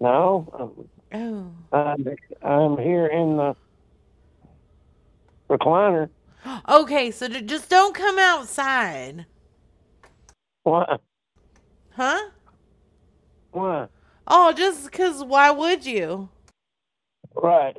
[0.00, 0.76] No,
[1.12, 1.50] Oh.
[1.72, 2.06] I'm,
[2.42, 3.56] I'm here in the
[5.48, 6.10] recliner.
[6.68, 9.24] Okay, so d- just don't come outside.
[10.64, 11.00] What?
[11.96, 12.30] Huh?
[13.52, 13.88] Why?
[14.26, 16.28] Oh, just because why would you?
[17.34, 17.76] Right.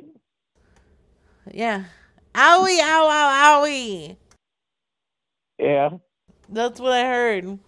[1.52, 1.84] Yeah.
[2.34, 4.16] Owie, ow, ow, owie.
[5.58, 5.90] Yeah.
[6.48, 7.58] That's what I heard.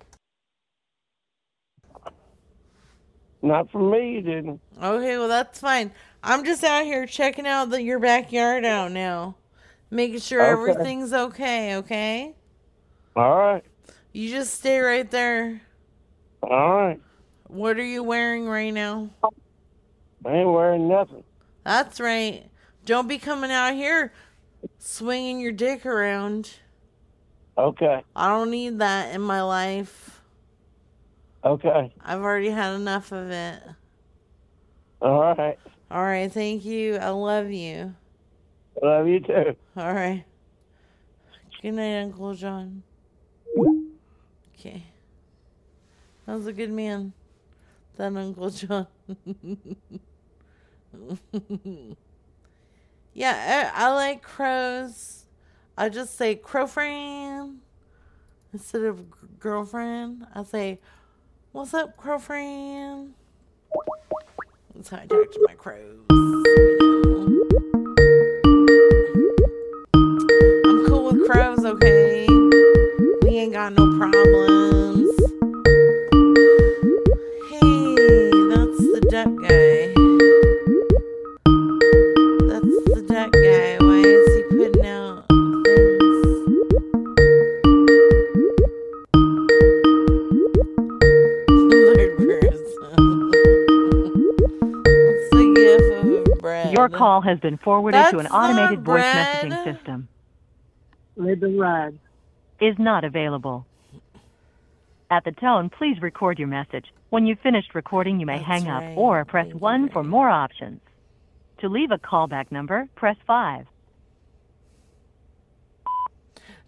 [3.42, 4.60] Not from me, you didn't.
[4.80, 5.90] Okay, well, that's fine.
[6.22, 9.36] I'm just out here checking out the, your backyard out now.
[9.90, 10.70] Making sure Okay.
[10.70, 12.34] everything's okay, okay?
[13.16, 13.64] All right.
[14.12, 15.60] You just stay right there.
[16.42, 17.00] All right.
[17.48, 19.10] What are you wearing right now?
[20.24, 21.24] I ain't wearing nothing.
[21.64, 22.48] That's right.
[22.84, 24.12] Don't be coming out here
[24.78, 26.50] swinging your dick around.
[27.56, 28.02] Okay.
[28.16, 30.20] I don't need that in my life.
[31.44, 31.92] Okay.
[32.00, 33.62] I've already had enough of it.
[35.00, 35.58] All right.
[35.90, 36.96] All right, thank you.
[36.96, 37.94] I love you.
[38.82, 39.56] I love you too.
[39.76, 40.24] All right.
[41.60, 42.82] Good night, Uncle John.
[44.58, 44.84] Okay.
[46.26, 47.12] That was a good man.
[47.96, 48.86] That Uncle John.
[53.14, 55.24] yeah, I, I like crows.
[55.76, 57.60] I just say crow friend
[58.52, 60.26] instead of g- girlfriend.
[60.34, 60.80] I say,
[61.52, 63.14] "What's up, crow friend?"
[64.74, 66.00] That's how I talk to my crows.
[70.64, 72.26] I'm cool with crows, okay?
[73.22, 75.10] We ain't got no problems.
[77.50, 79.71] Hey, that's the duck guy.
[96.92, 99.44] Call has been forwarded to an automated voice bread.
[99.44, 100.08] messaging system.
[101.16, 101.98] Libby Ride.
[102.60, 103.66] Is not available.
[105.10, 106.86] At the tone, please record your message.
[107.10, 110.80] When you've finished recording, you may hang up or press 1 for more options.
[111.58, 113.66] To leave a callback number, press 5.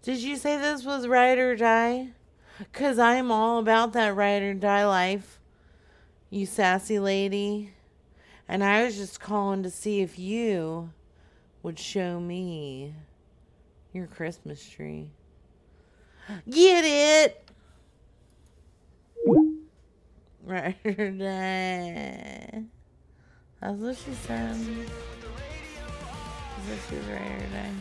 [0.03, 2.09] Did you say this was ride or die?
[2.59, 5.39] Because I'm all about that ride or die life,
[6.29, 7.73] you sassy lady.
[8.47, 10.91] And I was just calling to see if you
[11.63, 12.93] would show me
[13.91, 15.09] your Christmas tree.
[16.49, 17.41] Get it?
[20.43, 22.63] Ride or die.
[23.61, 24.55] That's what she said.
[24.55, 24.67] Is
[26.67, 27.71] that she ride or die?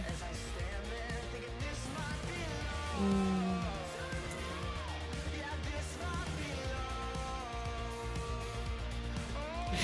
[3.00, 3.43] Mm.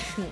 [0.01, 0.23] Oh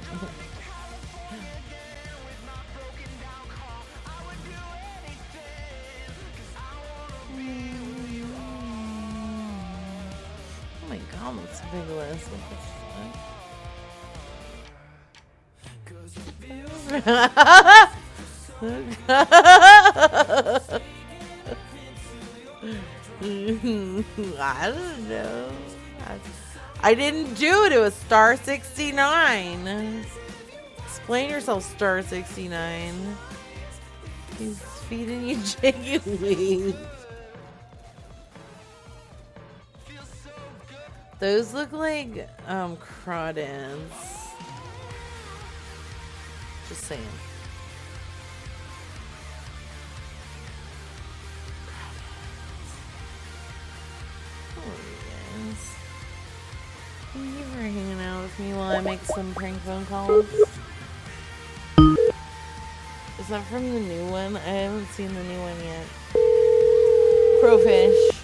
[10.90, 12.30] my god, that's a big list.
[24.42, 25.50] I don't know.
[26.06, 26.20] I,
[26.82, 27.74] I didn't do it.
[27.74, 30.06] It was star 69.
[30.78, 33.18] Explain yourself, star 69.
[34.38, 36.76] He's feeding you chicken wings.
[41.20, 43.80] Those look like um crawdads.
[46.70, 47.02] Just saying.
[57.20, 60.26] Thank you for hanging out with me while I make some prank phone calls.
[63.20, 64.38] Is that from the new one?
[64.38, 65.86] I haven't seen the new one yet.
[67.42, 68.24] Crowfish.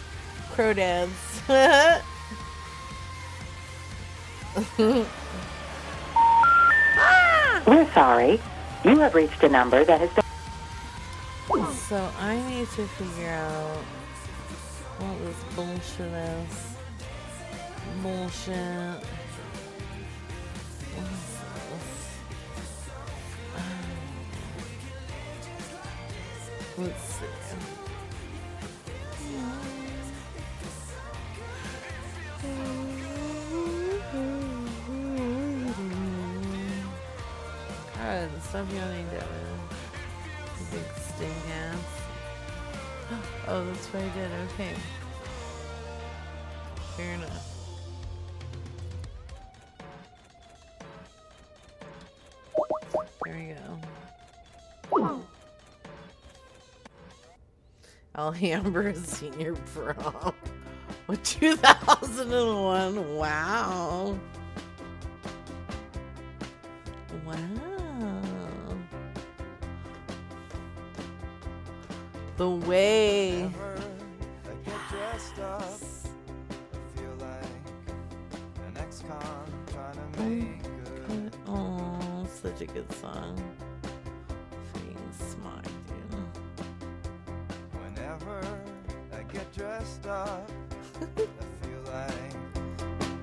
[0.54, 1.12] Crowdads.
[7.68, 8.40] We're sorry.
[8.86, 10.24] You have reached a number that has been.
[11.90, 13.84] So I need to figure out
[15.00, 16.75] what this bullshit is.
[18.02, 19.04] Bullshit.
[20.96, 21.34] What is
[21.70, 22.06] this?
[23.56, 23.86] Um,
[26.78, 27.26] Let's see.
[37.96, 39.30] God, stop yelling, Devin.
[40.60, 41.78] You big stink ass.
[43.48, 44.32] Oh, that's what I did.
[44.54, 44.74] Okay.
[46.98, 47.55] Fair enough.
[53.36, 53.58] There
[54.92, 55.22] we go.
[58.18, 60.34] Alhambra Senior Prom.
[61.08, 63.16] With 2001.
[63.16, 64.18] Wow.
[67.26, 67.38] Wow.
[72.38, 73.52] The way.
[80.18, 80.65] Oh,
[82.46, 83.36] such a good song.
[84.76, 86.20] Being smart, dude.
[87.82, 88.40] Whenever
[89.12, 90.48] I get dressed up,
[91.02, 91.06] I
[91.66, 92.34] feel like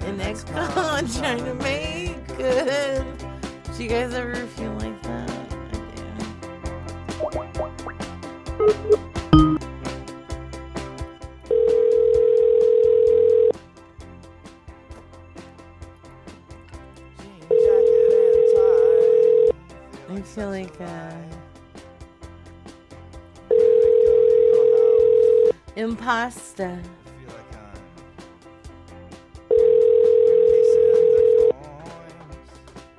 [0.08, 3.04] An ex-con trying to make good.
[3.76, 5.30] Do you guys ever feel like that?
[8.58, 9.11] I do.
[25.82, 26.82] Impasta.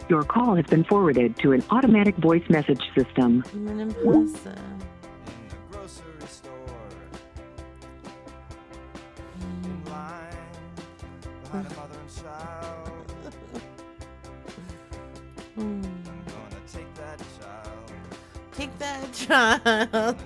[0.10, 3.44] Your call has been forwarded to an automatic voice message system.
[3.54, 4.60] I'm an impasta.
[15.56, 15.82] Hmm.
[18.54, 20.23] Take that child.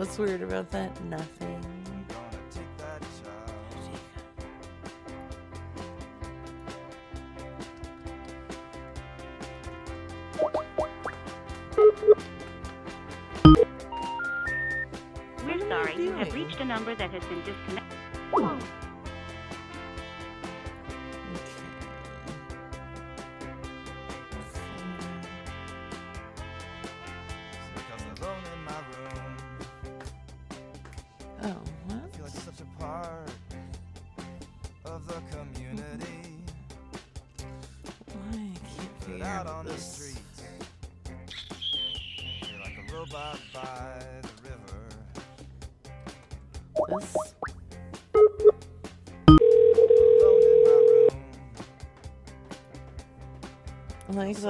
[0.00, 1.04] What's weird about that?
[1.04, 1.49] Nothing.
[54.34, 54.44] Streets.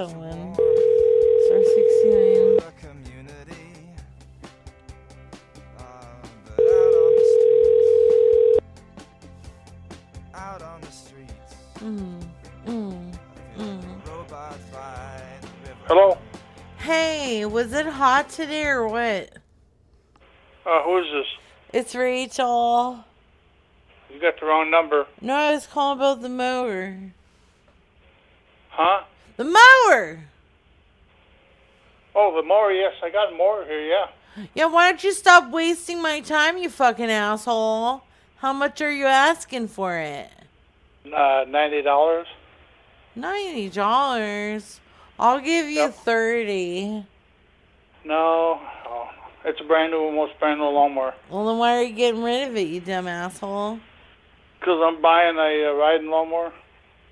[10.35, 11.55] Out on the streets.
[11.79, 12.23] Mm,
[12.67, 13.15] mm,
[13.57, 14.09] mm.
[14.09, 15.81] Robot by the river.
[15.87, 16.19] Hello?
[16.79, 19.31] Hey, was it hot today or what?
[20.67, 21.27] Uh, who is this?
[21.73, 23.05] It's Rachel.
[24.13, 25.07] You got the wrong number.
[25.21, 27.13] No, I was calling about the mower.
[29.91, 30.21] Mower!
[32.15, 32.93] Oh, the mower, yes.
[33.03, 34.47] I got a mower here, yeah.
[34.55, 38.03] Yeah, why don't you stop wasting my time, you fucking asshole?
[38.37, 40.29] How much are you asking for it?
[41.07, 42.25] Uh, $90.
[43.17, 44.81] Ninety dollars.
[45.19, 47.05] I'll give you thirty.
[48.05, 48.61] No.
[48.87, 49.09] Oh,
[49.45, 51.15] it's a brand new, almost brand new lawnmower.
[51.29, 53.81] Well, then why are you getting rid of it, you dumb asshole?
[54.61, 56.53] Because I'm buying a uh, riding lawnmower.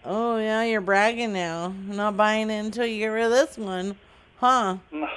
[0.05, 1.75] Oh yeah, you're bragging now.
[1.87, 3.97] Not buying it until you get rid of this one,
[4.37, 4.79] huh?
[4.93, 5.09] No,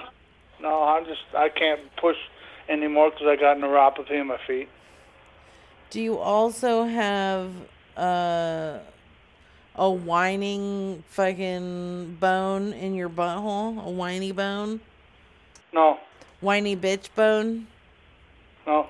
[0.62, 2.18] no I'm just, I can't push
[2.68, 4.70] anymore because I got neuropathy in my feet.
[5.92, 7.52] Do you also have
[7.98, 8.80] uh,
[9.76, 13.86] a whining fucking bone in your butthole?
[13.86, 14.80] A whiny bone?
[15.74, 16.00] No,
[16.42, 17.68] Whiny bitch bone?
[18.66, 18.88] no.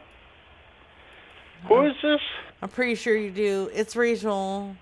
[1.68, 2.19] Who is this?
[2.61, 3.69] I'm pretty sure you do.
[3.73, 4.76] It's Rachel.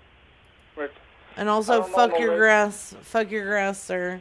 [1.36, 2.94] And also, fuck your grass.
[3.02, 4.20] Fuck your grass, sir.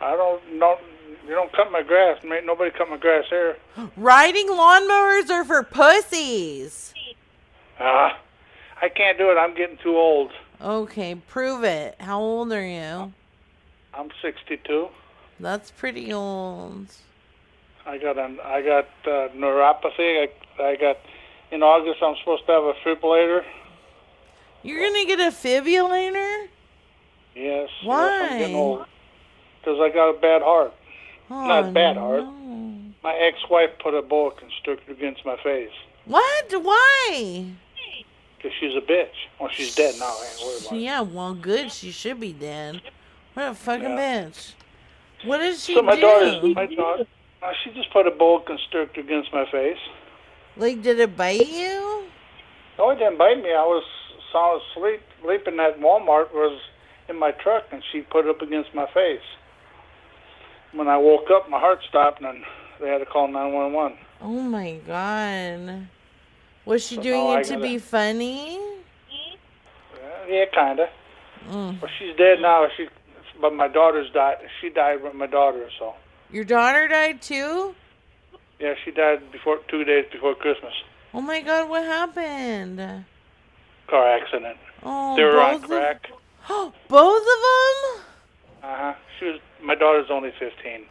[0.00, 0.78] I don't know.
[1.26, 2.18] You don't cut my grass.
[2.24, 3.56] Ain't nobody cut my grass here.
[3.96, 6.94] Riding lawnmowers are for pussies.
[7.78, 8.18] Ah,
[8.80, 9.34] I can't do it.
[9.34, 10.32] I'm getting too old.
[10.60, 11.96] Okay, prove it.
[12.00, 13.12] How old are you?
[13.94, 14.88] I'm 62.
[15.38, 16.88] That's pretty old.
[17.86, 20.28] I got an, I got uh, neuropathy.
[20.58, 20.98] I, I got
[21.50, 22.02] in August.
[22.02, 23.42] I'm supposed to have a fibrillator.
[24.62, 26.48] You're gonna get a fibrillator?
[27.34, 27.34] Yes.
[27.34, 28.28] Yes, Why?
[28.32, 28.84] I'm getting old.
[29.60, 30.74] Because I got a bad heart.
[31.30, 32.24] Oh, Not a bad heart.
[33.02, 35.70] My ex-wife put a boa constrictor against my face.
[36.04, 36.52] What?
[36.62, 37.46] Why?
[38.36, 39.08] Because she's a bitch.
[39.38, 40.06] Well, she's dead now.
[40.06, 40.80] I ain't worried about it.
[40.80, 41.72] Yeah, well, good.
[41.72, 42.80] She should be dead.
[43.34, 44.24] What a fucking Yeah.
[44.24, 44.52] bitch.
[45.24, 46.00] What did she so my do?
[46.00, 47.06] daughter's, my daughter,
[47.42, 49.78] uh, she just put a boa constrictor against my face.
[50.56, 52.04] Like, did it bite you?
[52.78, 53.50] No, it didn't bite me.
[53.50, 53.84] I was
[54.32, 56.32] sound asleep, sleeping at Walmart.
[56.32, 56.60] Was
[57.08, 59.20] in my truck, and she put it up against my face.
[60.72, 62.44] When I woke up, my heart stopped, and
[62.80, 63.98] they had to call 911.
[64.22, 65.88] Oh my god.
[66.64, 68.58] Was she So doing it to be funny?
[69.92, 70.88] Uh, yeah, kinda.
[71.48, 71.80] Mm.
[71.80, 72.66] Well, she's dead now.
[72.76, 72.86] She,
[73.40, 74.36] but my daughter's died.
[74.60, 75.68] She died with my daughter.
[75.78, 75.94] So
[76.30, 77.74] Your daughter died too?
[78.60, 80.74] yeah, she died before two days before Christmas.
[81.14, 83.04] Oh my god, what happened?
[83.90, 84.56] Car accident.
[84.84, 85.70] Oh, they were on both of-
[86.88, 88.02] Both of them?
[88.62, 88.94] Uh huh.
[89.18, 89.40] She was.
[89.62, 90.84] My daughter's only 15.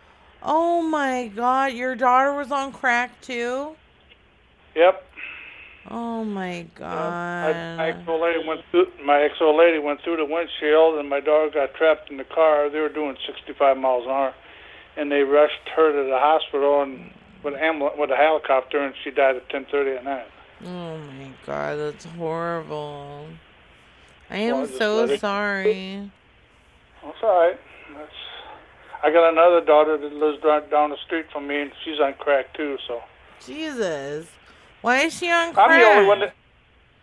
[0.43, 3.75] Oh my god, your daughter was on crack too?
[4.75, 5.03] Yep.
[5.89, 7.55] Oh my god.
[7.77, 8.87] my ex-old lady went through.
[9.03, 12.69] My ex-old lady went through the windshield, and my daughter got trapped in the car.
[12.69, 14.33] They were doing 65 miles an hour,
[14.97, 17.11] and they rushed her to the hospital and
[17.43, 20.27] with ambulance with a helicopter, and she died at 10:30 at night.
[20.65, 23.25] Oh my god, that's horrible.
[24.29, 26.11] I Well, I am just so it- sorry.
[27.03, 27.59] That's all right.
[27.95, 28.11] That's.
[29.01, 32.13] I got another daughter that lives right down the street from me, and she's on
[32.15, 32.77] crack too.
[32.87, 33.01] So
[33.45, 34.27] Jesus.
[34.81, 35.69] Why is she on crack?
[35.69, 36.33] I'm the only one that.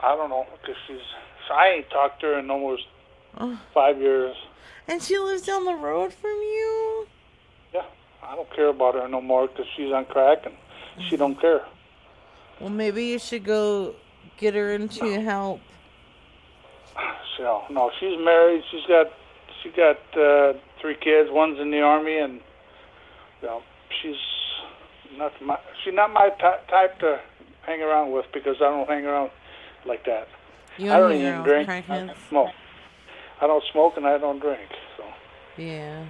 [0.00, 1.00] I don't know because she's.
[1.50, 2.82] I ain't talked to her in almost
[3.38, 3.58] Oh.
[3.72, 4.36] five years.
[4.88, 7.06] And she lives down the road from you?
[7.74, 7.82] Yeah,
[8.22, 10.54] I don't care about her no more because she's on crack and
[11.08, 11.62] she don't care.
[12.60, 13.94] Well, maybe you should go
[14.38, 15.60] get her into help.
[17.36, 18.62] So no, she's married.
[18.70, 19.06] She's got
[19.62, 21.28] she got uh, three kids.
[21.30, 22.40] One's in the army, and
[23.42, 23.62] you know,
[24.02, 24.16] she's
[25.18, 27.20] not my she's not my ty- type to
[27.66, 29.30] hang around with because I don't hang around
[29.84, 30.28] like that.
[30.78, 31.68] You I don't don't even drink.
[31.68, 32.50] I don't smoke.
[33.40, 34.68] I don't smoke and I don't drink.
[34.96, 35.04] So
[35.58, 36.06] Yeah.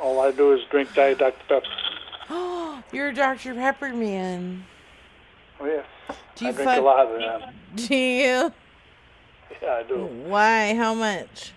[0.00, 1.66] all I do is drink Diet Dr Pepper.
[2.30, 3.54] Oh, You're a Dr.
[3.54, 4.64] Pepper man.
[5.60, 5.82] Oh yeah.
[6.36, 7.54] Do you I drink fi- a lot of them.
[7.74, 8.52] Do you?
[9.62, 10.04] Yeah, I do.
[10.26, 10.74] Why?
[10.74, 11.52] How much?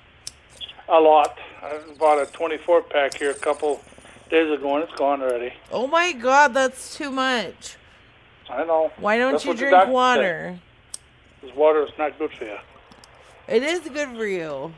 [0.90, 1.38] A lot.
[1.62, 3.82] I bought a 24 pack here a couple
[4.30, 5.54] days ago and it's gone already.
[5.72, 7.78] Oh my god, that's too much.
[8.50, 8.92] I know.
[8.98, 10.60] Why don't That's you drink water?
[11.42, 12.58] This water is not good for you.
[13.48, 14.74] It is good for you.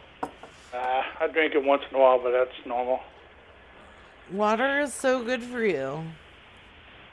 [0.73, 2.99] Uh, I drink it once in a while, but that's normal.
[4.31, 6.03] Water is so good for you.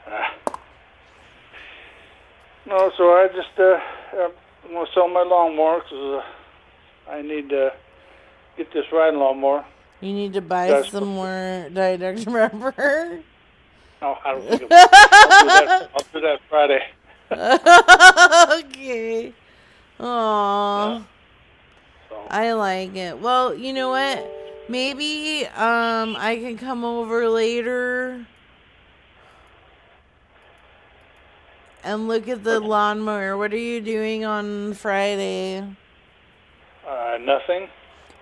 [0.07, 0.50] Uh,
[2.67, 3.79] no, so I just uh,
[4.65, 6.23] I'm gonna sell my lawnmower 'cause
[7.07, 7.73] uh, I need to
[8.57, 9.65] get this riding lawnmower.
[10.01, 12.25] You need to buy That's- some more Diet Dr.
[12.31, 13.19] Pepper.
[14.01, 16.81] No, I don't think I'll, do that, I'll do that Friday.
[18.65, 19.33] okay.
[19.99, 21.05] Aww.
[22.29, 23.19] I like it.
[23.19, 24.27] Well, you know what?
[24.69, 28.25] Maybe um I can come over later
[31.83, 33.37] and look at the lawnmower.
[33.37, 35.59] What are you doing on Friday?
[36.87, 37.67] Uh, nothing.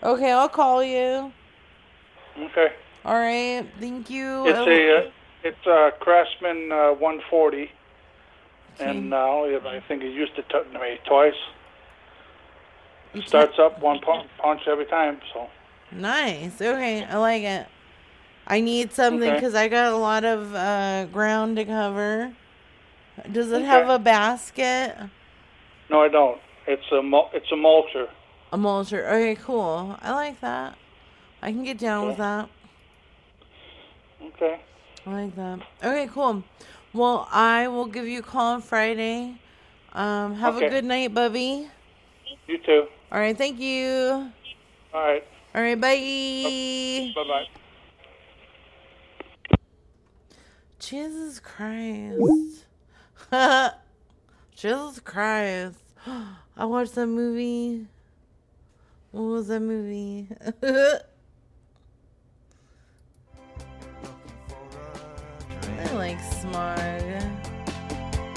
[0.03, 1.31] Okay, I'll call you.
[2.38, 2.73] Okay.
[3.06, 3.65] All right.
[3.80, 4.48] Thank you.
[4.48, 5.11] It's a uh,
[5.44, 7.72] it's a Craftsman uh, 140,
[8.80, 11.34] and now I think it used to touch me twice.
[13.14, 15.19] It starts up one punch, punch every time.
[15.34, 15.48] So
[15.91, 16.61] Nice.
[16.61, 17.68] Okay, I like it.
[18.45, 19.36] I need something Okay.
[19.36, 22.34] because I got a lot of uh, ground to cover.
[23.31, 24.95] Does it have a basket?
[25.89, 26.39] no, I don't.
[26.67, 28.07] It's a mul- it's a mulcher.
[28.51, 29.05] A mulcher.
[29.07, 29.97] Okay, cool.
[30.01, 30.75] I like that.
[31.41, 32.49] I can get down with that.
[34.23, 34.59] Okay.
[35.05, 35.59] I like that.
[35.83, 36.43] Okay, cool.
[36.93, 39.35] Well, I will give you a call on Friday.
[39.93, 40.67] Um, have Okay.
[40.67, 41.67] a good night, Bubby.
[42.47, 42.87] You too.
[43.11, 44.31] All right, thank you.
[44.93, 45.23] All right.
[45.55, 47.11] All right, bye.
[47.15, 47.45] Bye bye.
[50.79, 52.65] Jesus Christ.
[54.56, 55.77] Jesus Christ.
[56.57, 57.85] I watched that movie.
[59.11, 60.27] What was that movie?
[60.64, 61.01] I
[65.93, 66.80] like smog.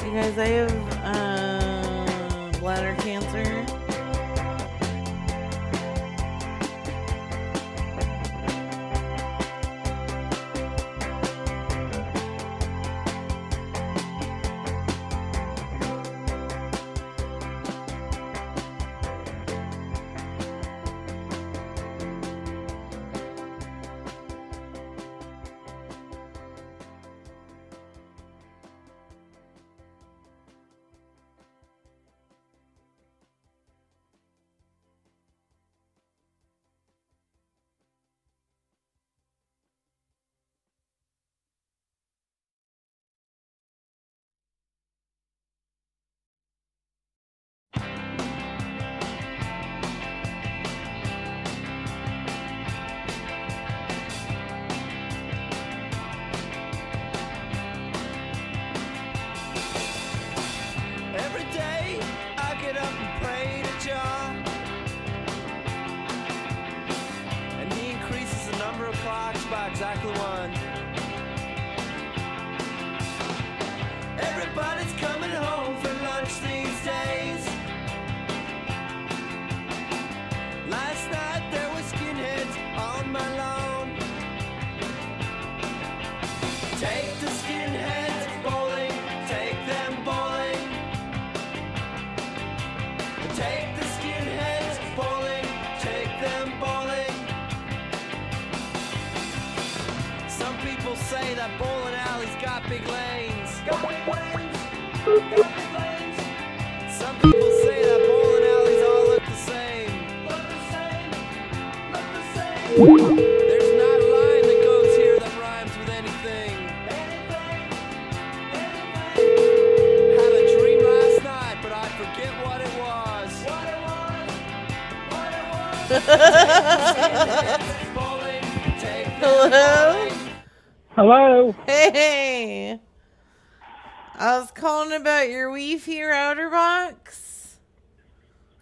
[0.04, 0.72] You guys, I have
[1.04, 3.91] uh, bladder cancer.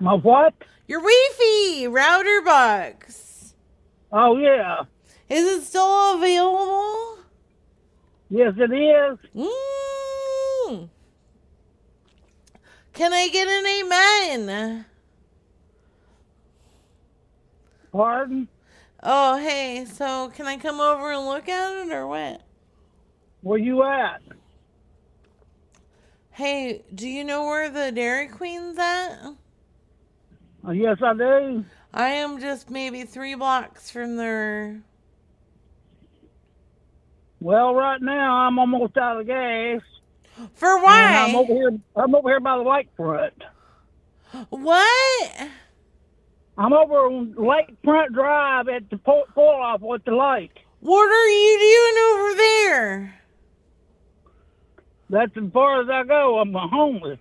[0.01, 0.55] My what?
[0.89, 3.55] Your Wi-Fi router box.
[4.11, 4.85] Oh, yeah.
[5.29, 7.19] Is it still available?
[8.31, 9.19] Yes, it is.
[9.37, 10.89] Mm.
[12.95, 14.87] Can I get an amen?
[17.93, 18.49] Pardon?
[19.03, 22.43] Oh, hey, so can I come over and look at it or what?
[23.43, 24.23] Where you at?
[26.31, 29.35] Hey, do you know where the Dairy Queen's at?
[30.67, 31.65] Uh, yes, I do.
[31.93, 34.81] I am just maybe three blocks from there.
[37.41, 39.81] Well, right now I'm almost out of gas.
[40.55, 41.27] For why?
[41.27, 41.79] I'm over here.
[41.97, 43.33] I'm over here by the lakefront.
[44.51, 45.49] What?
[46.57, 50.61] I'm over on Lakefront Drive at the port pull off with the lake.
[50.81, 53.21] What are you doing over there?
[55.09, 56.39] That's as far as I go.
[56.39, 57.19] I'm homeless.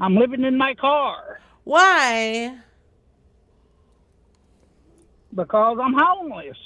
[0.00, 2.58] I'm living in my car Why?
[5.34, 6.56] because I'm homeless.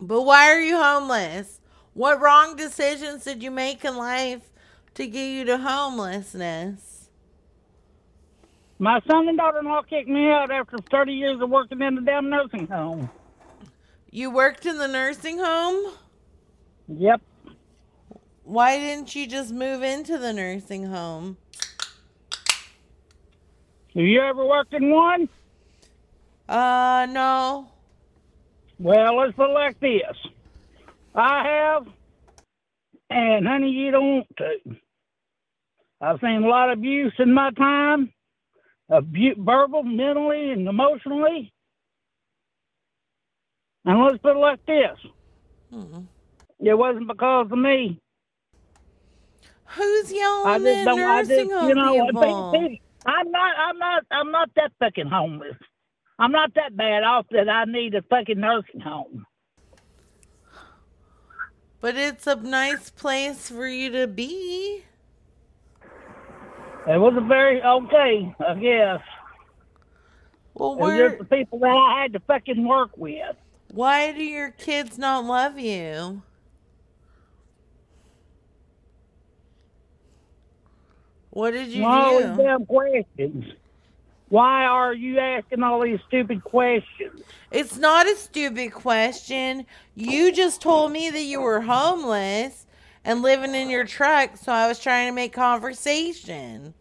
[0.00, 1.60] But why are you homeless?
[1.94, 4.50] What wrong decisions did you make in life
[4.94, 7.08] to get you to homelessness?
[8.78, 12.28] My son and daughter-in-law kicked me out after 30 years of working in the damn
[12.28, 13.08] nursing home.
[14.10, 15.94] You worked in the nursing home?
[16.88, 17.22] Yep.
[18.44, 21.38] Why didn't you just move into the nursing home?
[23.96, 25.26] Have you ever worked in one?
[26.46, 27.66] Uh, no.
[28.78, 30.16] Well, let's put it like this.
[31.14, 31.86] I have,
[33.08, 34.76] and honey, you don't want to.
[36.02, 38.12] I've seen a lot of abuse in my time,
[38.92, 41.54] abu- verbal, mentally, and emotionally.
[43.86, 44.98] And let's put it like this.
[45.70, 46.00] Hmm.
[46.60, 47.98] It wasn't because of me.
[49.68, 50.46] Who's young?
[50.46, 51.00] I yelling just don't.
[51.00, 52.78] I just, you know, people?
[53.06, 53.56] I'm not.
[53.56, 54.02] I'm not.
[54.10, 55.56] I'm not that fucking homeless.
[56.18, 59.26] I'm not that bad off that I need a fucking nursing home.
[61.80, 64.84] But it's a nice place for you to be.
[66.88, 69.00] It was a very okay, I guess.
[70.54, 71.10] Well, where?
[71.10, 73.36] just the people that I had to fucking work with.
[73.72, 76.22] Why do your kids not love you?
[81.36, 82.28] What did you all do?
[82.28, 83.44] these damn questions.
[84.30, 87.20] Why are you asking all these stupid questions?
[87.50, 89.66] It's not a stupid question.
[89.94, 92.66] You just told me that you were homeless
[93.04, 96.72] and living in your truck, so I was trying to make conversation.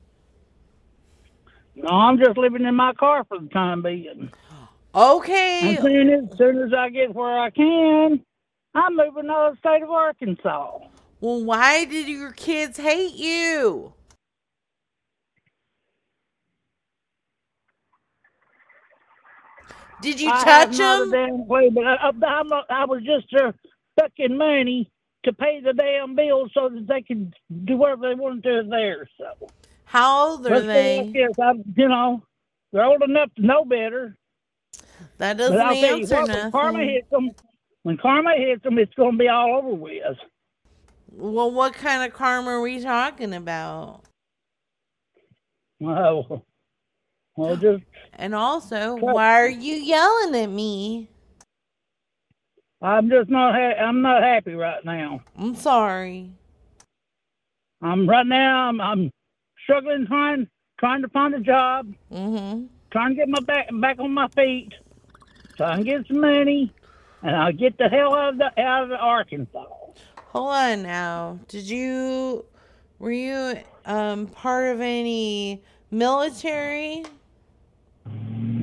[1.76, 4.32] No, I'm just living in my car for the time being.
[4.95, 5.76] Okay.
[5.76, 8.22] As soon as, as soon as I get where I can,
[8.73, 10.80] I'm moving to the state of Arkansas.
[11.19, 13.91] Well, why did your kids hate you?
[20.02, 21.12] Did you I touch have not a them?
[21.12, 23.54] damn clue, but I, I, I'm not- I was just their
[24.00, 24.92] fucking money
[25.26, 27.34] to pay the damn bills so that they could
[27.66, 29.10] do whatever they wanted to there.
[29.18, 29.48] So
[29.86, 31.12] How old are put it uh, they?
[31.14, 32.24] this, I, you know,
[32.72, 34.16] they're old enough to know better.
[35.18, 37.32] That doesn't I'll tell you answer what, when karma hits them,
[37.84, 40.18] when karma hits them, it's going to be all over with.
[41.12, 44.02] Well, what kind of karma are we talking about?
[45.80, 46.46] Well,
[47.36, 47.84] well, just
[48.14, 51.10] And also, why are you yelling at me?
[52.82, 53.56] I'm just not.
[53.56, 55.22] Ha- I'm not happy right now.
[55.38, 56.32] I'm sorry.
[57.82, 58.70] I'm right now.
[58.70, 59.12] I'm, I'm
[59.64, 60.48] struggling trying
[60.80, 61.94] trying to find a job.
[62.12, 62.66] Mm-hmm.
[62.91, 64.74] Trying to get my back back on my feet,
[65.57, 66.72] so I can get some money,
[67.22, 69.66] and I'll get the hell out of the, out of Arkansas.
[70.28, 71.40] Hold on now.
[71.48, 72.45] Did you
[72.99, 77.03] were you um part of any military?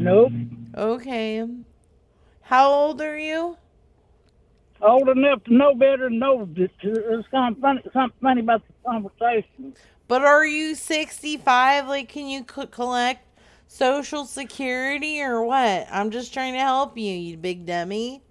[0.03, 0.33] Nope.
[0.77, 1.47] Okay.
[2.43, 3.57] How old are you?
[4.81, 6.49] Old enough to know better than know.
[6.55, 9.74] There's something funny, something funny about the conversation.
[10.09, 11.87] But are you 65?
[11.89, 13.24] Like, can you co- collect
[13.69, 15.87] Social Security or what?
[15.91, 18.23] I'm just trying to help you, you big dummy.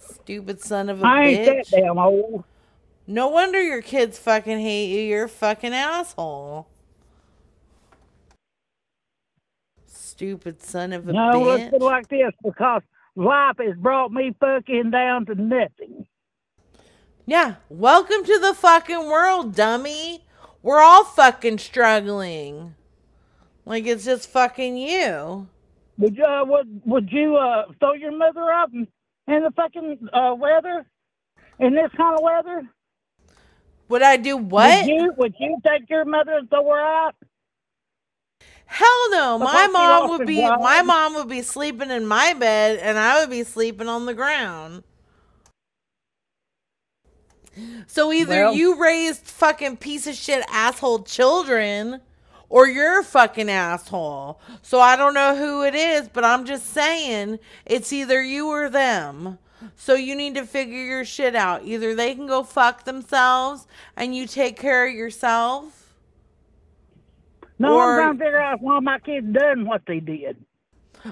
[0.00, 1.70] Stupid son of a I ain't bitch.
[1.70, 2.42] that damn old.
[3.06, 5.00] No wonder your kids fucking hate you.
[5.02, 6.66] You're a fucking asshole.
[10.16, 11.70] Stupid son of a No, let's bitch.
[11.72, 12.80] put it like this because
[13.16, 16.06] life has brought me fucking down to nothing.
[17.26, 20.24] Yeah, welcome to the fucking world, dummy.
[20.62, 22.76] We're all fucking struggling.
[23.66, 25.48] Like it's just fucking you.
[25.98, 28.88] Would you uh, would would you uh throw your mother up in,
[29.28, 30.86] in the fucking uh weather?
[31.58, 32.62] In this kind of weather?
[33.90, 34.86] Would I do what?
[34.86, 37.14] Would you would you take your mother and throw her out?
[38.66, 39.38] Hell no.
[39.38, 43.30] My mom would be my mom would be sleeping in my bed and I would
[43.30, 44.82] be sleeping on the ground.
[47.86, 52.02] So either Well- you raised fucking piece of shit asshole children
[52.48, 54.40] or you're a fucking asshole.
[54.62, 58.68] So I don't know who it is, but I'm just saying it's either you or
[58.68, 59.38] them.
[59.74, 61.64] So you need to figure your shit out.
[61.64, 63.66] Either they can go fuck themselves
[63.96, 65.85] and you take care of yourself.
[67.58, 70.36] No, Or- I'm trying to figure out why my kids done what they did.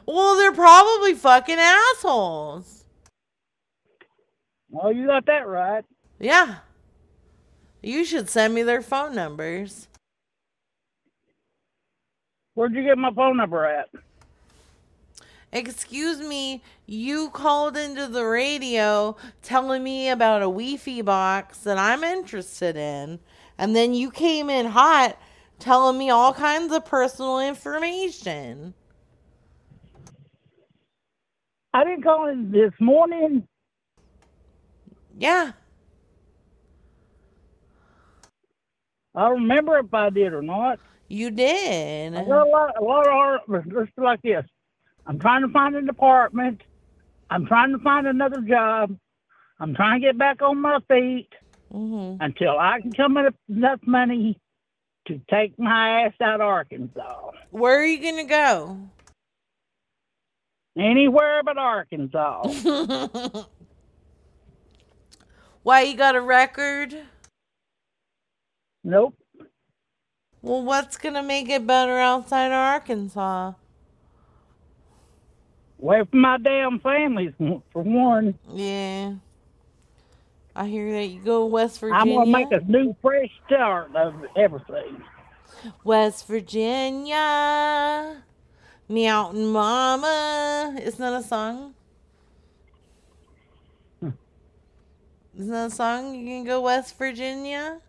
[0.07, 2.85] Well, they're probably fucking assholes.
[4.71, 5.85] Well, you got that right.
[6.19, 6.57] Yeah.
[7.83, 9.89] You should send me their phone numbers.
[12.55, 13.89] Where'd you get my phone number at?
[15.53, 22.03] Excuse me, you called into the radio telling me about a Wi-Fi box that I'm
[22.03, 23.21] interested in,
[23.57, 25.17] and then you came in hot
[25.65, 28.75] telling me all kinds of personal information.
[31.73, 33.49] I didn't call him this morning.
[35.19, 35.53] Yeah.
[39.17, 40.79] I don't remember if I did or not.
[41.09, 42.15] You did.
[42.15, 43.41] I got a lot, a lot of.
[43.49, 44.45] Let's like this.
[45.07, 46.63] I'm trying to find an apartment.
[47.31, 48.97] I'm trying to find another job.
[49.61, 51.29] I'm trying to get back on my feet
[51.73, 52.23] Mm-hmm.
[52.23, 54.39] until I can come up with enough money
[55.07, 57.31] to take my ass out of Arkansas.
[57.51, 58.79] Where are you going to go?
[60.77, 62.43] Anywhere but Arkansas.
[65.63, 66.97] Why you got a record?
[68.83, 69.15] Nope.
[70.43, 73.53] Well, what's going to make it better outside of Arkansas?
[75.81, 77.35] Away from my damn family,
[77.73, 78.39] for one.
[78.53, 79.15] Yeah.
[80.57, 82.01] I hear that you go West Virginia.
[82.01, 85.03] I'm gonna make a new fresh start of everything.
[85.83, 88.23] West Virginia,
[88.89, 90.77] Mountain Mama.
[90.81, 91.75] Isn't that a song?
[94.01, 94.11] Hmm.
[95.37, 96.15] Isn't that a song?
[96.15, 97.81] You can go West Virginia.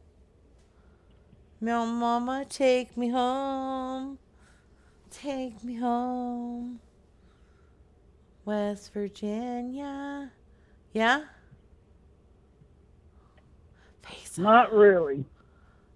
[1.62, 4.18] Mountain Mama, take me home.
[5.12, 6.80] Take me home.
[8.44, 10.32] West Virginia.
[10.94, 11.26] Yeah?
[14.38, 15.26] Not really.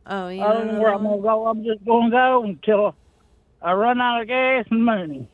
[0.06, 0.48] Oh, yeah.
[0.48, 1.48] I don't know where I'm gonna go.
[1.48, 2.96] I'm just gonna go until
[3.62, 5.28] I run out of gas and money.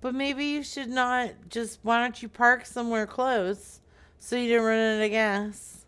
[0.00, 1.80] But maybe you should not just.
[1.82, 3.80] Why don't you park somewhere close
[4.18, 5.84] so you don't run out of gas?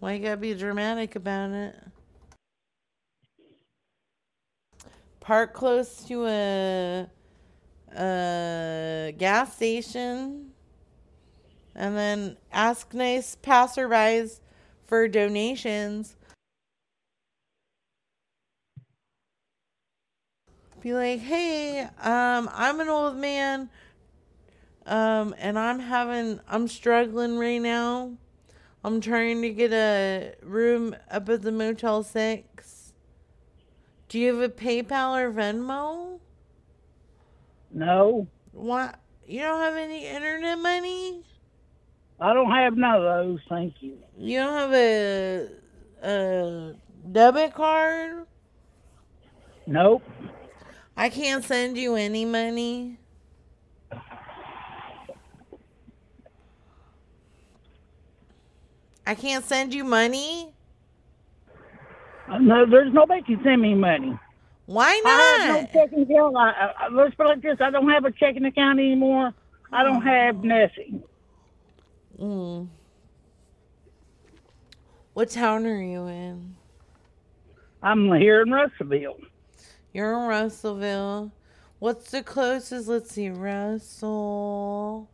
[0.00, 1.76] Why you gotta be dramatic about it?
[5.20, 7.06] Park close to a
[7.96, 10.50] a gas station,
[11.74, 14.40] and then ask nice passerbys
[14.86, 16.16] for donations.
[20.84, 23.70] be like, "Hey, um, I'm an old man,
[24.84, 28.12] um, and I'm having, I'm struggling right now.
[28.84, 32.92] I'm trying to get a room up at the Motel Six.
[34.10, 36.20] Do you have a PayPal or Venmo?
[37.70, 38.98] No, What?
[39.26, 41.22] You don't have any internet money?
[42.20, 43.40] I don't have none of those.
[43.48, 43.98] Thank you.
[44.16, 45.48] You don't have a
[46.02, 46.74] a
[47.10, 48.26] debit card?
[49.66, 50.02] Nope.
[50.96, 52.98] I can't send you any money.
[59.06, 60.54] I can't send you money.
[62.28, 64.18] Uh, No, there's nobody can send me money.
[64.66, 65.12] Why not?
[65.20, 66.36] I have no checking account.
[66.36, 69.32] I, I, let's put it like this: I don't have a checking account anymore.
[69.72, 71.02] I don't have nothing.
[72.20, 72.68] Mm.
[75.14, 76.56] What town are you in?
[77.82, 79.18] I'm here in Russellville.
[79.92, 81.32] You're in Russellville.
[81.78, 82.88] What's the closest?
[82.88, 85.08] Let's see, Russell.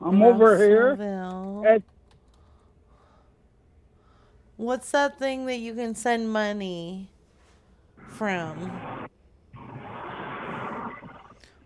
[0.00, 1.64] I'm over here Russellville.
[1.66, 1.82] at
[4.56, 7.10] What's that thing that you can send money
[8.08, 9.08] from?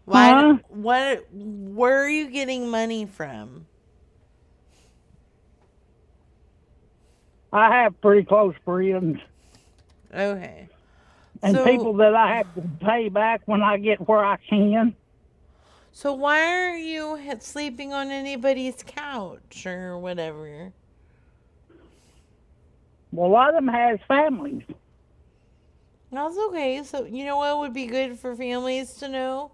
[0.07, 0.31] Why?
[0.31, 0.59] Huh?
[0.69, 1.27] What?
[1.33, 3.68] Where are you getting money from?
[7.59, 9.19] I have pretty close friends
[10.15, 10.69] Okay.
[11.43, 14.95] and So- people that I have to pay back when I get where I can.
[15.93, 20.73] So why are you sleeping on anybody's couch or whatever?
[23.11, 24.63] Well, a lot of them has families.
[26.13, 26.83] That's okay.
[26.85, 29.51] So you know what would be good for families to know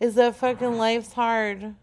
[0.00, 1.74] is that fucking life's hard.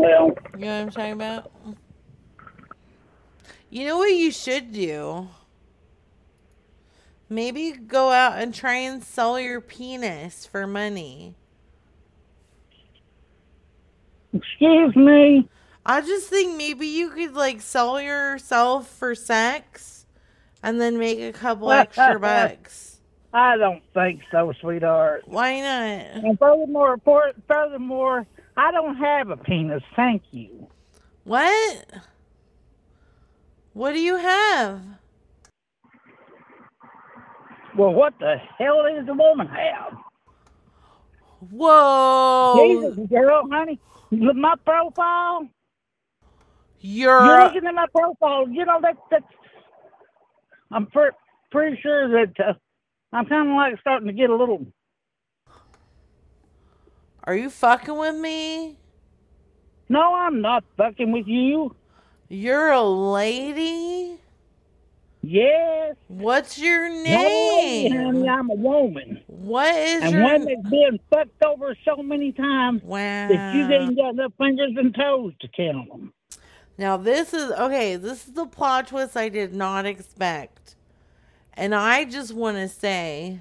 [0.00, 1.50] Well, You know what I'm talking about?
[3.68, 5.28] You know what you should do?
[7.28, 11.34] Maybe go out and try and sell your penis for money.
[14.32, 15.46] excuse me.
[15.84, 20.06] I just think maybe you could like sell yourself for sex
[20.62, 23.00] and then make a couple extra bucks.
[23.34, 25.24] I don't think so, sweetheart.
[25.26, 26.24] Why not?
[26.24, 26.98] And furthermore,
[27.46, 28.26] furthermore,
[28.60, 29.82] I don't have a penis.
[29.96, 30.68] Thank you.
[31.24, 31.86] What?
[33.72, 34.82] What do you have?
[37.74, 39.94] Well, what the hell does a woman have?
[41.50, 42.92] Whoa.
[42.92, 43.80] Jesus, girl, honey,
[44.10, 45.48] look my profile.
[46.80, 48.46] You're You're looking at my profile.
[48.46, 49.24] You know that that's.
[50.70, 51.12] I'm per,
[51.50, 52.52] pretty sure that uh,
[53.10, 54.66] I'm kind of like starting to get a little.
[57.24, 58.76] Are you fucking with me?
[59.88, 61.74] No, I'm not fucking with you.
[62.28, 64.18] You're a lady?
[65.22, 65.96] Yes.
[66.08, 67.92] What's your No, name?
[67.92, 69.22] honey, I'm a woman.
[69.26, 73.28] What is and your one that's been fucked over so many times wow.
[73.28, 76.12] that you ain't got enough fingers and toes to count them.
[76.78, 80.76] Now this is okay, this is the plot twist I did not expect.
[81.52, 83.40] And I just want to say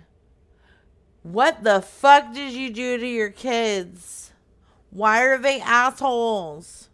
[1.23, 4.31] what the fuck did you do to your kids?
[4.91, 6.89] Why are they assholes?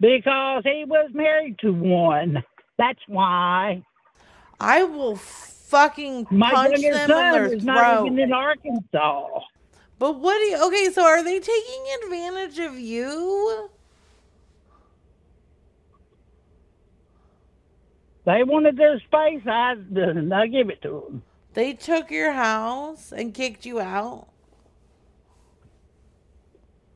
[0.00, 2.42] Because he was married to one.
[2.78, 3.82] That's why.
[4.60, 8.06] I will fucking My punch them in their is not throat.
[8.06, 9.40] even in Arkansas.
[9.98, 13.70] But what do you okay, so are they taking advantage of you?
[18.26, 19.42] They wanted their space.
[19.46, 19.72] I,
[20.34, 21.22] I give it to them.
[21.54, 24.26] They took your house and kicked you out?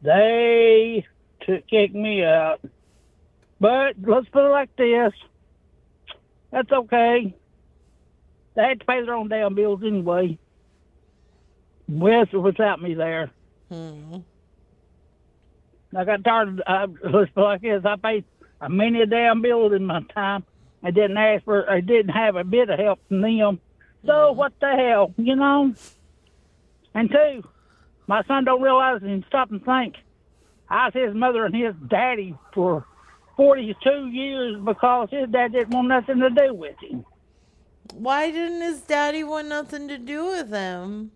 [0.03, 1.07] They
[1.41, 2.61] took kicked me out.
[3.61, 5.12] But let's put it like this.
[6.51, 7.35] That's okay.
[8.55, 10.39] They had to pay their own damn bills anyway.
[11.89, 13.31] With or without me there.
[13.70, 14.17] Hmm.
[15.97, 16.61] I got tired.
[16.61, 17.85] Of, uh, let's put it like this.
[17.85, 18.25] I paid
[18.61, 20.45] a many a damn bill in my time.
[20.83, 21.70] I didn't ask for.
[21.70, 23.61] I didn't have a bit of help from them.
[24.07, 25.75] So what the hell, you know?
[26.94, 27.49] And two,
[28.07, 29.97] my son don't realize and stop and think.
[30.70, 32.85] I was his mother and his daddy for
[33.36, 37.05] 42 years because his dad didn't want nothing to do with him.
[37.94, 41.10] Why didn't his daddy want nothing to do with him?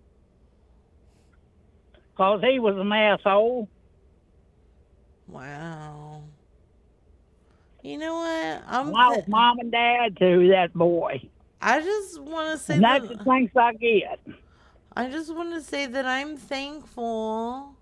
[2.13, 3.69] Because he was an asshole.
[5.29, 6.23] Wow.
[7.83, 8.63] You know what?
[8.67, 11.29] I'm I was mom and dad to that boy.
[11.63, 14.21] I just want to say And that's that the thanks I get.
[14.97, 17.77] I just want to say that I'm thankful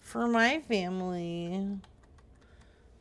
[0.00, 1.78] for my family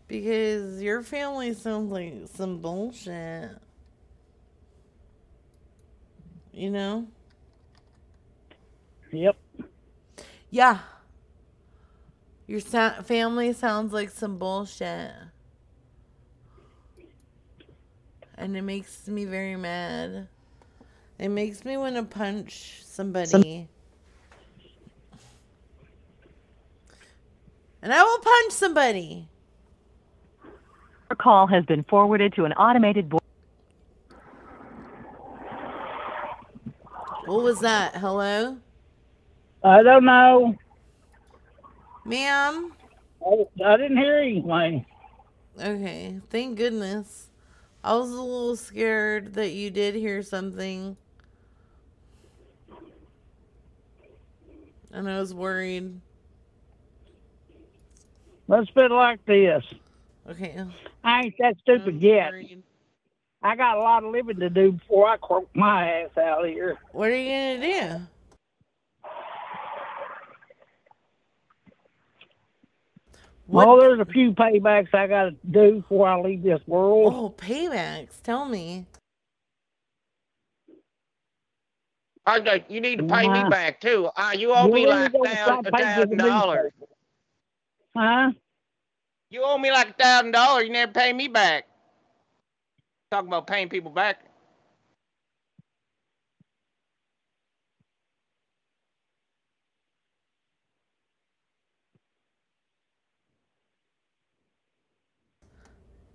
[0.07, 3.51] because your family sounds like some bullshit.
[6.53, 7.07] You know?
[9.11, 9.37] Yep.
[10.51, 10.79] Yeah.
[12.47, 15.11] Your sa- family sounds like some bullshit.
[18.41, 20.27] And it makes me very mad.
[21.19, 23.67] It makes me want to punch somebody.
[27.83, 29.27] and I will punch somebody.
[31.07, 33.21] Your call has been forwarded to an automated voice.
[37.25, 37.95] What was that?
[37.95, 38.57] Hello?
[39.63, 40.55] I don't know.
[42.05, 42.73] Ma'am?
[43.23, 44.85] I, I didn't hear anything.
[45.59, 47.27] Okay, thank goodness.
[47.83, 50.95] I was a little scared that you did hear something.
[54.91, 55.99] And I was worried.
[58.47, 59.63] Let's put it like this.
[60.29, 60.63] Okay.
[61.03, 62.33] I ain't that stupid yet.
[63.41, 66.77] I got a lot of living to do before I croak my ass out here.
[66.91, 68.07] What are you gonna do?
[73.47, 77.13] Well, there's a few paybacks I got to do before I leave this world.
[77.13, 78.21] Oh, paybacks.
[78.21, 78.85] Tell me.
[82.25, 83.33] I know you need to pay Wow.
[83.43, 84.09] me back too.
[84.15, 86.71] Uh, you owe You me like a thousand, a paying thousand for the dollars.
[87.97, 88.31] Huh?
[89.31, 90.65] You owe me like a thousand dollars.
[90.65, 91.65] You never pay me back.
[93.11, 94.25] Talking about paying people back.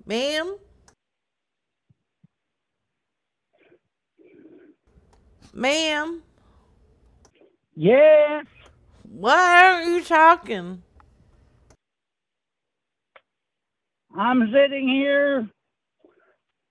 [0.06, 0.56] Ma'am?
[5.52, 6.22] Ma'am?
[7.74, 8.46] Yes.
[9.02, 10.82] Why aren't you talking?
[14.16, 15.48] I'm sitting here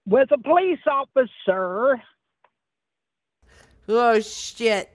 [0.06, 2.02] with a police officer.
[3.88, 4.90] Oh shit.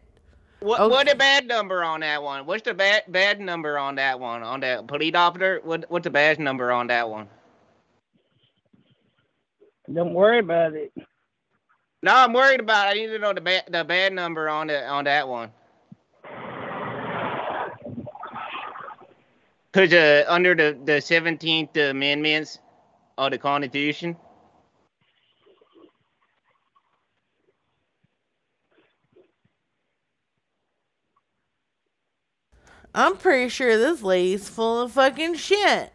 [0.61, 2.47] What what the bad number on that one?
[2.47, 4.43] What's the bad bad number on that one?
[4.43, 5.61] On that police officer?
[5.63, 7.29] What what's the bad number on that one?
[9.93, 10.93] Don't worry about it.
[12.03, 12.87] No, I'm worried about.
[12.87, 12.91] It.
[12.91, 15.51] I need to know the bad the bad number on the on that one.
[19.73, 22.59] Cause uh, under the the Seventeenth Amendments
[23.19, 24.17] of the Constitution.
[32.95, 35.93] I'm pretty sure this lady's full of fucking shit.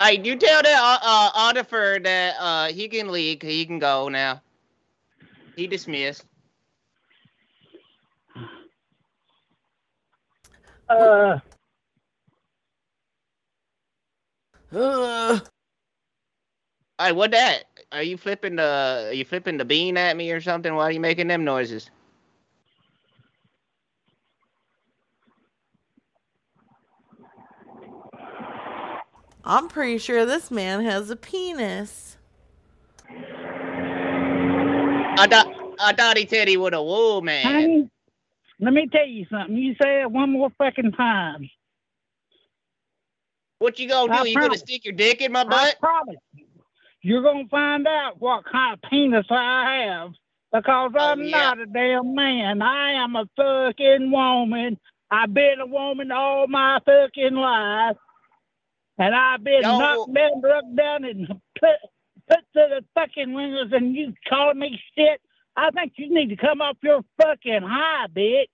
[0.00, 3.42] Hey, you tell that uh, uh, auditor that uh, he can leave.
[3.42, 4.42] He can go now.
[5.56, 6.24] He dismissed.
[10.88, 11.38] Uh,
[14.72, 15.40] Uh.
[17.00, 17.64] Hey, what that?
[17.92, 20.74] Are you flipping the are you flipping the bean at me or something?
[20.74, 21.90] Why are you making them noises?
[29.44, 32.16] I'm pretty sure this man has a penis.
[35.18, 37.42] I thought I thought he said he was a woman.
[37.42, 37.90] honey,
[38.60, 39.56] let me tell you something.
[39.56, 41.48] You say it one more fucking time.
[43.58, 44.30] What you gonna I do?
[44.30, 45.76] You gonna stick your dick in my butt?
[45.76, 46.46] I promise you.
[47.02, 50.10] You're gonna find out what kind of penis I have
[50.52, 51.30] because oh, I'm yeah.
[51.30, 52.62] not a damn man.
[52.62, 54.78] I am a fucking woman.
[55.10, 57.96] I've been a woman all my fucking life,
[58.98, 59.78] and I've been Yo.
[59.78, 61.28] knocked down, rubbed down, and
[61.58, 61.76] put
[62.28, 63.70] put to the fucking windows.
[63.72, 65.20] And you calling me shit?
[65.56, 68.46] I think you need to come off your fucking high, bitch.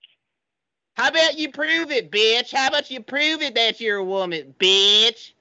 [0.97, 2.53] How about you prove it, bitch?
[2.53, 5.33] How about you prove it that you're a woman, bitch?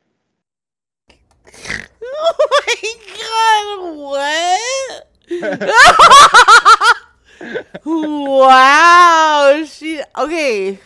[2.06, 2.34] Oh
[2.66, 5.08] my god, what?
[7.84, 10.78] wow, she okay.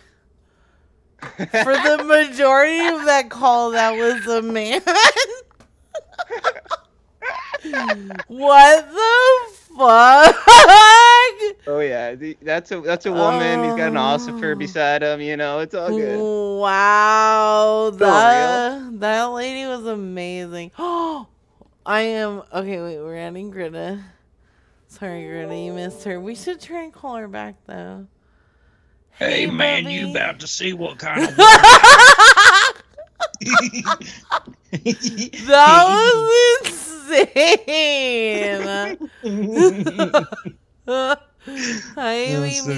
[1.20, 4.80] For the majority of that call, that was a man.
[8.28, 10.36] what the fuck?
[11.66, 13.64] Oh yeah, that's a that's a woman.
[13.64, 14.58] He's got an ossifer oh.
[14.58, 15.20] beside him.
[15.20, 16.18] You know, it's all good.
[16.60, 20.70] Wow, that that lady was amazing.
[20.78, 21.26] Oh,
[21.86, 22.80] I am okay.
[22.80, 24.04] Wait, we're adding Greta.
[24.86, 26.20] Sorry, Greta, you missed her.
[26.20, 28.06] We should try and call her back though.
[29.18, 29.94] Hey, Hey, man, Bubby.
[29.94, 31.36] you about to see what kind of
[35.46, 38.68] That was insane.
[41.96, 42.74] Hi, That was so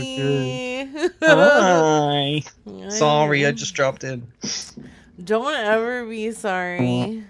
[1.20, 2.42] Hi.
[2.66, 2.88] Hi.
[2.88, 4.26] Sorry, I just dropped in.
[5.22, 7.24] Don't ever be sorry.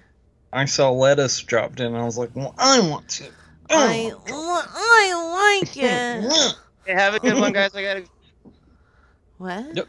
[0.52, 1.94] I saw lettuce dropped in.
[1.94, 3.24] I was like, well, I want to.
[3.70, 4.12] Oh I
[4.74, 6.54] I like it.
[6.86, 7.74] Hey, have a good one, guys.
[7.74, 8.04] I gotta.
[9.40, 9.74] What?
[9.74, 9.88] Yep.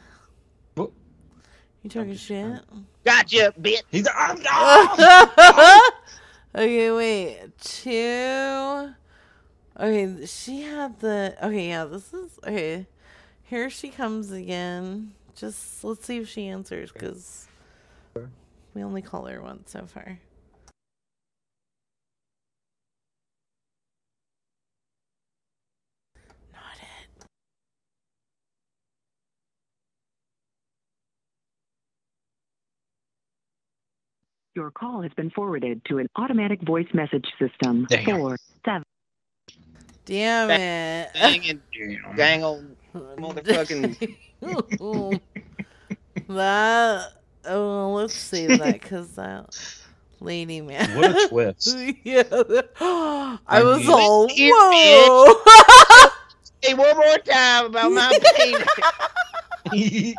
[1.84, 2.62] You talking shit?
[3.04, 3.82] Gotcha, bitch.
[3.92, 4.08] He's
[6.56, 7.50] okay, wait.
[7.60, 8.94] Two.
[9.78, 11.36] Okay, she had the.
[11.44, 12.40] Okay, yeah, this is.
[12.48, 12.88] Okay.
[13.44, 15.12] Here she comes again.
[15.36, 17.50] Just let's see if she answers because
[18.74, 20.20] we only call her once so far.
[34.54, 37.86] Your call has been forwarded to an automatic voice message system.
[37.90, 38.04] Damn.
[38.04, 38.84] Four seven.
[40.04, 41.10] Damn it.
[41.14, 41.60] Dang it,
[42.18, 42.66] dang old
[42.96, 44.18] motherfucking.
[46.28, 47.08] that.
[47.46, 49.58] Oh, let's save that because that
[50.20, 50.98] lady man.
[50.98, 51.78] What a twist.
[52.04, 52.24] yeah.
[52.82, 56.12] I was all whoa.
[56.62, 58.68] Hey, one more time about my penis.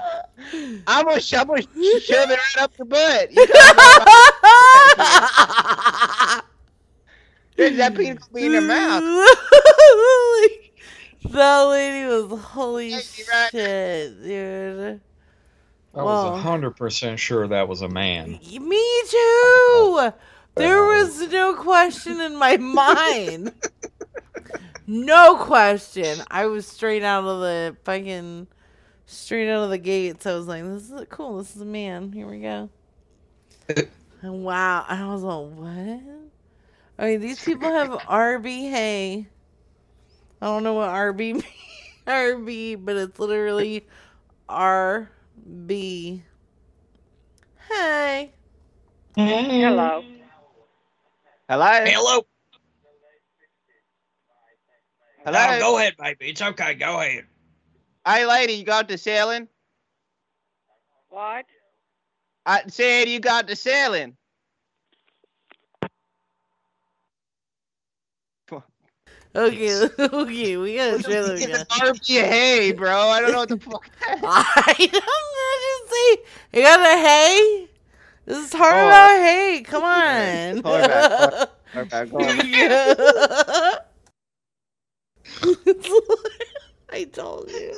[0.86, 3.32] I'm gonna, sh- I'm gonna shove it right up your butt.
[3.32, 3.74] You gotta-
[7.76, 9.02] that penis will be in your mouth.
[11.32, 15.00] that lady was holy shit, dude.
[15.94, 16.32] I Whoa.
[16.32, 18.32] was hundred percent sure that was a man.
[18.32, 20.12] Me too.
[20.54, 21.04] There uh-huh.
[21.04, 23.52] was no question in my mind.
[24.86, 26.18] No question.
[26.30, 28.46] I was straight out of the fucking
[29.06, 30.26] straight out of the gates.
[30.26, 31.38] I was like, "This is cool.
[31.38, 32.12] This is a man.
[32.12, 32.68] Here we go."
[34.22, 36.00] And wow, I was like, "What?"
[36.96, 38.70] I mean, these people have RB.
[38.70, 39.26] Hey,
[40.40, 41.42] I don't know what RB mean-
[42.06, 43.84] RB, but it's literally
[44.48, 46.22] RB.
[47.68, 48.32] Hey.
[49.16, 50.04] Hello.
[51.48, 51.84] Hello.
[51.84, 52.26] Hello.
[55.24, 55.58] Hello.
[55.58, 56.30] go ahead, baby.
[56.30, 56.74] It's okay.
[56.74, 57.24] Go ahead.
[58.06, 59.48] Hey, lady, you got the selling?
[61.10, 61.44] What?
[62.46, 64.16] I said you got the selling.
[69.34, 71.64] Okay, okay, we gotta show them again.
[71.70, 72.94] RB, hey, bro.
[73.08, 73.88] I don't know what the fuck.
[74.22, 75.54] I don't know.
[75.62, 77.68] Just say you got a hay.
[78.26, 78.86] This is hard Oh.
[78.86, 79.62] about hay.
[79.62, 80.60] Come on.
[80.62, 81.08] Hold back,
[81.72, 82.46] hold back, hold back.
[85.44, 85.72] Yeah.
[86.90, 87.74] I told you.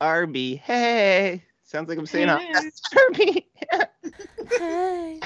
[0.00, 1.42] RB, hey.
[1.64, 2.70] Sounds like I'm saying Hey.
[3.10, 3.44] RB.
[4.58, 5.20] Hey.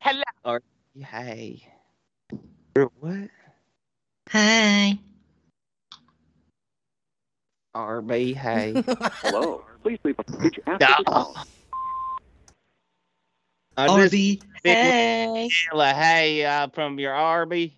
[0.00, 0.22] Hello.
[0.44, 1.68] RB, hey.
[2.98, 3.30] What?
[4.30, 4.98] Hi.
[7.76, 8.82] RB, hey.
[9.22, 9.64] Hello.
[9.82, 11.36] Please leave a message after the call.
[13.76, 15.48] RB, hey.
[15.48, 17.72] Hey, hey, uh, from your RB.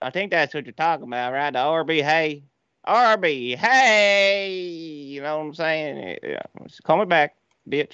[0.00, 1.52] I think that's what you're talking about, right?
[1.52, 2.44] The RB, hey.
[2.86, 4.50] RB, hey.
[4.50, 6.18] You know what I'm saying?
[6.22, 6.40] Yeah.
[6.84, 7.36] Call me back,
[7.68, 7.92] bitch.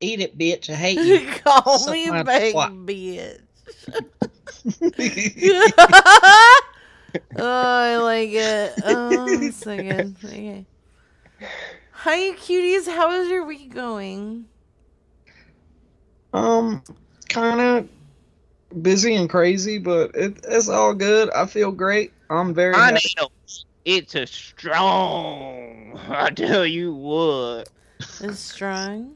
[0.00, 0.70] Eat it, bitch.
[0.70, 1.32] I hate you.
[1.44, 2.86] Call Suck me back, twat.
[2.86, 3.40] bitch.
[7.36, 8.72] oh, I like it.
[8.84, 10.16] Oh, so good.
[10.24, 10.64] Okay.
[11.90, 12.86] Hi, cuties.
[12.86, 14.46] How is your week going?
[16.36, 16.82] Um,
[17.30, 21.30] kind of busy and crazy, but it, it's all good.
[21.30, 22.12] I feel great.
[22.28, 23.14] I'm very I happy.
[23.16, 23.28] know.
[23.86, 25.98] It's a strong.
[26.08, 27.70] I tell you what.
[28.20, 29.14] It's strong.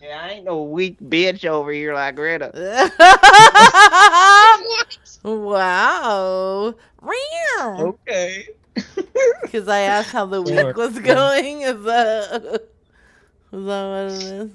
[0.00, 2.50] Yeah, I ain't no weak bitch over here like Greta.
[5.22, 6.74] wow.
[7.02, 7.96] Real.
[8.08, 8.48] Okay.
[9.42, 11.62] Because I asked how the week was going.
[11.62, 12.42] Is that,
[13.52, 14.50] is that what it is?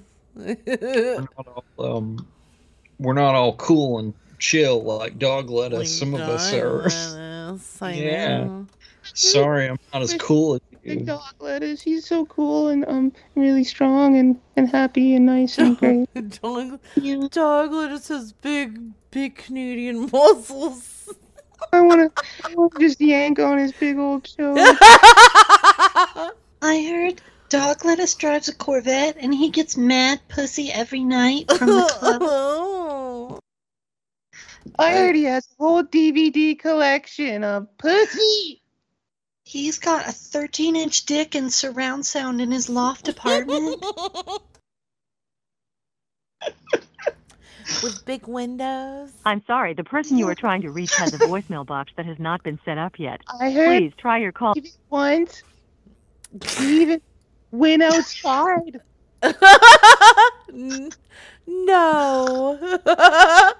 [1.77, 2.27] Um,
[2.99, 5.97] we're not all cool and chill like dog lettuce.
[5.97, 6.83] Some of us are.
[6.83, 8.45] Lettuce, I Yeah.
[8.45, 8.67] know.
[9.13, 11.05] Sorry, I'm not as cool as Big you.
[11.05, 11.81] dog lettuce.
[11.81, 16.09] He's so cool and um really strong and, and happy and nice and great.
[16.41, 16.79] dog,
[17.31, 18.79] dog lettuce has big,
[19.11, 21.09] big Canadian muscles.
[21.71, 22.11] I wanna,
[22.43, 24.61] I wanna just yank on his big old shoulder.
[24.61, 26.31] I
[26.61, 31.85] heard Dog Lettuce drives a Corvette and he gets mad pussy every night from the
[31.99, 32.21] club.
[32.21, 33.39] Oh.
[34.79, 38.61] I heard he has a whole DVD collection of pussy.
[39.43, 43.83] He's got a 13 inch dick and surround sound in his loft apartment.
[47.83, 49.11] With big windows.
[49.25, 52.19] I'm sorry, the person you are trying to reach has a voicemail box that has
[52.19, 53.21] not been set up yet.
[53.39, 54.53] I heard Please try your call.
[54.89, 55.43] once.
[56.61, 57.01] Even
[57.51, 58.81] went outside.
[60.53, 60.91] N-
[61.47, 62.79] no.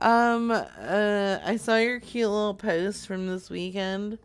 [0.00, 4.18] um, uh, I saw your cute little post from this weekend.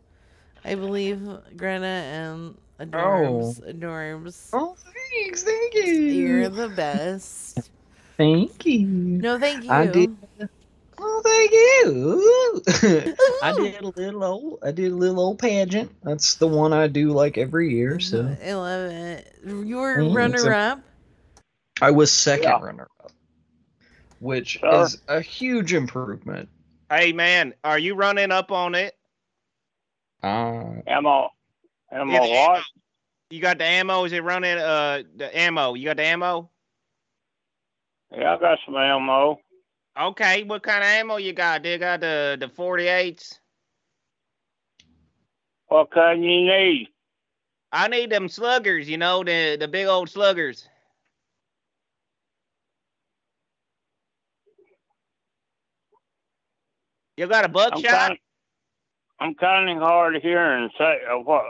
[0.64, 1.20] I believe
[1.56, 3.60] Greta and Adorbs.
[3.68, 4.50] Adorbs.
[4.52, 4.76] Oh,
[5.12, 5.82] thanks, thank you.
[5.82, 7.70] You're the best.
[8.16, 8.86] Thank you.
[8.86, 9.70] No, thank you.
[9.70, 10.16] I did.
[11.04, 13.14] Oh, thank you.
[13.42, 14.58] I did a little old.
[14.62, 15.90] I did a little old pageant.
[16.04, 17.98] That's the one I do like every year.
[17.98, 19.34] So I love it.
[19.44, 20.80] You were Mm, it's a- runner up.
[21.80, 22.60] I was second Yeah.
[22.60, 23.10] runner up,
[24.20, 24.82] which Sure.
[24.84, 26.48] is a huge improvement.
[26.90, 28.94] Hey man, are you running up on it?
[30.22, 31.30] Uh, Ammo.
[31.90, 32.62] Ammo Yeah, what?
[33.30, 34.04] You got the ammo?
[34.04, 35.74] Is it running uh the ammo?
[35.74, 36.48] You got the ammo?
[38.16, 39.40] Yeah, I got some ammo.
[39.98, 41.62] Okay, what kind of ammo you got?
[41.62, 43.38] They got the the 48s.
[45.68, 46.88] What kind you need?
[47.72, 50.68] I need them sluggers, you know, the the big old sluggers.
[57.16, 58.12] You got a I'm buckshot?
[59.20, 60.70] I'm kind of hard of hearing.
[60.78, 61.44] Say uh, what?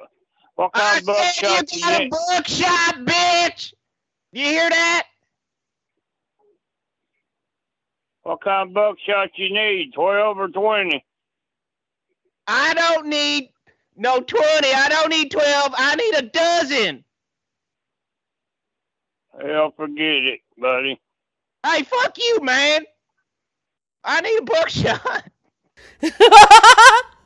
[0.57, 3.75] What kind of buckshot you you got a buckshot, bitch.
[4.33, 5.07] You hear that?
[8.23, 9.93] What kind of buckshot you need?
[9.95, 11.05] Twelve or twenty?
[12.47, 13.51] I don't need
[13.97, 14.45] no 20.
[14.45, 15.75] I don't need 12.
[15.77, 17.05] I need a dozen.
[19.41, 21.01] Hell, forget it, buddy.
[21.65, 22.85] Hey, fuck you, man.
[24.05, 25.31] I need a buckshot.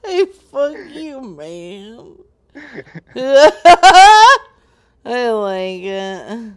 [0.04, 2.16] hey, fuck you, man.
[5.04, 6.52] I like it.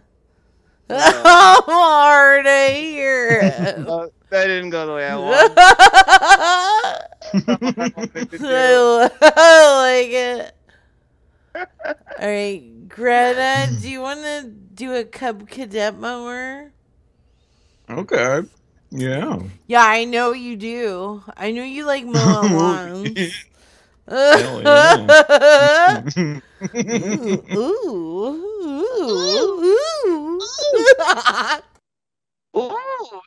[0.90, 3.40] I'm hard to hear.
[3.90, 5.52] Uh, that didn't go the way I wanted.
[5.58, 6.98] I,
[9.20, 10.54] I like it.
[12.20, 16.70] All right, Greta, do you want to do a Cub Cadet mower?
[17.88, 18.42] Okay.
[18.90, 19.40] Yeah.
[19.66, 21.22] Yeah, I know you do.
[21.36, 23.08] I know you like mowing lawns.
[24.08, 26.00] Hell yeah.
[26.76, 30.40] ooh, ooh, ooh,
[32.56, 33.20] ooh.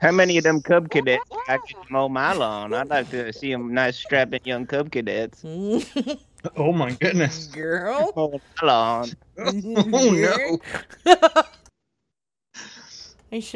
[0.00, 2.72] How many of them Cub Cadets I could mow my lawn?
[2.72, 5.44] I'd like to see them nice, strapping young Cub Cadets.
[6.56, 7.46] Oh my goodness.
[7.48, 8.12] Girl.
[8.16, 9.10] Mowing my lawn.
[9.38, 10.58] Oh no.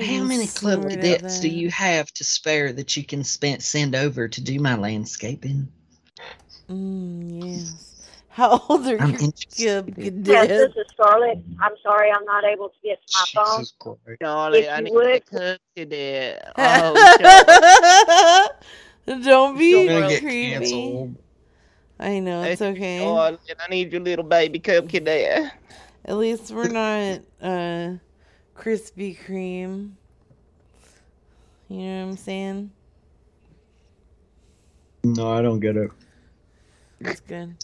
[0.00, 4.28] How many club cadets do you have to spare that you can spend, send over
[4.28, 5.68] to do my landscaping?
[6.68, 7.91] Mm, yes.
[8.32, 9.86] How old are I'm your interested.
[9.94, 11.38] Cub Yes, this is Scarlett.
[11.60, 14.16] I'm sorry I'm not able to get to my phone.
[14.22, 15.06] Charlie, If I you need would.
[15.16, 16.52] a Cub Cadet.
[16.56, 18.48] Oh,
[19.22, 20.54] Don't be Gonna get creepy.
[20.54, 21.16] canceled.
[22.00, 23.00] I know it's okay.
[23.00, 25.52] Charlie, I need your little baby Cub Cadet.
[26.06, 27.96] At least we're not uh
[28.56, 29.90] Krispy Kreme.
[31.68, 32.70] You know what I'm saying?
[35.04, 35.90] No, I don't get it.
[37.00, 37.54] That's good.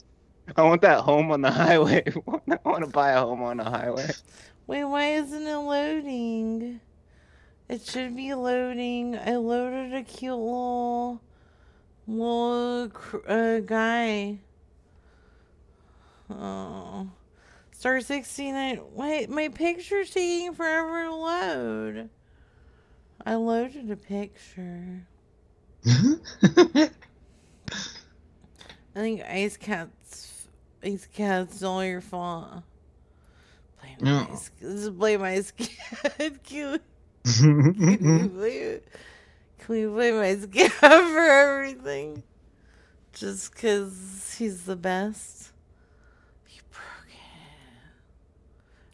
[0.56, 2.02] I want that home on the highway.
[2.26, 4.10] I want to buy a home on the highway.
[4.66, 6.80] Wait, why isn't it loading?
[7.68, 9.16] It should be loading.
[9.16, 11.20] I loaded a cute little,
[12.06, 12.90] little
[13.26, 14.38] uh, guy.
[16.30, 17.08] Oh.
[17.72, 18.80] Star 69.
[18.92, 22.10] Wait, my picture's taking forever to load.
[23.24, 25.06] I loaded a picture.
[25.86, 26.90] I
[28.94, 29.97] think Ice Cat's
[30.84, 32.62] Ice Cat's all your fault.
[33.80, 34.26] Blame No.
[34.32, 36.42] Ice, just blame Ice Cat.
[36.44, 36.78] Can we,
[37.98, 38.80] can we blame,
[39.58, 42.22] can we blame Ice Cat for everything?
[43.12, 45.50] Just because he's the best?
[46.50, 47.10] You broke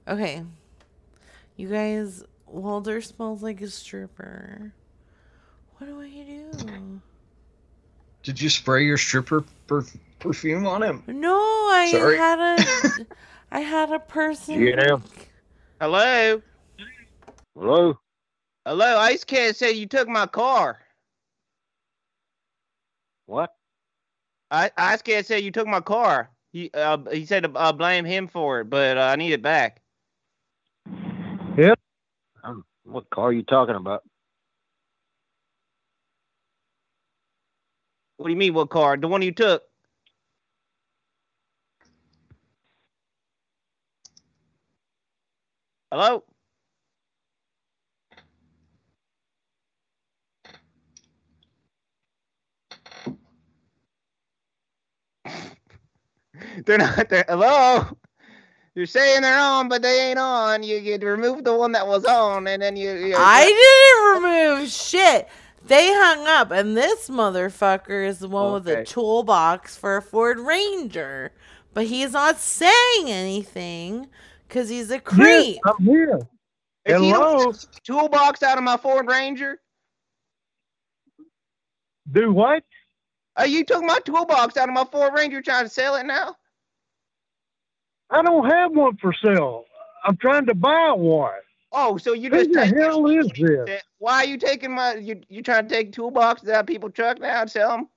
[0.06, 0.12] it.
[0.12, 0.42] Okay.
[1.56, 4.72] You guys, Walter smells like a stripper.
[5.76, 7.00] What do I do?
[8.22, 9.84] Did you spray your stripper per-
[10.18, 11.02] perfume on him?
[11.06, 12.16] No, I Sorry.
[12.16, 13.06] had a
[13.52, 14.96] I had a person Yeah.
[15.80, 16.40] Hello?
[17.56, 17.98] Hello?
[18.66, 20.78] Hello, Ice Cat said you took my car.
[23.26, 23.50] What?
[24.50, 26.30] I, Ice Cat said you took my car.
[26.52, 29.42] He, uh, he said I uh, blame him for it, but uh, I need it
[29.42, 29.82] back.
[31.56, 31.78] Yep.
[32.42, 34.02] Um, what car are you talking about?
[38.16, 38.96] What do you mean, what car?
[38.96, 39.62] The one you took?
[45.94, 46.24] Hello?
[56.66, 57.24] they're not there.
[57.28, 57.86] Hello?
[58.74, 60.64] You're saying they're on, but they ain't on.
[60.64, 62.90] You you remove the one that was on, and then you.
[62.90, 65.28] you I didn't remove shit.
[65.64, 70.40] They hung up, and this motherfucker is the one with the toolbox for a Ford
[70.40, 71.30] Ranger.
[71.72, 74.08] But he's not saying anything
[74.54, 75.58] because he's a creep.
[75.66, 76.20] I'm here.
[76.84, 77.38] Is he Hello?
[77.38, 79.58] that took the toolbox out of my Ford Ranger?
[82.12, 82.62] Do what?
[83.36, 86.36] Uh, you took my toolbox out of my Ford Ranger trying to sell it now?
[88.10, 89.64] I don't have one for sale.
[90.04, 91.32] I'm trying to buy one.
[91.72, 93.82] Oh, so you Who just the take hell is this?
[93.98, 97.18] Why are you taking my you you trying to take toolboxes out of people's truck
[97.18, 97.88] now and sell them?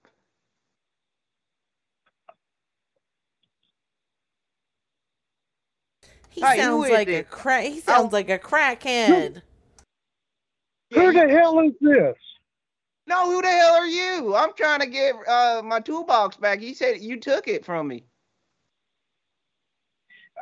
[6.38, 7.30] He Hey, sounds is like a it?
[7.32, 7.66] crack.
[7.66, 9.41] He sounds like a crackhead.
[10.93, 12.16] Who the hell is this?
[13.07, 14.35] No, who the hell are you?
[14.35, 16.61] I'm trying to get uh my toolbox back.
[16.61, 18.03] You said you took it from me.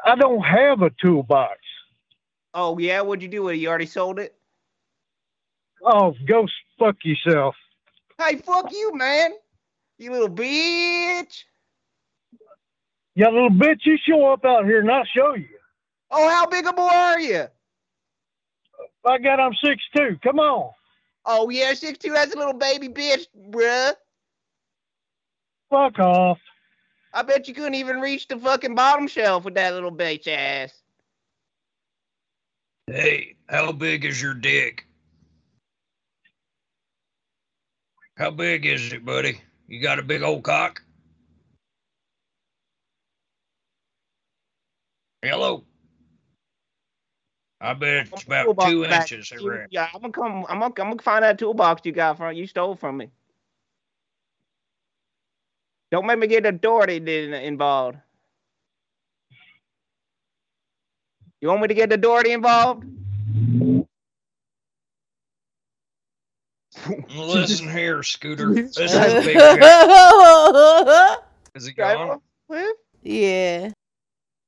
[0.06, 1.60] I don't have a toolbox.
[2.54, 3.60] Oh yeah, what'd you do with it?
[3.60, 4.36] You already sold it?
[5.82, 6.46] Oh, go
[6.78, 7.56] fuck yourself.
[8.18, 9.32] Hey, fuck you, man.
[9.98, 11.44] You little bitch.
[13.16, 15.55] Yeah, little bitch, you show up out here and I'll show you.
[16.18, 17.44] Oh, how big a boy are you?
[19.06, 20.18] I got I'm six two.
[20.24, 20.72] Come on.
[21.26, 22.12] Oh yeah, six two.
[22.12, 23.94] That's a little baby bitch, bruh.
[25.70, 26.40] Fuck off.
[27.14, 30.72] I bet you couldn't even reach the fucking bottom shelf with that little bitch ass.
[32.88, 34.88] Hey, how big is your dick?
[38.18, 39.42] How big is it, buddy?
[39.68, 40.82] You got a big old cock?
[45.22, 45.66] Hello?
[47.62, 49.12] I bet it's about two back.
[49.12, 49.70] inches around.
[49.72, 50.46] Yeah, I'm gonna come.
[50.50, 53.10] I'm gonna, I'm gonna find that toolbox you got from you stole from me.
[55.92, 57.98] Don't make me get authority in- involved.
[61.42, 62.86] You want me to get the Doherty involved?
[67.16, 68.50] Listen here, Scooter.
[68.54, 71.16] This is a big guy.
[71.56, 72.20] Is it gone?
[73.04, 73.72] Yeah.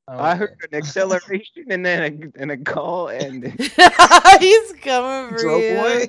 [0.09, 3.43] Oh, I heard an acceleration and then a, and a call and
[4.39, 6.07] He's coming for you.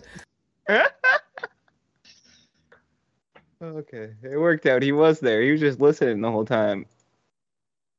[3.63, 4.83] okay, it worked out.
[4.83, 5.43] He was there.
[5.43, 6.87] He was just listening the whole time.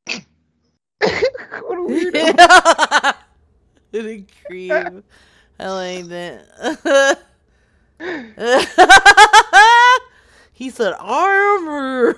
[0.07, 0.23] what
[1.77, 3.15] a weirdo.
[3.91, 4.71] what a creep.
[4.71, 7.19] I like that.
[10.59, 12.17] He said armor.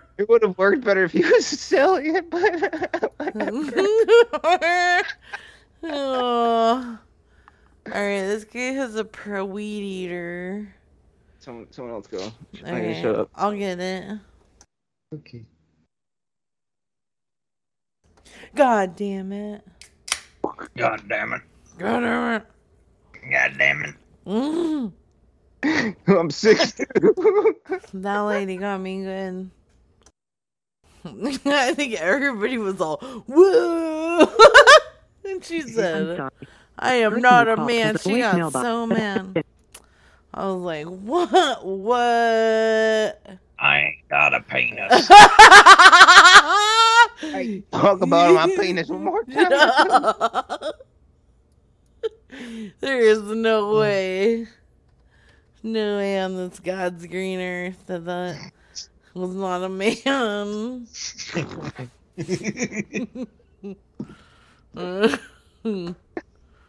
[0.18, 3.20] It would have worked better if he was selling it, but
[5.82, 5.82] oh.
[7.92, 10.74] All right, this guy has a pro weed eater.
[11.40, 12.34] someone, someone else go.
[12.70, 13.30] I need Okay, to shut up.
[13.34, 14.18] I'll get it.
[15.14, 15.44] Okay.
[18.54, 19.62] God damn it.
[20.76, 21.42] God damn it.
[21.78, 22.46] God damn it.
[23.30, 23.94] God damn it.
[24.26, 24.92] Mm.
[26.06, 26.72] I'm six.
[27.94, 29.50] that lady got me good.
[31.46, 34.20] I think everybody was all woo.
[35.24, 36.28] and she said,
[36.78, 39.44] "I am not a man." She got so mad.
[40.34, 41.64] I was like, "What?
[41.64, 45.08] What?" I ain't got a penis.
[47.70, 50.72] Talk about my penis one more time.
[52.80, 53.80] there is no mm.
[53.80, 54.46] way,
[55.66, 58.52] no way on this God's green earth that that
[59.14, 60.86] was not a man.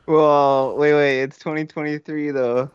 [0.07, 1.21] well, wait, wait.
[1.23, 2.69] It's 2023 though.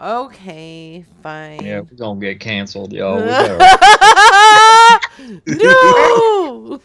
[0.00, 1.64] okay, fine.
[1.64, 3.16] yeah, we're gonna get canceled, y'all.
[3.18, 3.38] We no!
[3.58, 3.60] gotta-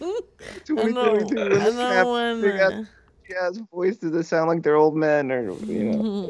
[0.70, 2.88] I don't, I don't wanna.
[3.30, 6.30] Jazz voices that sound like they're old men, or you know.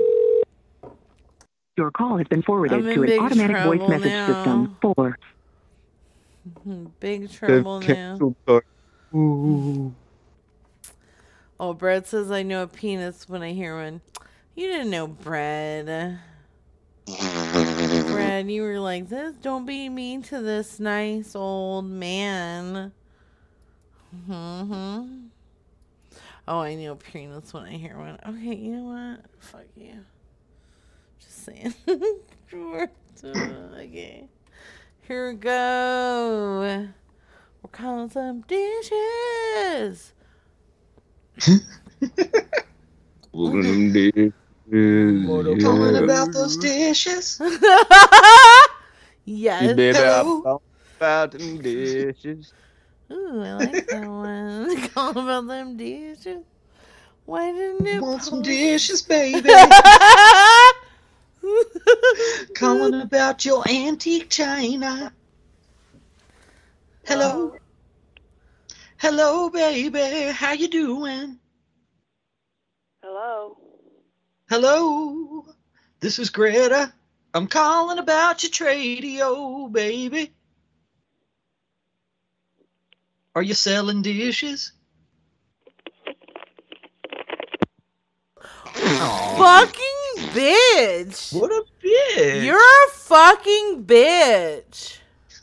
[1.80, 4.33] Your call has been forwarded to an automatic voice message now.
[4.33, 4.77] system.
[4.82, 5.17] Four.
[6.99, 8.19] Big trouble now.
[9.16, 9.95] Ooh.
[11.58, 14.01] Oh, Brad says I know a penis when I hear one.
[14.56, 16.19] You didn't know Brad.
[17.06, 19.38] Brad, you were like this.
[19.38, 22.91] Don't be mean to this nice old man.
[24.27, 25.27] hmm
[26.45, 28.19] Oh, I know a penis when I hear one.
[28.27, 28.83] Okay, you know
[29.16, 29.22] what?
[29.40, 30.03] Fuck you.
[31.55, 32.01] Just saying.
[32.49, 32.89] Sure.
[33.23, 34.27] okay.
[35.07, 36.89] Here we go.
[37.61, 40.13] We're calling some dishes.
[43.31, 43.61] We're
[45.61, 47.39] calling about those dishes.
[49.25, 49.61] yes.
[49.61, 50.39] You did Hello?
[50.39, 50.61] about,
[50.97, 52.53] about them dishes.
[53.11, 54.87] Ooh, I like that one.
[54.89, 56.43] Call about them dishes.
[57.25, 59.49] Why didn't it Want some dishes, baby?
[62.55, 65.13] Calling about your antique china.
[67.05, 67.55] Hello.
[68.97, 70.31] Hello, baby.
[70.31, 71.39] How you doing?
[73.01, 73.57] Hello.
[74.49, 75.45] Hello.
[75.99, 76.93] This is Greta.
[77.33, 80.31] I'm calling about your tradio, baby.
[83.35, 84.73] Are you selling dishes?
[88.73, 89.89] Fucking
[90.33, 91.33] bitch.
[91.33, 92.43] What a bitch.
[92.43, 94.98] You're a fucking bitch.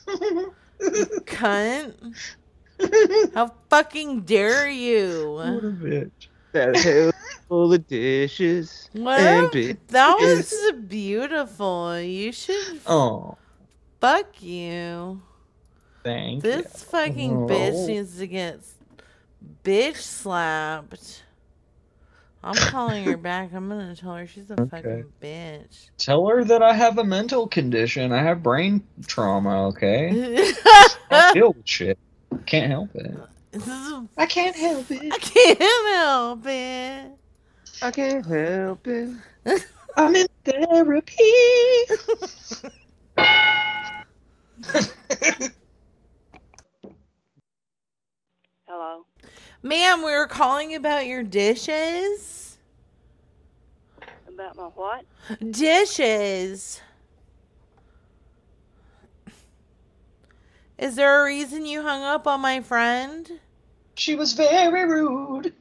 [1.27, 1.95] Cunt.
[3.35, 5.33] How fucking dare you?
[5.33, 6.13] What a bitch.
[6.53, 7.13] That hell
[7.49, 9.21] full of dishes What?
[9.21, 9.79] and bitches.
[9.89, 12.01] That was beautiful.
[12.01, 13.37] You should Oh,
[14.01, 15.21] fuck you.
[16.05, 17.47] thank This fucking Oh.
[17.47, 18.61] bitch needs to get
[19.65, 21.23] bitch slapped.
[22.47, 23.53] I'm calling her back.
[23.55, 24.67] I'm gonna tell her she's a Okay.
[24.71, 25.91] fucking bitch.
[25.99, 28.13] Tell her that I have a mental condition.
[28.13, 30.19] I have brain trauma, okay?
[31.11, 31.99] I deal with shit.
[32.47, 33.17] Can't help it.
[34.19, 35.07] I can't help it.
[35.11, 37.13] I can't help it.
[37.83, 39.11] I can't help it.
[39.97, 41.15] I'm in therapy.
[48.69, 49.06] Hello.
[49.67, 52.57] Ma'am, we were calling about your dishes.
[54.29, 55.05] About my what?
[55.51, 56.81] Dishes.
[60.79, 63.41] Is there a reason you hung up on my friend?
[63.97, 65.53] She was very rude.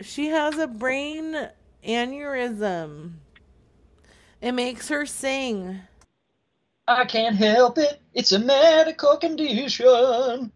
[0.00, 1.50] She has a brain
[1.86, 3.12] aneurysm.
[4.40, 5.80] It makes her sing.
[6.86, 8.00] I can't help it.
[8.14, 10.50] It's a medical condition.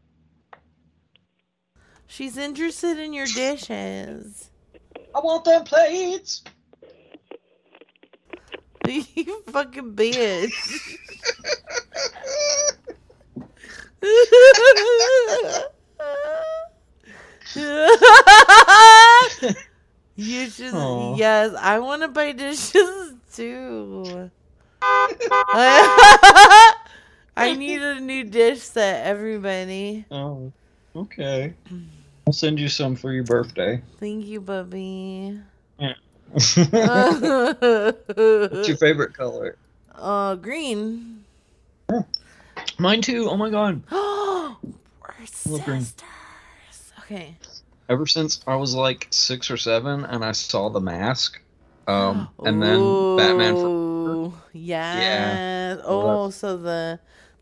[2.12, 4.50] She's interested in your dishes.
[5.14, 6.44] I want them plates.
[8.86, 10.52] you fucking bitch.
[20.14, 20.74] you should.
[20.74, 21.16] Aw.
[21.16, 24.30] Yes, I want to buy dishes too.
[24.82, 26.74] I
[27.56, 30.04] need a new dish set, everybody.
[30.10, 30.52] Oh,
[30.94, 31.54] okay.
[32.26, 33.82] I'll send you some for your birthday.
[33.98, 35.38] Thank you, Bubby.
[35.78, 35.94] Yeah.
[36.32, 36.66] What's your
[38.76, 39.56] favorite color?
[39.94, 41.22] Uh, green.
[42.78, 43.28] Mine too.
[43.30, 43.82] Oh my god.
[43.90, 43.98] We're
[45.46, 45.80] Love green.
[45.80, 46.92] sisters.
[47.00, 47.36] Okay.
[47.88, 51.40] Ever since I was like six or seven and I saw The Mask,
[51.86, 53.68] um, and then Batman for
[54.08, 55.78] Ooh, yes.
[55.78, 56.98] I Oh, so the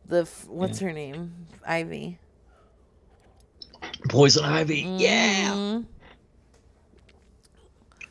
[0.07, 1.33] the what's her name?
[1.67, 2.19] Ivy.
[4.09, 4.81] Poison Ivy.
[4.99, 5.53] Yeah.
[5.53, 5.85] Mhm.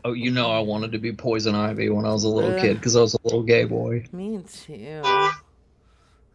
[0.05, 2.61] Oh, you know I wanted to be Poison Ivy when I was a little Ugh.
[2.61, 4.05] kid because I was a little gay boy.
[4.13, 5.01] Me too.
[5.03, 5.33] I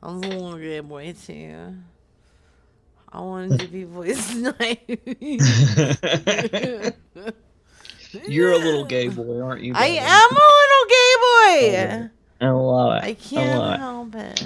[0.03, 1.75] was a little gay boy too.
[3.11, 5.39] I wanted to be poison ivy.
[8.27, 9.73] You're a little gay boy, aren't you?
[9.75, 11.15] I am a little gay
[12.01, 12.11] boy.
[12.41, 13.05] I love it.
[13.05, 14.45] I I can't love help it.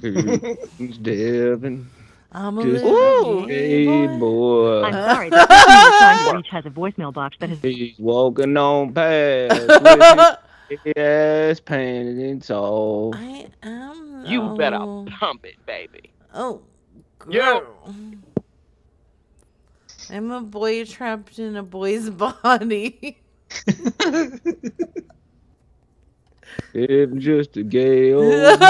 [0.78, 1.88] Who's Devin?
[2.34, 4.18] I'm a Just little a gay gay boy.
[4.18, 4.82] boy.
[4.84, 7.98] I'm sorry, the person you're trying to reach has a voicemail box that has He's
[7.98, 10.38] walking on past
[10.70, 13.14] with his ass painted all.
[13.14, 14.24] I am.
[14.26, 14.78] You better
[15.18, 16.10] pump it, baby.
[16.32, 16.62] Oh,
[17.28, 17.60] Yo.
[17.60, 17.94] girl.
[20.10, 23.18] I'm a boy trapped in a boy's body.
[26.74, 28.66] I'm just a gay old boy.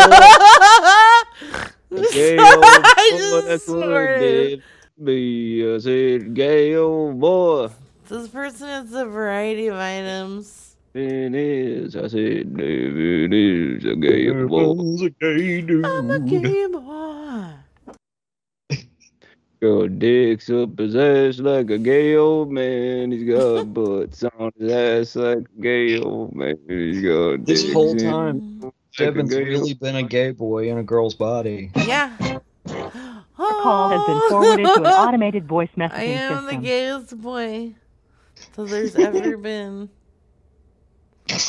[1.97, 4.21] A gay old I boy, just I snorted.
[4.21, 4.63] did.
[5.05, 7.69] Be I said, gay old boy.
[8.09, 10.77] This person has a variety of items.
[10.95, 11.97] It is.
[11.97, 15.05] I said, it is a gay old boy.
[15.07, 15.85] a gay dude.
[15.85, 17.51] I'm a gay boy.
[19.61, 23.13] Your dick's up his ass like a gay old man.
[23.13, 26.59] He's got butts on his ass like a gay old man.
[26.69, 30.83] He's got This whole time, like a Devin's really been a gay boy in a
[30.83, 31.71] girl's body.
[31.77, 32.17] Yeah.
[32.67, 32.91] Your
[33.63, 35.99] call has been forwarded to an automated voice message.
[35.99, 36.63] I messaging am the system.
[36.63, 37.75] gayest boy
[38.57, 39.89] that there's ever been.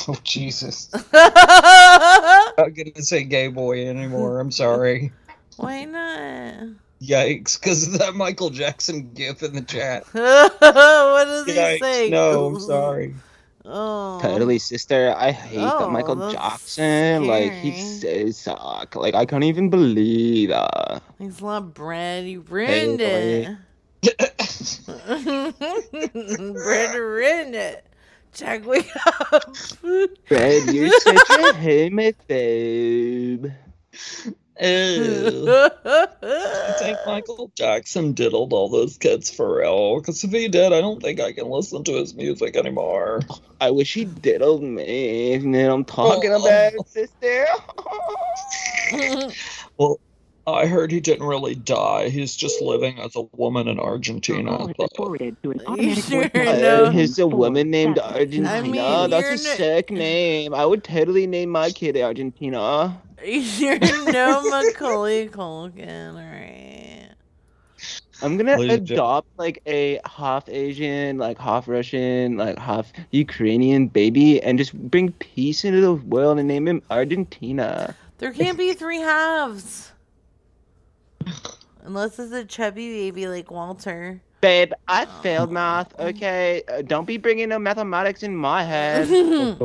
[0.07, 0.89] Oh Jesus!
[1.13, 4.39] I'm not gonna say gay boy anymore.
[4.39, 5.11] I'm sorry.
[5.57, 6.75] Why not?
[7.01, 7.59] Yikes!
[7.59, 10.05] Because of that Michael Jackson gif in the chat.
[10.13, 11.79] what does he Yikes!
[11.79, 12.09] say?
[12.09, 13.15] No, I'm sorry.
[13.65, 14.19] Oh.
[14.21, 15.15] Totally, sister.
[15.17, 17.27] I hate Oh, that Michael oh, that's Jackson.
[17.27, 18.95] Like he says suck.
[18.95, 21.01] Like I can't even believe that.
[21.17, 22.25] Thanks a lot, Brad.
[22.25, 23.55] You ruined Hey,
[24.03, 24.03] it.
[26.53, 27.85] Brad ruined it.
[28.33, 28.89] Jack, wake
[29.31, 29.55] up.
[29.55, 33.53] Fred, you're such a homophobe.
[34.61, 35.45] Ew.
[35.85, 39.99] I think Michael Jackson diddled all those kids for real.
[39.99, 43.21] Because if he did, I don't think I can listen to his music anymore.
[43.59, 45.33] I wish he diddled me.
[45.33, 46.39] And then I'm talking Oh.
[46.41, 47.45] about it, sister.
[49.79, 49.99] Well,
[50.45, 52.09] I heard he didn't really die.
[52.09, 54.67] He's just living as a woman in Argentina.
[54.77, 56.35] but- Forwarded to an You automatic sure voice?
[56.35, 57.97] Uh, he's a woman named.
[57.97, 58.49] Argentina.
[58.51, 60.53] I mean, That's you're a n- sick name.
[60.53, 63.01] I would totally name my kid Argentina.
[63.25, 67.09] You're no Macaulay Culkin, alright.
[68.21, 72.91] I'm gonna Ladies and gen- adopt like a half Asian, like half Russian, like half
[73.11, 77.95] Ukrainian baby and just bring peace into the world and name him Argentina.
[78.17, 79.91] There can't be three halves.
[81.83, 84.21] Unless it's a chubby baby like Walter.
[84.41, 85.97] Babe, I failed math.
[85.99, 89.07] Okay, uh, don't be bringing no mathematics in my head.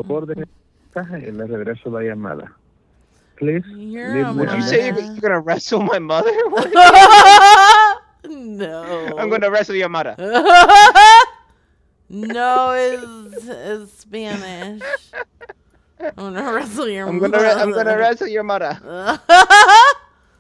[3.38, 6.32] Please, You're leave a me Would you say you're, you're gonna wrestle my mother?
[8.28, 9.16] No.
[9.18, 10.14] I'm gonna wrestle your mother.
[12.08, 14.82] no, it's, it's Spanish.
[16.00, 18.74] I'm gonna wrestle your I'm gonna, re- I'm gonna wrestle your mother.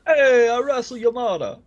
[0.06, 1.58] Hey, I wrestle your mother.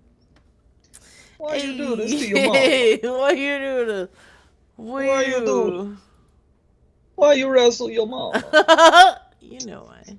[1.37, 2.59] Why are you do this to your mother?
[2.59, 4.09] Hey, why you do this?
[4.75, 5.97] Why, Why you do
[7.15, 8.33] Why you wrestle your mom?
[9.41, 10.17] you know why.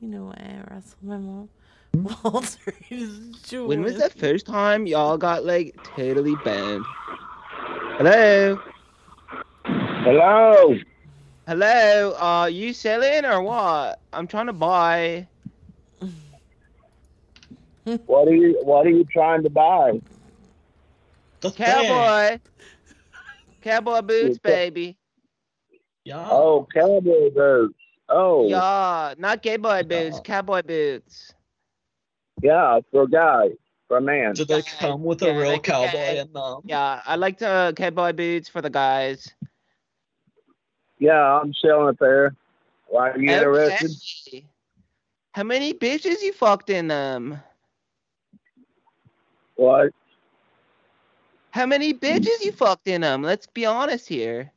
[0.00, 1.48] You know why I wrestled my mom.
[1.94, 3.18] Walter is
[3.48, 3.68] doing.
[3.68, 6.84] When was the first time y'all got like totally banned?
[7.96, 8.60] Hello?
[9.64, 10.76] Hello.
[11.46, 12.12] Hello?
[12.12, 14.00] Uh, you selling or what?
[14.12, 15.26] I'm trying to buy.
[18.06, 20.00] What are you What are you trying to buy?
[21.40, 22.40] Cowboy.
[23.62, 24.98] Cowboy boots, baby.
[26.04, 26.26] Yeah.
[26.28, 27.78] Oh, cowboy boots.
[28.08, 31.34] Oh, Yeah, not gay boy boots, cowboy boots.
[32.42, 33.48] yeah, for a guy,
[33.88, 34.34] for a man.
[34.34, 36.60] Do they come with a real cowboy in them?
[36.64, 39.32] Yeah, I like to cowboy boots for the guys.
[40.98, 42.34] Yeah, I'm selling a there.
[42.88, 43.90] Why are you interested?
[45.32, 47.38] How many bitches you fucked in them?
[49.56, 49.92] What?
[51.50, 53.22] How many bitches you fucked in them?
[53.22, 54.52] Let's be honest here.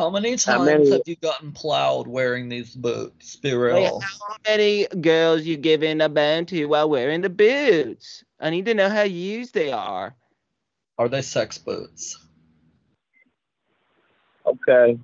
[0.00, 3.36] How many times How many- have you gotten plowed wearing these boots?
[3.36, 4.00] Be Like, real.
[4.00, 8.24] how many girls you given a band to while wearing the boots?
[8.40, 10.16] I need to know how used they are.
[10.96, 12.16] Are they sex boots?
[14.46, 14.98] Okay.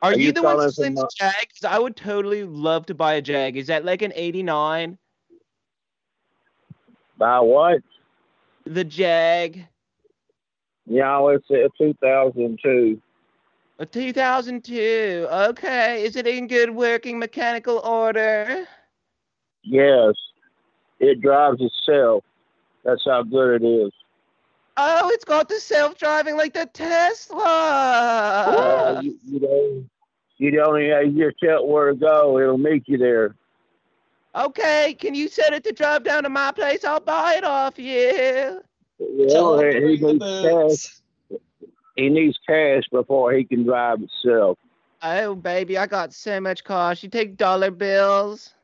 [0.00, 1.48] Are, Are you, you the one calling selling from, the Jag?
[1.60, 3.56] 'Cause I would totally love to buy a Jag.
[3.56, 4.96] Is that like an 89?
[7.18, 7.82] Buy what?
[8.64, 9.66] The Jag.
[10.86, 13.00] Yeah, it's a 2002.
[13.78, 15.26] A 2002.
[15.30, 16.04] Okay.
[16.04, 18.66] Is it in good working mechanical order?
[19.62, 20.14] Yes,
[21.00, 22.24] it drives itself.
[22.84, 23.92] That's how good it is.
[24.76, 27.44] Oh, it's got the self-driving like the Tesla.
[27.44, 29.90] Uh, you, you don't,
[30.38, 32.38] you don't you just tell where to go.
[32.38, 33.36] It'll meet you there.
[34.36, 36.84] Okay, can you set it to drive down to my place?
[36.84, 38.60] I'll buy it off you.
[38.98, 39.96] Well, he,
[41.96, 42.54] he needs cash.
[42.54, 44.58] He needs cash before he can drive himself.
[45.02, 47.02] Oh, baby, I got so much cash.
[47.02, 48.54] You take dollar bills.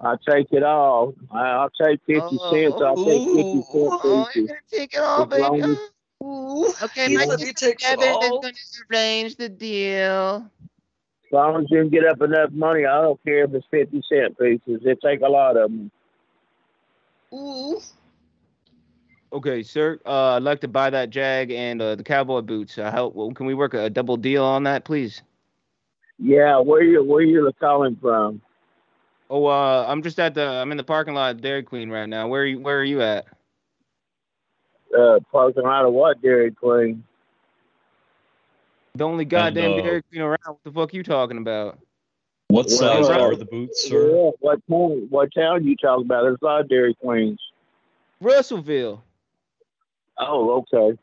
[0.00, 1.14] I take it all.
[1.30, 2.74] I, I'll take fifty oh, cents.
[2.80, 4.48] I'll take fifty Oh, cent you're pieces.
[4.48, 5.42] gonna take it all, baby.
[5.42, 5.78] long as-
[6.82, 8.52] Okay, He my said he sister takes Kevin is gonna
[8.90, 10.48] arrange the deal.
[11.26, 14.02] As long as you can get up enough money, I don't care if it's fifty
[14.08, 14.82] cent pieces.
[14.84, 15.90] They take a lot of them.
[19.32, 19.98] Okay, sir.
[20.04, 22.76] Uh, I'd like to buy that Jag and uh, the cowboy boots.
[22.76, 25.22] Uh, how well, can we work a double deal on that, please?
[26.18, 28.42] Yeah, where you where you calling from?
[29.30, 30.46] Oh, uh, I'm just at the.
[30.46, 32.28] I'm in the parking lot of Dairy Queen right now.
[32.28, 33.26] Where are you, Where are you at?
[34.96, 37.02] Uh, parking lot of what Dairy Queen?
[38.94, 40.38] The only goddamn uh, Dairy Queen around.
[40.44, 41.78] What the fuck you talking about?
[42.48, 44.10] What size Well, are the boots, sir?
[44.10, 45.06] Yeah, what town?
[45.08, 46.24] What town you talking about?
[46.24, 47.40] There's a lot of Dairy Queens.
[48.20, 49.02] Russellville.
[50.18, 50.98] Oh, okay.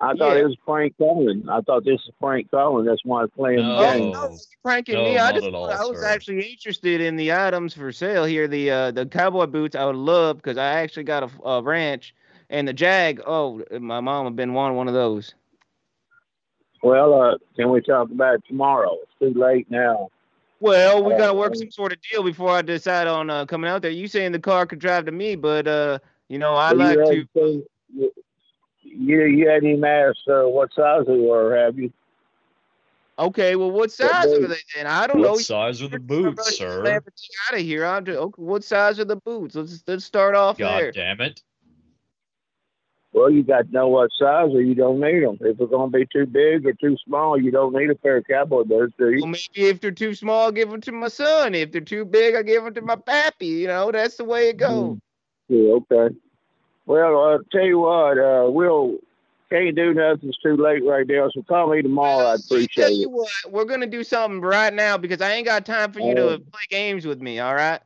[0.00, 0.42] I thought Yeah.
[0.42, 1.48] it was Frank Cullen.
[1.48, 2.84] I thought this is Frank Cullen.
[2.84, 3.76] That's why I'm playing No.
[3.76, 4.04] the game.
[4.08, 5.18] Oh, no, you're pranking No, me.
[5.18, 6.06] I just all, I was sir.
[6.06, 8.46] actually interested in the items for sale here.
[8.46, 12.14] The uh, the cowboy boots I would love because I actually got a, a ranch
[12.50, 13.22] and the Jag.
[13.26, 15.34] Oh, my mom had been wanting one of those.
[16.82, 18.96] Well, uh, can we talk about it tomorrow?
[19.02, 20.10] It's too late now.
[20.60, 23.70] Well, we Uh, gotta work some sort of deal before I decide on uh, coming
[23.70, 23.90] out there.
[23.90, 26.98] You saying the car could drive to me, but uh, you know I You like
[26.98, 27.26] to.
[27.34, 28.12] seen-
[28.86, 31.92] You, you, you hadn't even asked uh, what size they were, have you?
[33.18, 34.86] Okay, well, what size are they then?
[34.86, 35.32] I don't What know.
[35.32, 36.84] What size are the boots, sir?
[36.84, 37.84] Everything out of here.
[37.84, 39.54] I'm just, okay, what size are the boots?
[39.54, 40.92] Let's let's start off God there.
[40.92, 41.42] damn it.
[43.14, 45.38] Well, you got to know what size, or you don't need them.
[45.40, 48.18] If they're going to be too big or too small, you don't need a pair
[48.18, 49.22] of cowboy boots, do you?
[49.22, 51.54] Well, maybe if they're too small, give them to my son.
[51.54, 53.46] If they're too big, I give them to my pappy.
[53.46, 54.98] You know, that's the way it goes.
[55.48, 56.14] Yeah, okay.
[56.86, 58.98] Well, uh, tell you what, uh, we'll
[59.50, 60.28] can't do nothing.
[60.28, 61.28] It's too late right now.
[61.32, 62.28] So call me tomorrow.
[62.28, 63.10] I'd appreciate Tell you it.
[63.10, 66.38] what, we're gonna do something right now because I ain't got time for you to
[66.38, 67.38] play games with me.
[67.40, 67.80] All right?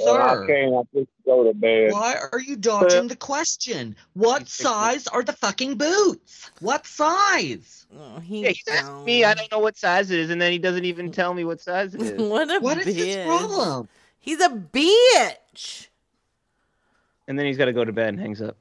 [0.00, 0.46] Well, I Sir.
[0.46, 0.74] can't.
[0.74, 1.92] I just go to bed.
[1.92, 3.96] Why are you dodging the question?
[4.14, 6.50] What size are the fucking boots?
[6.60, 7.86] What size?
[7.98, 9.24] Oh, Yeah, he's asking me.
[9.24, 11.60] I don't know what size it is, and then he doesn't even tell me what
[11.60, 12.20] size it is.
[12.30, 12.86] what a What bitch.
[12.86, 13.88] is his problem?
[14.20, 15.88] He's a bitch.
[17.28, 18.56] And then he's got to go to bed and hangs up.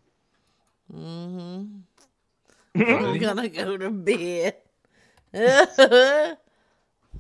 [0.94, 1.80] Mm-hmm.
[2.82, 4.56] I'm gonna go to bed.
[5.32, 6.38] that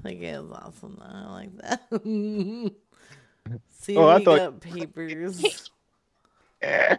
[0.04, 0.98] guy's awesome.
[1.00, 1.06] Though.
[1.10, 1.82] I like that.
[3.72, 5.72] See, Oh, I thought- got papers.
[6.64, 6.98] I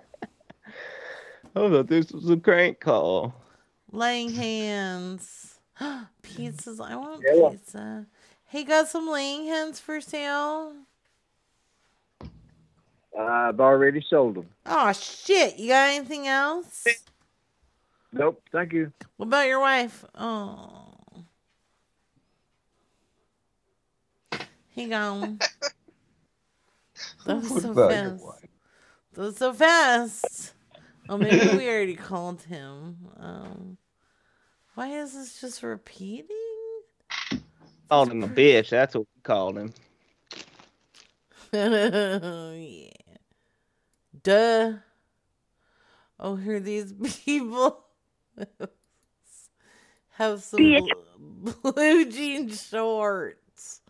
[1.54, 3.34] thought this was a crank call.
[3.92, 5.58] Laying hands.
[6.22, 6.80] Pizzas.
[6.80, 7.50] I want Yeah.
[7.50, 8.06] pizza.
[8.46, 10.72] Hey, got some laying hands for sale?
[13.16, 14.48] I've already sold them.
[14.66, 15.58] Oh shit!
[15.58, 16.86] You got anything else?
[18.12, 18.92] Nope, thank you.
[19.16, 20.04] What about your wife?
[20.14, 20.94] Oh.
[24.68, 25.38] He gone.
[27.26, 28.24] That was What so about your fast.
[29.12, 30.52] That was so fast.
[31.08, 32.96] Oh, maybe we already called him.
[33.18, 33.76] Um,
[34.74, 36.26] why is this just repeating?
[37.88, 38.70] Called him a bitch.
[38.70, 39.72] That's what we called him.
[41.52, 42.97] yeah.
[44.22, 44.74] Duh.
[46.20, 46.92] Oh, here these
[47.24, 47.84] people
[50.10, 50.88] have some Bitch.
[51.18, 53.80] bl- blue jean shorts.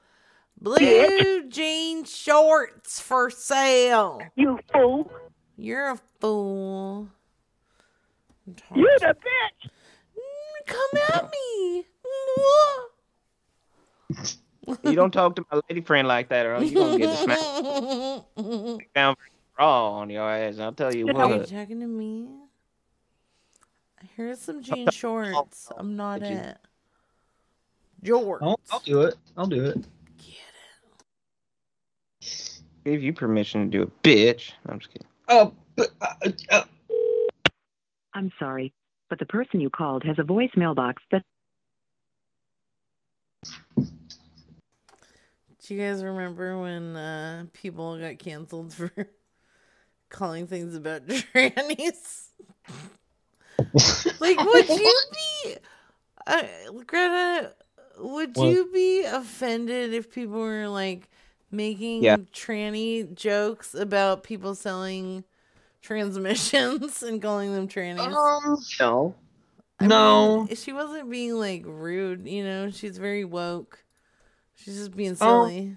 [0.60, 1.48] Blue Bitch.
[1.50, 4.20] jean shorts for sale.
[4.36, 5.10] You fool.
[5.56, 7.08] You're a fool.
[8.74, 9.70] You're the bitch.
[10.16, 11.84] Mm, come at me.
[14.84, 18.84] You don't talk to my lady friend like that, or else you're gonna get smacked
[18.94, 19.16] down
[19.58, 20.58] raw on your ass.
[20.58, 21.16] I'll tell you what.
[21.16, 22.28] Are you talking to me?
[24.16, 25.70] Here's some jean shorts.
[25.76, 26.60] I'm not Did you- at.
[28.04, 28.38] Jorts.
[28.42, 29.14] I'll, I'll do it.
[29.36, 29.84] I'll do it.
[32.84, 34.52] Gave you permission to do it, bitch.
[34.66, 35.08] I'm just kidding.
[35.28, 36.14] Oh, but, uh,
[36.50, 36.62] uh,
[38.14, 38.72] I'm sorry,
[39.10, 41.22] but the person you called has a voicemail box that
[43.76, 48.90] Do you guys remember when uh, people got canceled for
[50.10, 52.28] calling things about trannies?
[54.20, 54.94] like, would you
[55.44, 55.56] be,
[56.26, 56.42] uh,
[56.86, 57.54] Greta?
[57.98, 58.46] Would What?
[58.48, 61.08] you be offended if people were like
[61.50, 62.16] making Yeah.
[62.32, 65.24] tranny jokes about people selling
[65.82, 68.14] transmissions and calling them trannies?
[68.14, 69.14] Um, no.
[69.80, 70.46] I no.
[70.48, 72.70] mean, she wasn't being like rude, you know.
[72.70, 73.84] She's very woke.
[74.54, 75.76] She's just being Oh, silly.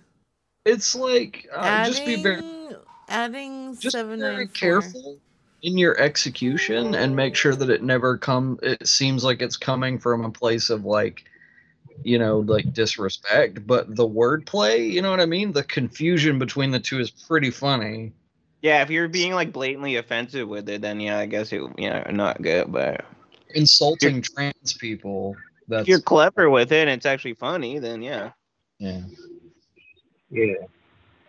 [0.66, 2.42] It's like uh, just be very
[3.12, 5.20] adding just seven very careful
[5.62, 10.00] in your execution and make sure that it never come it seems like it's coming
[10.00, 11.24] from a place of like
[12.04, 16.72] you know like disrespect but the wordplay you know what i mean the confusion between
[16.72, 18.12] the two is pretty funny
[18.62, 21.90] Yeah, if you're being like blatantly offensive with it, then yeah, I guess it you
[21.90, 22.72] know not good.
[22.72, 23.06] But
[23.56, 25.36] insulting trans people
[25.68, 28.32] that's if you're clever with it and it's actually funny, then yeah.
[28.80, 29.02] yeah
[30.30, 30.54] Yeah.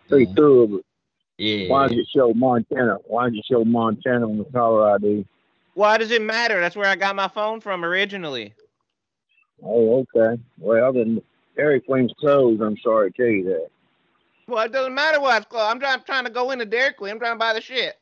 [0.07, 0.81] Pretty cool, but
[1.37, 2.97] yeah why did it show Montana?
[3.05, 5.25] Why did it show Montana on the caller ID?
[5.75, 6.59] Why does it matter?
[6.59, 8.53] That's where I got my phone from originally.
[9.63, 10.41] Oh, okay.
[10.59, 11.21] Well, then
[11.55, 12.61] Dairy Queen's closed.
[12.61, 13.67] I'm sorry to tell you that.
[14.47, 15.71] Well, it doesn't matter why it's closed.
[15.71, 17.11] I'm trying, trying to go into Dairy Queen.
[17.11, 17.95] I'm trying to buy the shit.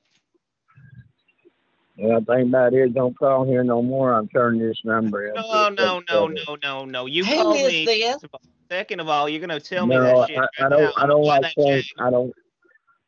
[1.97, 4.13] And I think about it, don't call here no more.
[4.13, 5.35] I'm turning this number in.
[5.35, 7.05] No, no, no, no, no, no.
[7.05, 7.85] You Who called is me.
[7.85, 8.13] this?
[8.13, 8.41] first of all.
[8.69, 10.37] Second of all, you're gonna tell me no, that shit.
[10.37, 10.81] I, right I don't.
[10.81, 10.93] now.
[10.95, 11.85] I don't like that shit?
[11.99, 12.33] I don't.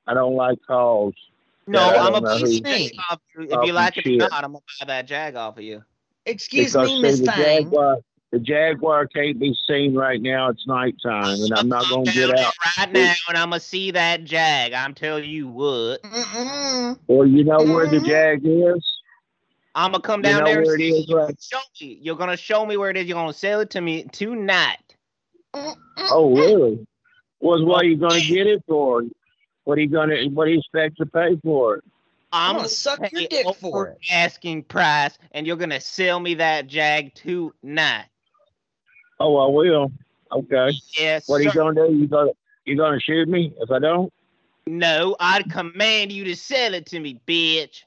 [0.07, 1.13] I don't like calls.
[1.65, 3.47] No, I I'm a know who- piece of shit off you.
[3.49, 5.83] If you like it or not, I'm gonna buy that jag off of you.
[6.25, 7.63] Excuse because me, Miss the Fang.
[7.63, 7.97] Jaguar,
[8.31, 10.49] the Jaguar can't be seen right now.
[10.49, 12.53] It's nighttime, and I'm not going to get out.
[12.77, 14.73] right now, and I'm gonna see that jag.
[14.73, 16.01] I'm telling you what.
[16.03, 16.99] Mm-mm.
[17.07, 18.99] Well, you know where the Jag is.
[19.75, 21.17] I'm gonna come You down know there and where it see is, you.
[21.17, 21.35] right?
[21.41, 21.97] Show me.
[22.01, 23.05] You're gonna show me where it is.
[23.05, 24.95] You're gonna sell it to me tonight.
[25.53, 26.85] Oh, really?
[27.39, 29.03] Well, what are you going to get it for?
[29.65, 30.27] What are you going to?
[30.27, 31.83] What do you expect to pay for it?
[32.31, 33.99] I'm gonna suck your dick for it.
[34.11, 38.05] Asking price, and you're gonna sell me that jag tonight.
[39.19, 39.91] Oh, I will.
[40.31, 40.71] Okay.
[40.97, 41.29] Yes.
[41.29, 41.95] What are you going to do?
[41.95, 42.35] You going to
[42.65, 44.11] you going to shoot me if I don't?
[44.65, 47.83] No, I'd command you to sell it to me, bitch.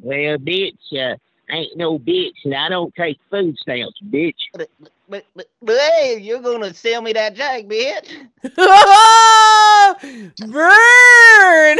[0.00, 1.16] Well, bitch, uh,
[1.50, 4.36] ain't no bitch, and I don't take food stamps, bitch.
[4.54, 8.10] But, but, but, but but hey, you're gonna sell me that jack, bitch.
[10.52, 11.78] Burn!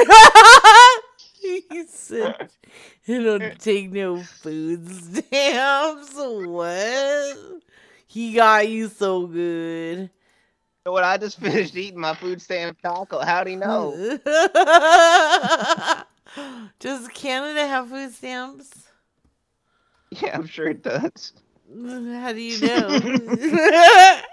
[1.70, 2.50] he said,
[3.08, 7.36] "I don't take no food stamps." What?
[8.06, 9.98] He got you so good.
[9.98, 10.10] You
[10.86, 11.04] know what?
[11.04, 13.20] I just finished eating my food stamp taco.
[13.20, 14.18] How'd he know?
[16.78, 18.70] Does Canada have food stamps?
[20.10, 21.32] Yeah, I'm sure it does.
[21.68, 24.20] How do you know?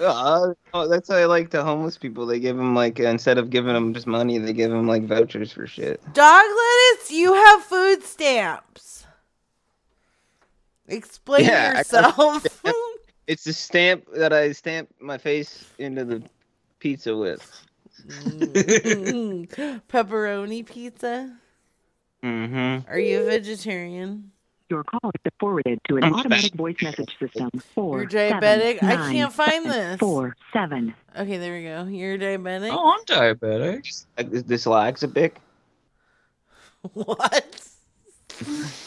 [0.00, 2.26] Uh, oh, that's why I like the homeless people.
[2.26, 5.52] They give them like instead of giving them just money, they give them like vouchers
[5.52, 6.00] for shit.
[6.12, 9.06] Dog lettuce, you have food stamps.
[10.86, 12.44] Explain Yeah, I got yourself.
[13.26, 16.22] It's the stamp that I stamp my face into the
[16.78, 17.42] pizza with.
[18.08, 19.44] Pepperoni
[20.64, 21.36] pizza.
[22.24, 22.90] Mm-hmm.
[22.90, 24.32] Are you a vegetarian?
[24.70, 27.48] Your call has been forwarded to an I'm automatic voice message system.
[27.74, 28.80] Four, You're diabetic?
[28.80, 29.98] seven, I can't find seven, this.
[29.98, 30.94] Four, seven.
[31.18, 31.84] Okay, there we go.
[31.84, 32.70] You're diabetic.
[32.70, 34.04] Oh, I'm diabetic.
[34.18, 35.32] Like this dyslexic.
[36.92, 37.68] What?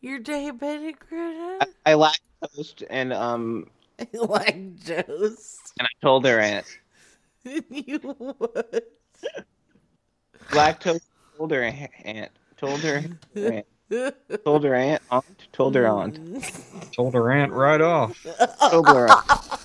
[0.00, 1.66] You're diabetic, Greta?
[1.86, 3.70] I lactose and um
[4.12, 5.56] Lactose.
[5.78, 6.66] and I told her aunt
[7.44, 8.90] you what?
[10.50, 11.00] lactose
[11.38, 13.02] told her aunt told her
[13.36, 13.66] aunt
[14.44, 16.18] told her aunt aunt told her aunt
[16.92, 18.26] Told her aunt right off.
[18.70, 19.60] told her aunt.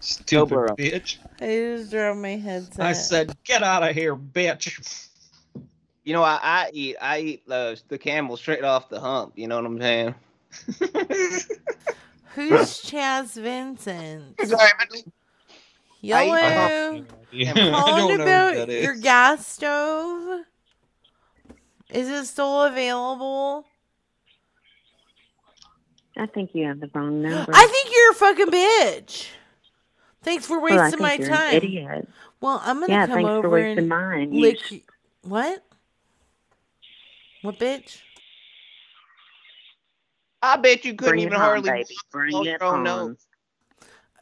[0.00, 1.16] Stupid Told bitch.
[1.40, 2.84] I just dropped my headset.
[2.84, 5.08] I said, get out of here, bitch.
[6.04, 9.32] You know, I, I eat I eat the the camel straight off the hump.
[9.36, 10.14] You know what I'm saying?
[12.34, 14.40] Who's Chaz Vincent?
[14.44, 14.70] Sorry,
[16.00, 16.36] Yellow.
[16.36, 20.44] Calling don't know who about your gas stove.
[21.90, 23.64] Is it still available?
[26.16, 27.52] I think you have the wrong number.
[27.54, 29.28] I think you're a fucking bitch.
[30.22, 31.54] Thanks for Well, I wasting think my you're an time.
[31.54, 32.08] idiot.
[32.40, 34.32] Well, I'm gonna Yeah, come thanks for over wasting and mine.
[34.32, 34.60] You lick.
[34.64, 34.74] sh-
[35.22, 35.62] What?
[37.42, 38.00] What bitch?
[40.42, 41.96] I bet you couldn't Bring it even on, hardly baby.
[42.12, 42.82] Bring hold it your on.
[42.82, 43.26] nose.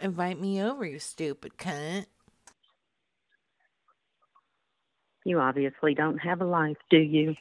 [0.01, 2.07] Invite me over, you stupid cunt.
[5.25, 7.35] You obviously don't have a life, do you?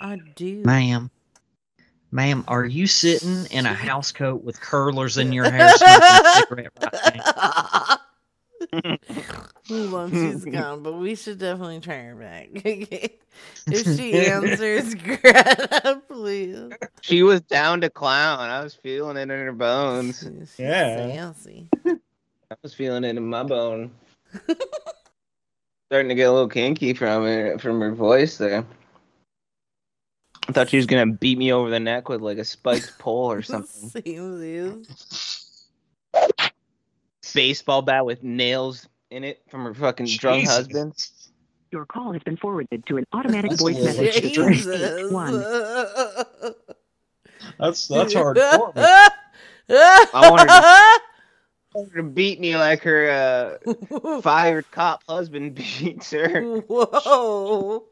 [0.00, 0.62] I do.
[0.62, 1.10] Ma'am.
[2.12, 6.34] Ma'am, are you sitting in a house coat with curlers in your hair smoking a
[6.34, 7.96] cigarette right now?
[9.68, 12.48] Hold on, she's gone, but we should definitely try her back.
[12.54, 16.72] if she answers, Greta, please.
[17.00, 18.40] She was down to clown.
[18.40, 20.28] I was feeling it in her bones.
[20.58, 21.32] Yeah.
[21.32, 21.68] Sassy.
[21.86, 23.92] I was feeling it in my bone.
[25.90, 28.64] Starting to get a little kinky from her from her voice there.
[30.46, 33.32] I thought she was gonna beat me over the neck with like a spiked pole
[33.32, 33.90] or something.
[34.04, 35.66] Seems
[37.34, 40.94] Baseball bat with nails in it from her fucking drunk husband.
[41.72, 44.32] Your call has been forwarded to an automatic That's voice a message.
[44.32, 45.10] Jesus.
[45.10, 45.40] One.
[47.58, 48.76] That's that's hardcore.
[48.76, 49.08] man.
[49.70, 51.09] I wanted to,
[51.76, 56.42] I to beat me like her uh, fired cop husband beats her.
[56.66, 57.84] Whoa.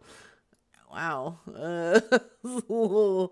[0.90, 1.38] Wow.
[1.46, 2.00] Uh,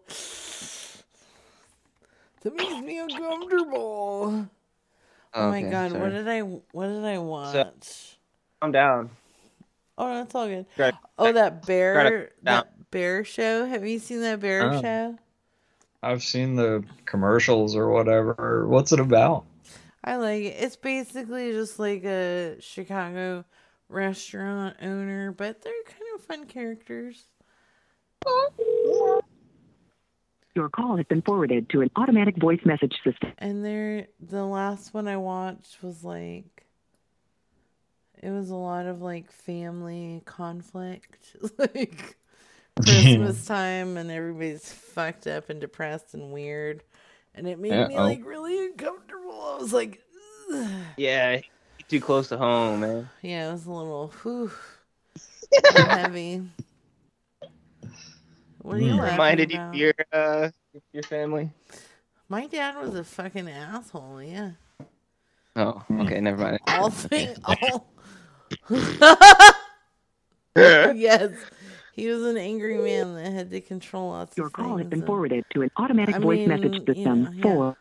[2.43, 4.49] that makes me uncomfortable.
[5.35, 8.17] Oh my Okay, god, what did I what did I watch?
[8.61, 9.11] Calm down.
[9.99, 10.67] oh, that's all good.
[10.77, 13.67] Greta, Oh, that bear Greta, that bear show.
[13.67, 14.81] Have you seen that bear Oh.
[14.81, 15.19] show?
[16.03, 18.67] I've seen the commercials or whatever.
[18.69, 19.45] What's it about?
[20.07, 20.57] I like it.
[20.61, 23.45] It's basically just like a Chicago
[23.89, 27.25] restaurant owner, but they're kind of fun characters.
[30.55, 33.33] Your call has been forwarded to an automatic voice message system.
[33.39, 36.65] And there, the last one I watched was like,
[38.23, 42.17] it was a lot of like family conflict, like
[42.83, 46.83] Christmas time, and everybody's fucked up and depressed and weird,
[47.37, 48.05] and it made me Uh-oh.
[48.05, 49.57] like really uncomfortable.
[49.59, 50.01] I was like,
[50.53, 50.71] Ugh.
[50.97, 51.41] Yeah,
[51.89, 53.09] too close to home, man.
[53.23, 54.51] yeah, it was a little whew,
[55.73, 56.43] heavy.
[58.63, 58.99] What are you Mm.
[58.99, 59.75] laughing Reminded you about?
[59.75, 60.51] of your uh
[60.93, 61.51] your family.
[62.29, 64.23] My dad was a fucking asshole.
[64.23, 64.53] Yeah.
[65.55, 66.59] Oh, okay, never mind.
[66.67, 67.93] all thing all
[70.57, 71.31] yes
[71.97, 75.01] he was an angry man that had to control lots Your of call has been
[75.01, 77.23] and- forwarded to an automatic I voice mean, message you system.
[77.25, 77.43] know, yeah.
[77.43, 77.77] Four.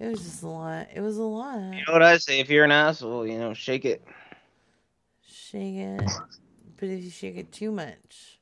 [0.00, 2.40] it was just a lot it was a lot You know what I say?
[2.40, 4.04] If you're an asshole, you know, shake it.
[5.26, 6.02] shake it
[6.78, 8.32] but if you shake it too much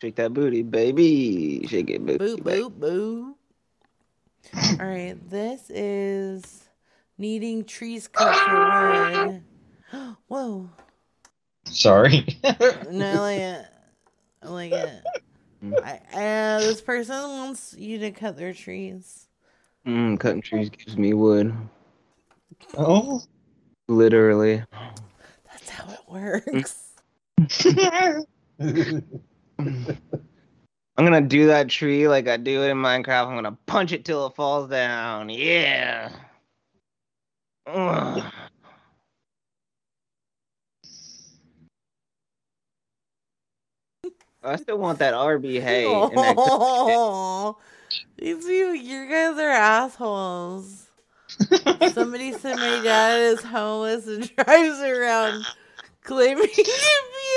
[0.00, 1.66] Shake that booty, baby.
[1.66, 2.18] Shake it, booty.
[2.18, 2.60] boo baby.
[2.62, 3.36] boo boo
[4.80, 6.68] all right this is
[7.18, 9.42] needing trees cut for wood
[10.28, 10.68] whoa
[11.66, 12.24] Sorry.
[12.90, 13.69] no like it I
[14.42, 15.02] like it
[15.62, 19.26] I, uh, this person wants you to cut their trees
[19.86, 21.54] Mm, cutting trees gives me wood.
[22.76, 23.22] oh.
[23.88, 24.62] Literally.
[25.50, 26.92] That's how it works.
[30.96, 33.28] I'm gonna do that tree like I do it in Minecraft.
[33.28, 35.30] I'm gonna punch it till it falls down.
[35.30, 36.12] Yeah.
[37.66, 38.22] Ugh.
[44.42, 45.84] I still want that RB hay.
[45.86, 47.56] Oh,
[48.16, 50.86] these you, you guys are assholes.
[51.92, 55.44] Somebody said my dad is homeless and drives around
[56.02, 56.62] claiming to be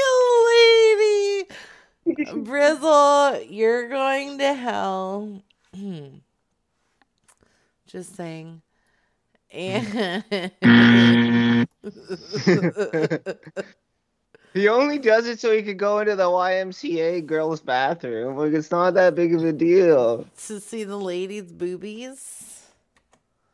[0.05, 0.07] a
[0.47, 1.45] lady.
[2.45, 5.41] Brizzle, you're going to hell.
[7.87, 8.61] Just saying.
[9.51, 10.23] And
[14.53, 18.37] he only does it so he could go into the YMCA girls' bathroom.
[18.37, 20.25] Like it's not that big of a deal.
[20.45, 22.61] to see the ladies' boobies.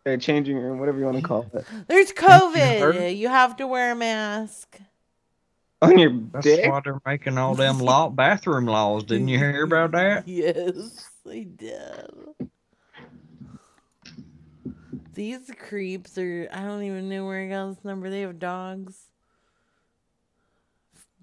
[0.05, 1.65] Or changing room, whatever you want to call it.
[1.87, 3.17] There's COVID.
[3.17, 4.77] You have to wear a mask.
[5.81, 6.69] On your That's dick.
[6.69, 9.03] why they're making all them law bathroom laws.
[9.05, 10.27] Didn't you hear about that?
[10.27, 12.11] Yes, I did.
[15.13, 16.49] These creeps are.
[16.51, 18.09] I don't even know where I got this number.
[18.09, 19.08] They have dogs.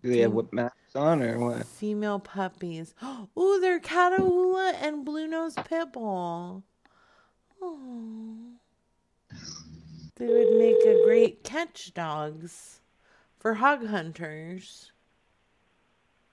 [0.07, 1.67] Do they have what masks on or what?
[1.67, 2.95] Female puppies.
[3.37, 6.63] Ooh, they're Catahoula and Blue Nose Pitbull.
[7.61, 8.37] Oh.
[10.15, 12.79] They would make a great catch dogs
[13.41, 14.93] for hog hunters.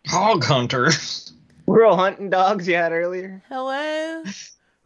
[0.05, 1.33] Hog hunters.
[1.65, 3.41] We're all hunting dogs you had earlier.
[3.49, 4.23] Hello?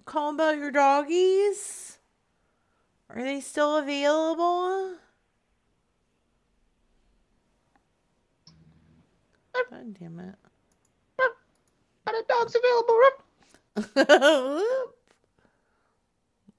[0.06, 1.98] Call about your doggies?
[3.10, 4.96] Are they still available?
[9.70, 10.36] God damn it.
[11.20, 13.00] Are the dogs available?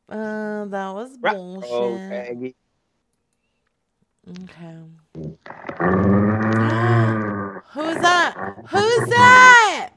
[0.09, 2.11] uh, that was Oh, bullshit.
[2.11, 2.55] Maggie.
[4.29, 4.77] Okay.
[7.73, 8.35] Who's that?
[8.69, 9.91] Who's that?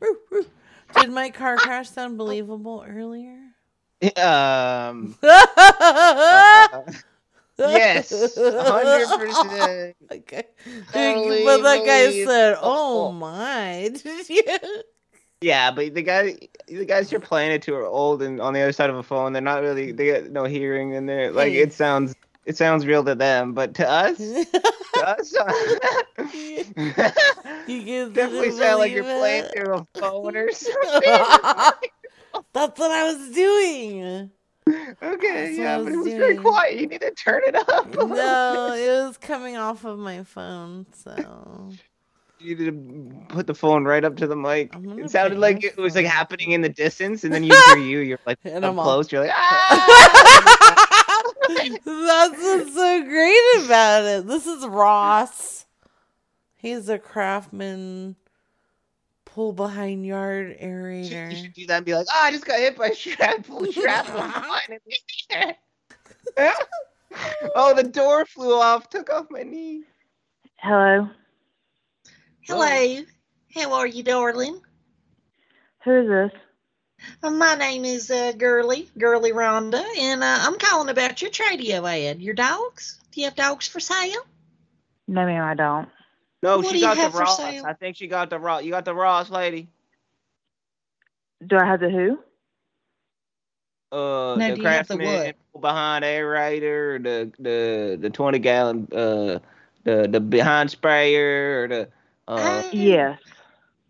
[0.00, 0.46] Roo, roo.
[0.94, 3.40] Did my car crash sound believable earlier?
[4.18, 5.16] Um.
[5.22, 6.82] uh,
[7.58, 9.96] yes, hundred percent.
[10.12, 10.44] Okay.
[10.92, 13.90] Totally but that guy said, "Oh my!"
[15.42, 18.62] Yeah, but the guy, the guys you're playing it to are old and on the
[18.62, 19.34] other side of a phone.
[19.34, 19.92] They're not really.
[19.92, 22.14] They got no hearing, and they're like it sounds.
[22.46, 24.46] It sounds real to them, but to us, to
[25.04, 25.52] us, uh,
[27.66, 31.02] You definitely sound like you're believe playing through a phone or something.
[32.52, 34.30] That's what I was doing.
[34.68, 36.80] Okay, That's yeah, but it was was very quiet.
[36.80, 37.94] You need to turn it up.
[37.94, 41.70] No, it was coming off of my phone, so
[42.40, 44.74] You need to put the phone right up to the mic.
[44.74, 47.98] It sounded like it was like happening in the distance, and then you hear you.
[48.00, 49.12] You're like And up I'm all- close.
[49.12, 51.22] You're like, ah!
[51.48, 54.26] That's what's so great about it.
[54.26, 55.66] This is Ross.
[56.56, 58.16] He's a craftsman
[59.36, 61.30] pull behind yard aerator.
[61.30, 63.70] You should do that and be like, oh, I just got hit by shrapnel.
[63.70, 65.36] Shrapnel flying in the
[66.38, 66.54] air.
[67.54, 68.88] oh, the door flew off.
[68.88, 69.82] Took off my knee.
[70.56, 71.10] Hello.
[72.44, 73.02] Hello.
[73.54, 74.58] How are you, darling?
[75.84, 76.40] Who is this?
[77.22, 81.86] Uh, my name is uh, Girly, Girly Rhonda, and uh, I'm calling about your Tradio
[81.86, 82.22] ad.
[82.22, 82.98] Your dogs?
[83.12, 84.22] Do you have dogs for sale?
[85.06, 85.88] No, ma'am, I don't.
[86.46, 87.40] No, What she got the Ross.
[87.40, 88.62] I think she got the Ross.
[88.62, 89.68] You got the Ross lady.
[91.44, 92.18] Do I have the who?
[93.90, 98.86] Uh, No, the do you have the craftsman behind aerator, the the the twenty gallon,
[98.92, 99.40] uh,
[99.84, 101.88] the the behind sprayer, or the
[102.28, 103.18] uh, Yes.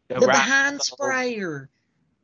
[0.08, 1.68] The, rock- behind sprayer.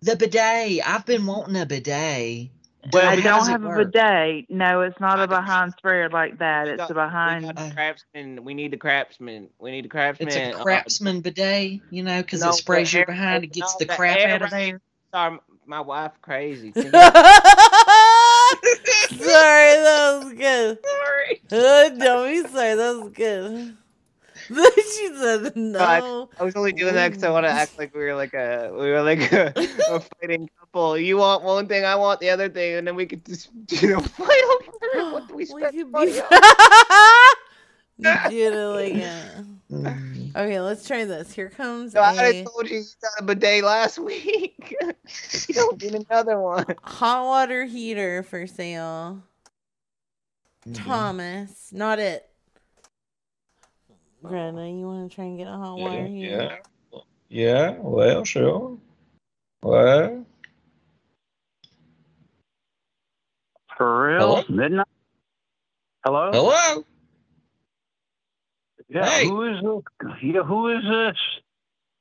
[0.00, 0.80] The bidet.
[0.86, 2.48] I've been wanting a bidet.
[2.92, 3.92] Well, I don't how's it have a work?
[3.92, 4.50] bidet.
[4.50, 6.66] No, it's not a behind sprayer like that.
[6.66, 7.46] It's got- a behind.
[7.46, 8.44] We got the craftsman.
[8.44, 9.48] We need the craftsman.
[9.60, 10.28] We need the craftsman.
[10.28, 13.44] It's a uh, craftsman bidet, you know, because no, it sprays the your behind.
[13.44, 14.80] It gets no, the the crap air out of right- there.
[15.14, 16.72] Sorry, my wife crazy.
[16.74, 16.90] Sorry,
[19.20, 20.78] that was good.
[20.84, 21.42] Sorry.
[21.52, 23.76] Uh, don't be sorry, that was good.
[24.48, 26.40] she said No, I.
[26.40, 28.70] I was only doing that because I want to act like we were like a
[28.72, 29.52] we were like a,
[29.90, 30.98] a fighting couple.
[30.98, 33.90] You want one thing, I want the other thing, and then we could just you
[33.90, 35.12] know fight over it.
[35.12, 36.26] what do we spend money on.
[37.98, 38.94] You did it like
[39.70, 40.32] that.
[40.34, 41.32] Okay, let's try this.
[41.32, 44.74] Here comes No, I told you you got a bidet last week.
[45.46, 46.64] you don't need another one.
[46.82, 49.22] hot water heater for sale.
[50.66, 50.72] Mm-hmm.
[50.72, 52.28] Thomas, not it.
[54.24, 56.58] Greta, you want to try and get a hot water heater?
[56.92, 57.00] Yeah.
[57.28, 58.78] Yeah, well, sure.
[59.62, 60.26] Well,
[63.82, 64.20] For real?
[64.20, 64.44] Hello?
[64.48, 64.86] Midnight?
[66.04, 66.30] Hello?
[66.30, 66.84] hello.
[68.88, 69.26] Yeah, Hey.
[69.26, 70.12] who is this?
[70.22, 71.16] Yeah, who is this?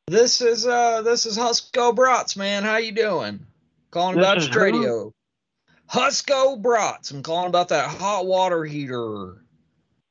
[0.05, 2.61] This is uh this is Husco Brats, man.
[2.61, 3.39] How you doing?
[3.89, 4.59] Calling This about your who?
[4.77, 5.13] radio.
[5.89, 7.09] Husco Brats.
[7.09, 9.43] I'm calling about that hot water heater.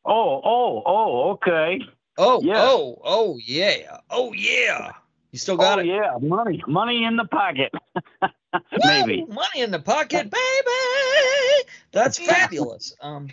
[0.05, 1.83] Oh, oh, oh, okay.
[2.19, 2.65] Oh, Yeah.
[2.65, 3.99] oh, oh, yeah.
[4.11, 4.91] Oh, yeah.
[5.31, 5.87] You still got oh, it?
[5.87, 7.73] yeah, money, money in the pocket.
[8.85, 9.23] Maybe.
[9.23, 9.35] Woo!
[9.35, 11.69] Money in the pocket, baby.
[11.93, 12.95] That's fabulous.
[13.01, 13.29] Um,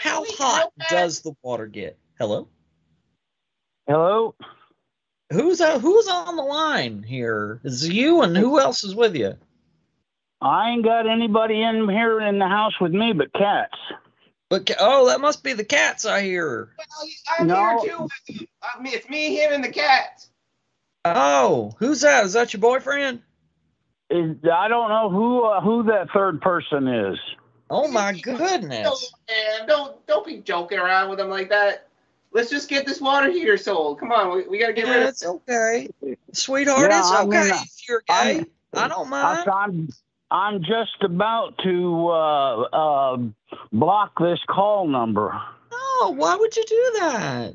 [0.00, 1.98] how hot does the water get?
[2.18, 2.48] Hello.
[3.86, 4.34] Hello.
[5.32, 7.60] Who's uh, who's on the line here?
[7.64, 9.34] Is it you and who else is with you?
[10.42, 13.76] I ain't got anybody in here in the house with me but cats.
[14.48, 16.70] But oh, that must be the cats I hear.
[17.38, 17.54] I'm No.
[17.54, 18.46] here too with you.
[18.62, 20.28] I mean, it's me, him, and the cats.
[21.04, 22.24] Oh, who's that?
[22.24, 23.22] Is that your boyfriend?
[24.10, 27.18] Is, I don't know who uh, who that third person is.
[27.70, 29.12] Oh my goodness.
[29.28, 31.86] Man, don't don't be joking around with him like that.
[32.32, 34.00] Let's just get this water heater sold.
[34.00, 35.88] Come on, we, we gotta get rid Yeah, of it's okay.
[36.32, 38.46] Sweetheart, Yeah, it's I okay mean, if you're I'm- gay.
[38.74, 39.48] I don't I- mind.
[39.48, 39.88] I'm
[40.32, 43.18] I'm just about to uh, uh,
[43.72, 45.40] block this call number.
[45.82, 47.54] Oh, why would you do that?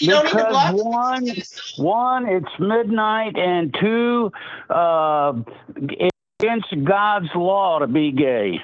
[0.00, 1.26] You don't need to because block one,
[1.76, 4.32] one, it's midnight, and two,
[4.70, 5.34] uh,
[5.76, 8.60] it's against God's law to be gay.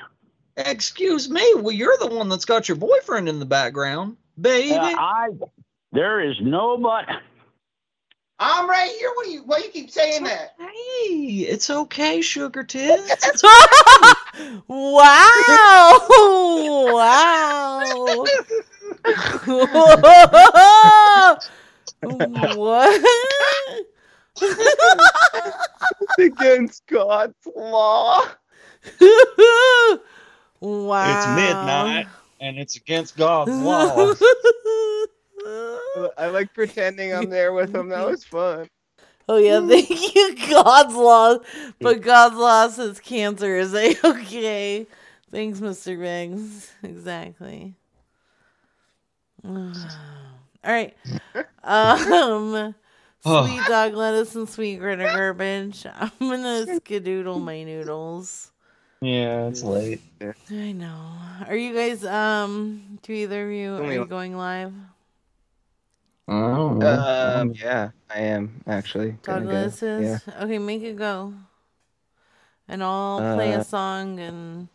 [0.57, 1.55] Excuse me.
[1.57, 4.75] Well, you're the one that's got your boyfriend in the background, baby.
[4.75, 5.29] Uh, I,
[5.93, 7.13] there is nobody.
[8.39, 9.11] I'm right here.
[9.15, 9.43] What do you?
[9.45, 10.55] Why you keep saying that?
[10.59, 13.11] Hey, it's okay, sugar tits.
[13.27, 13.43] It's
[14.69, 16.07] wow!
[16.93, 18.25] wow!
[22.57, 23.05] what?
[26.19, 28.23] against God's law.
[30.61, 31.17] wow!
[31.17, 32.07] It's midnight,
[32.41, 34.15] and it's against God's law.
[36.17, 37.91] I like pretending I'm there with him.
[37.91, 38.69] That was fun.
[39.29, 41.39] Oh yeah, thank you, God's law.
[41.81, 44.87] But God's law says cancer is a okay.
[45.31, 45.99] Thanks, Mr.
[45.99, 46.73] Biggs.
[46.83, 47.75] Exactly.
[49.47, 49.73] All
[50.65, 50.97] right.
[51.63, 52.75] Um,
[53.27, 53.47] Oh.
[53.47, 55.87] sweet dog lettuce and sweet critter garbage.
[55.99, 58.51] I'm gonna skedoodle my noodles.
[59.01, 60.03] Yeah, it's late.
[60.51, 61.13] I know.
[61.49, 62.99] Are you guys um?
[63.03, 64.75] Do either of you are you going live?
[66.29, 66.83] I don't.
[66.83, 69.13] Um, yeah, I am actually.
[69.23, 69.53] Dog gonna go.
[69.53, 70.43] lettuce is Yeah.
[70.45, 70.59] okay.
[70.59, 71.33] Make it go.
[72.69, 74.69] And I'll play Uh, a song, and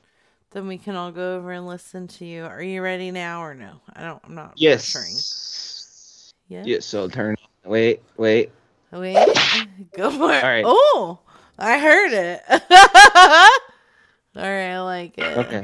[0.51, 2.45] then we can all go over and listen to you.
[2.45, 3.81] Are you ready now or no?
[3.93, 4.21] I don't.
[4.23, 4.57] I'm not.
[4.57, 5.13] pressuring.
[5.13, 6.33] Yes.
[6.47, 6.63] Yeah.
[6.65, 6.85] Yes.
[6.85, 7.35] So turn.
[7.65, 8.01] Wait.
[8.17, 8.51] Wait.
[8.91, 9.17] Wait.
[9.95, 10.43] Go for it.
[10.43, 10.63] All right.
[10.65, 11.19] Oh,
[11.57, 12.41] I heard it.
[12.49, 15.37] all right, I like it.
[15.37, 15.63] Okay.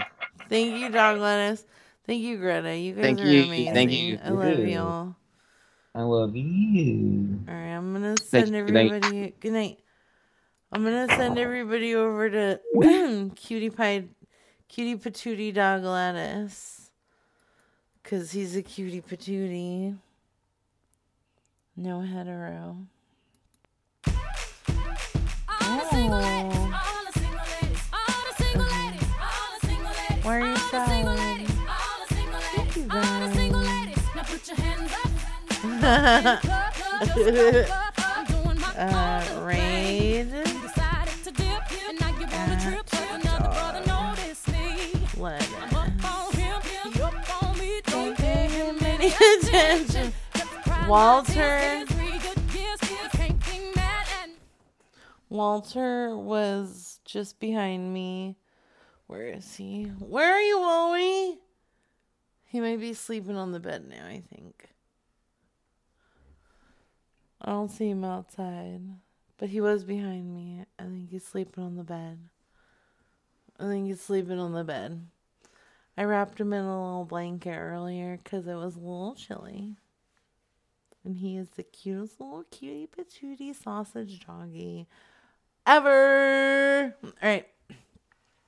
[0.49, 1.65] Thank you, dog lettuce.
[2.05, 2.75] Thank you, Greta.
[2.77, 3.43] You guys Thank are you.
[3.43, 3.73] amazing.
[3.73, 4.19] Thank you.
[4.23, 5.15] I love y'all.
[5.95, 7.39] I love you.
[7.47, 8.65] All right, I'm gonna Thank send you.
[8.65, 8.91] Good night.
[8.91, 9.33] everybody.
[9.39, 9.79] Good night.
[10.71, 12.59] I'm gonna send everybody over to
[13.35, 14.03] Cutie Pie,
[14.67, 16.89] Cutie Patootie Dog Lettuce,
[18.03, 19.97] cause he's a cutie patootie.
[21.77, 22.77] No hetero.
[24.07, 24.11] Oh.
[30.23, 31.47] Why are you sad?
[32.55, 33.35] Thank you guys.
[38.77, 40.04] uh, raid.
[50.87, 51.85] Walter.
[55.29, 58.35] Walter was just behind me.
[59.07, 59.85] Where is he?
[59.99, 61.39] Where are you, Wally?
[62.45, 64.69] He might be sleeping on the bed now, I think.
[67.41, 68.81] I don't see him outside.
[69.37, 70.65] But he was behind me.
[70.77, 72.19] I think he's sleeping on the bed.
[73.59, 75.07] I think he's sleeping on the bed.
[75.97, 79.75] I wrapped him in a little blanket earlier because it was a little chilly.
[81.03, 84.87] And he is the cutest little cutie patootie sausage doggy
[85.65, 86.95] ever.
[87.03, 87.47] All right.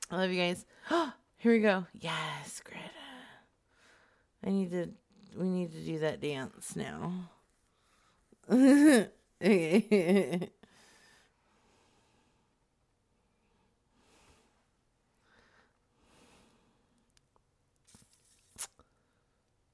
[0.09, 0.65] I love you guys.
[1.37, 1.85] Here we go.
[1.93, 2.81] Yes, Greta.
[4.45, 4.89] I need to.
[5.37, 7.29] We need to do that dance now.